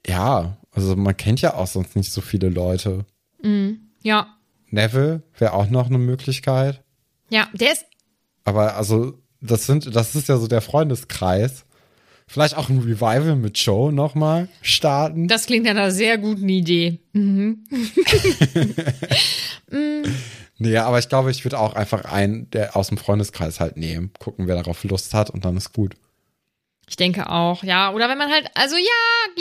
[0.07, 3.05] Ja, also man kennt ja auch sonst nicht so viele Leute.
[4.03, 4.27] Ja,
[4.69, 6.83] Neville wäre auch noch eine Möglichkeit.
[7.29, 7.85] ja, der ist.
[8.43, 11.65] Aber also, das sind, das ist ja so der Freundeskreis.
[12.27, 15.27] Vielleicht auch ein Revival mit Joe nochmal starten.
[15.27, 16.99] Das klingt nach einer sehr guten Idee.
[20.61, 24.11] Nee, aber ich glaube, ich würde auch einfach einen der aus dem Freundeskreis halt nehmen,
[24.19, 25.95] gucken, wer darauf Lust hat und dann ist gut.
[26.87, 27.91] Ich denke auch, ja.
[27.93, 28.83] Oder wenn man halt, also ja,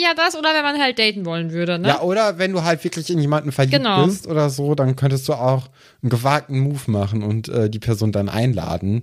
[0.03, 1.89] ja, das, oder wenn man halt daten wollen würde, ne?
[1.89, 4.05] Ja, oder wenn du halt wirklich in jemanden verliebt Genau.
[4.05, 5.67] bist oder so, dann könntest du auch
[6.01, 9.01] einen gewagten Move machen und äh, die Person dann einladen.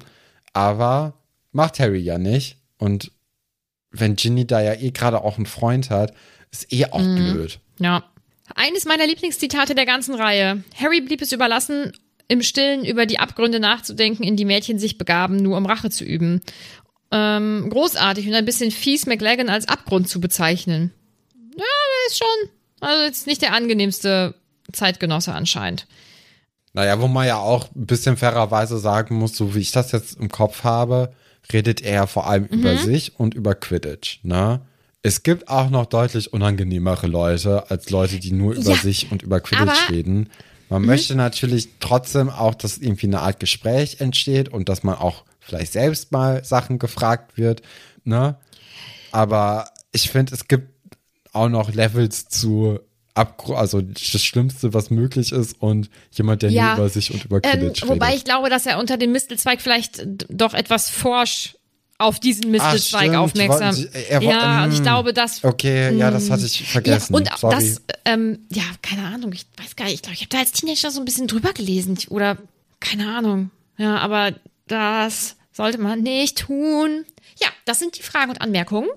[0.54, 1.12] Aber
[1.52, 2.56] macht Harry ja nicht.
[2.78, 3.12] Und
[3.90, 6.14] wenn Ginny da ja eh gerade auch einen Freund hat,
[6.50, 7.14] ist eh auch Mhm.
[7.16, 7.60] blöd.
[7.78, 8.04] Ja.
[8.54, 10.64] Eines meiner Lieblingszitate der ganzen Reihe.
[10.74, 11.92] Harry blieb es überlassen,
[12.28, 16.04] im Stillen über die Abgründe nachzudenken, in die Mädchen sich begaben, nur um Rache zu
[16.04, 16.40] üben.
[17.10, 20.92] Ähm, großartig und ein bisschen fies McLagan als Abgrund zu bezeichnen.
[21.56, 21.64] Ja,
[22.04, 22.50] das ist schon,
[22.80, 24.34] Also jetzt nicht der angenehmste
[24.72, 25.86] Zeitgenosse anscheinend.
[26.74, 30.18] Naja, wo man ja auch ein bisschen fairerweise sagen muss, so wie ich das jetzt
[30.18, 31.12] im Kopf habe,
[31.50, 32.58] redet er vor allem Mhm.
[32.60, 34.60] über sich und über Quidditch, ne?
[35.00, 39.22] Es gibt auch noch deutlich unangenehmere Leute als Leute, die nur über Ja, sich und
[39.22, 40.28] über Quidditch reden.
[40.68, 45.24] Man möchte natürlich trotzdem auch, dass irgendwie eine Art Gespräch entsteht und dass man auch
[45.40, 47.62] vielleicht selbst mal Sachen gefragt wird,
[48.04, 48.36] ne?
[49.10, 50.68] Aber ich finde, es gibt
[51.32, 52.80] auch noch Levels zu
[53.14, 57.24] Abgru also das Schlimmste, was möglich ist und jemand, der Ja, nur über sich und
[57.24, 61.56] über Ähm, Quidditch wobei ich glaube, dass er unter dem Mistelzweig vielleicht doch etwas forsch
[61.98, 63.76] auf diesen Mistelzweig aufmerksam.
[64.08, 64.84] Er wo- ja, und ich mm.
[64.84, 67.12] glaube, dass Okay, ja, das hatte ich vergessen.
[67.12, 67.54] Ja, und Sorry.
[67.56, 70.52] das, ähm, ja, keine Ahnung, ich weiß gar nicht, ich glaube, ich habe da als
[70.52, 72.38] Teenager so ein bisschen drüber gelesen ich, oder
[72.78, 73.50] keine Ahnung.
[73.76, 74.32] Ja, aber
[74.68, 77.04] das sollte man nicht tun.
[77.40, 78.88] Ja, das sind die Fragen und Anmerkungen.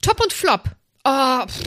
[0.00, 0.64] Top und Flop.
[1.04, 1.62] Oh, pff,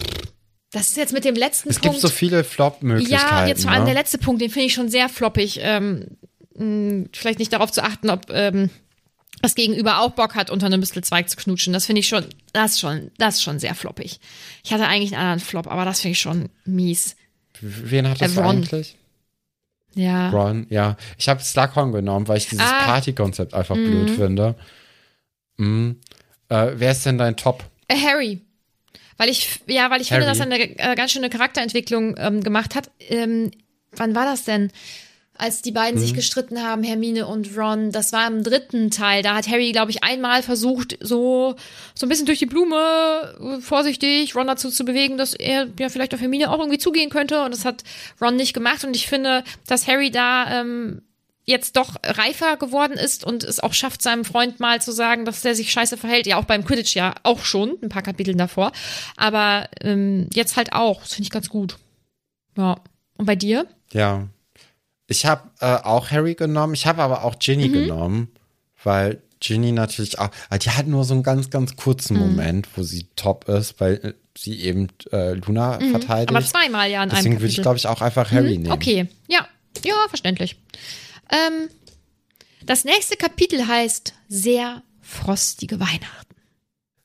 [0.71, 1.93] das ist jetzt mit dem letzten es Punkt.
[1.93, 3.35] gibt so viele Flop-Möglichkeiten.
[3.35, 3.93] Ja, jetzt vor allem ne?
[3.93, 5.59] der letzte Punkt, den finde ich schon sehr floppig.
[5.61, 6.17] Ähm,
[6.55, 8.71] mh, vielleicht nicht darauf zu achten, ob ähm,
[9.43, 11.73] das Gegenüber auch Bock hat, unter einem Mistelzweig zu knutschen.
[11.73, 14.19] Das finde ich schon, das schon, das ist schon sehr floppig.
[14.63, 17.17] Ich hatte eigentlich einen anderen Flop, aber das finde ich schon mies.
[17.59, 18.97] Wen hat das Äh, eigentlich?
[19.95, 20.29] Ja.
[20.29, 20.95] Ron, ja.
[21.17, 22.85] Ich habe Slughorn genommen, weil ich dieses Ah.
[22.85, 24.55] Party-Konzept einfach blöd finde.
[25.57, 25.99] Mhm.
[26.49, 27.65] Äh, wer ist denn dein Top?
[27.89, 28.41] Äh, Harry.
[29.17, 30.37] Weil ich, ja, weil ich finde, Harry.
[30.37, 32.89] dass er eine äh, ganz schöne Charakterentwicklung ähm, gemacht hat.
[33.09, 33.51] Ähm,
[33.91, 34.71] wann war das denn?
[35.35, 36.03] Als die beiden Mhm.
[36.03, 39.23] sich gestritten haben, Hermine und Ron, das war im dritten Teil.
[39.23, 41.55] Da hat Harry, glaube ich, einmal versucht, so,
[41.95, 45.89] so ein bisschen durch die Blume, äh, vorsichtig Ron dazu zu bewegen, dass er ja
[45.89, 47.43] vielleicht auf Hermine auch irgendwie zugehen könnte.
[47.43, 47.83] Und das hat
[48.21, 48.83] Ron nicht gemacht.
[48.83, 51.01] Und ich finde, dass Harry da ähm,
[51.45, 55.41] jetzt doch reifer geworden ist und es auch schafft, seinem Freund mal zu sagen, dass
[55.41, 56.27] der sich scheiße verhält.
[56.27, 58.71] Ja, auch beim Quidditch ja auch schon, ein paar Kapiteln davor.
[59.17, 61.01] Aber ähm, jetzt halt auch.
[61.01, 61.77] Das finde ich ganz gut.
[62.55, 62.75] Ja.
[63.17, 63.65] Und bei dir?
[63.91, 64.27] Ja.
[65.13, 66.73] Ich habe äh, auch Harry genommen.
[66.73, 67.73] Ich habe aber auch Ginny Mhm.
[67.73, 68.31] genommen,
[68.83, 72.19] weil Ginny natürlich auch, weil die hat nur so einen ganz, ganz kurzen Mhm.
[72.19, 76.31] Moment, wo sie top ist, weil äh, sie eben äh, Luna verteidigt.
[76.31, 76.35] Mhm.
[76.37, 78.71] Aber zweimal ja in einem Deswegen würde ich, glaube ich, auch einfach Harry nehmen.
[78.71, 79.47] Okay, ja.
[79.85, 80.55] Ja, verständlich.
[81.31, 81.69] Ähm,
[82.65, 86.35] das nächste Kapitel heißt Sehr frostige Weihnachten.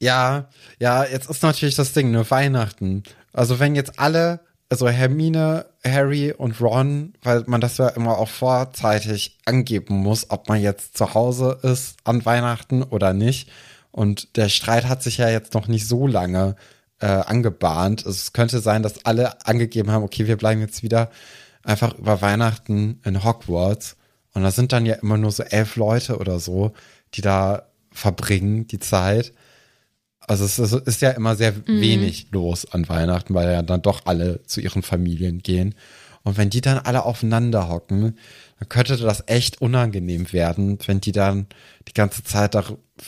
[0.01, 0.49] Ja,
[0.81, 3.03] ja, jetzt ist natürlich das Ding, ne, Weihnachten.
[3.35, 8.29] Also wenn jetzt alle, also Hermine, Harry und Ron, weil man das ja immer auch
[8.29, 13.51] vorzeitig angeben muss, ob man jetzt zu Hause ist an Weihnachten oder nicht.
[13.91, 16.57] Und der Streit hat sich ja jetzt noch nicht so lange
[17.01, 18.07] äh, angebahnt.
[18.07, 21.11] Also es könnte sein, dass alle angegeben haben, okay, wir bleiben jetzt wieder
[21.63, 23.97] einfach über Weihnachten in Hogwarts.
[24.35, 26.73] Und da sind dann ja immer nur so elf Leute oder so,
[27.15, 29.33] die da verbringen die Zeit.
[30.29, 34.03] Also es ist, ist ja immer sehr wenig los an Weihnachten, weil ja dann doch
[34.05, 35.75] alle zu ihren Familien gehen.
[36.23, 38.19] Und wenn die dann alle aufeinander hocken,
[38.59, 41.47] dann könnte das echt unangenehm werden, wenn die dann
[41.89, 42.65] die ganze Zeit da,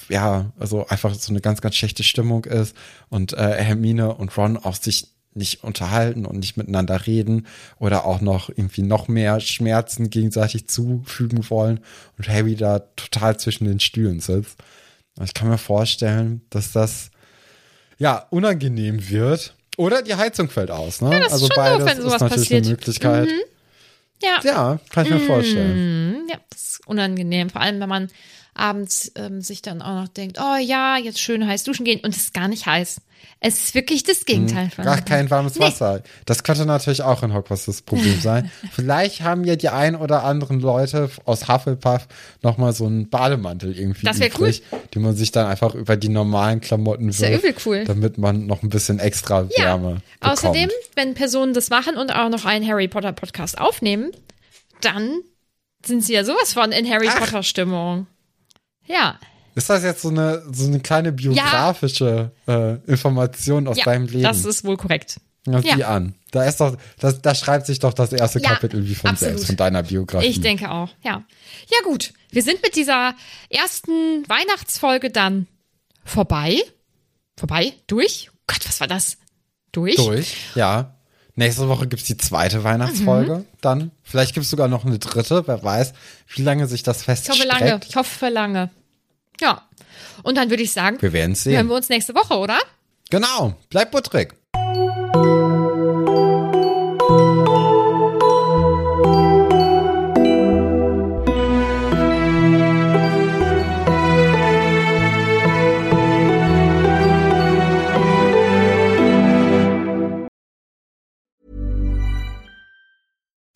[0.08, 2.74] ja, also einfach so eine ganz, ganz schlechte Stimmung ist
[3.10, 7.46] und äh, Hermine und Ron auch sich nicht unterhalten und nicht miteinander reden
[7.78, 11.80] oder auch noch irgendwie noch mehr Schmerzen gegenseitig zufügen wollen
[12.18, 14.56] und Harry da total zwischen den Stühlen sitzt.
[15.22, 17.09] Ich kann mir vorstellen, dass das
[18.00, 19.54] ja unangenehm wird.
[19.76, 21.10] Oder die Heizung fällt aus, ne?
[21.10, 22.64] das ist also schon beides doof, wenn ist sowas natürlich passiert.
[22.64, 22.66] Mhm.
[22.66, 23.28] eine Möglichkeit.
[24.22, 26.24] Ja, Ja, kann ich mir vorstellen.
[26.24, 27.48] Mm, ja, das ist unangenehm.
[27.48, 28.10] Vor allem, wenn man
[28.52, 32.14] abends ähm, sich dann auch noch denkt, oh ja, jetzt schön heiß duschen gehen und
[32.14, 33.00] es ist gar nicht heiß.
[33.42, 34.84] Es ist wirklich das Gegenteil von.
[34.84, 35.64] Gar kein warmes Nee.
[35.64, 36.02] Wasser.
[36.26, 38.50] Das könnte natürlich auch in Hogwarts das Problem sein.
[38.70, 42.06] Vielleicht haben ja die ein oder anderen Leute aus Hufflepuff
[42.42, 44.62] nochmal so einen Bademantel irgendwie Das übrig,
[44.94, 47.84] den man sich dann einfach über die normalen Klamotten wirft, übel cool.
[47.84, 49.64] damit man noch ein bisschen extra Ja.
[49.64, 50.32] Wärme bekommt.
[50.32, 54.10] Außerdem, wenn Personen das machen und auch noch einen Harry Potter Podcast aufnehmen,
[54.82, 55.20] dann
[55.84, 58.06] sind sie ja sowas von in Harry Potter Stimmung.
[58.86, 59.18] Ja,
[59.54, 64.22] Ist das jetzt so eine, so eine kleine biografische äh, Information aus ja, deinem Leben?
[64.22, 65.20] das ist wohl korrekt.
[65.46, 65.76] Ja, ja.
[65.76, 66.14] sieh an.
[66.30, 69.34] Da ist doch, das, da schreibt sich doch das erste Ja, Kapitel wie von absolut.
[69.34, 70.26] selbst, von deiner Biografie.
[70.26, 71.24] Ich denke auch, ja.
[71.70, 73.14] Ja gut, wir sind mit dieser
[73.48, 75.46] ersten Weihnachtsfolge dann
[76.04, 76.58] vorbei.
[77.36, 77.72] Vorbei?
[77.86, 78.28] Durch?
[78.32, 79.16] Oh Gott, was war das?
[79.72, 79.96] Durch?
[79.96, 80.94] Durch, ja.
[81.36, 83.38] Nächste Woche gibt's die zweite Weihnachtsfolge.
[83.38, 83.46] Mhm.
[83.60, 85.94] Dann, vielleicht gibt's sogar noch eine dritte, wer weiß,
[86.34, 87.80] wie lange sich das Ich hoffe lange.
[87.88, 88.70] Ich hoffe lange.
[89.40, 89.66] Ja.
[90.22, 91.68] Und dann würde ich sagen, Wir werden's hören sehen.
[91.68, 92.58] wir uns nächste Woche, oder?
[93.10, 94.34] Genau, bleib butterig.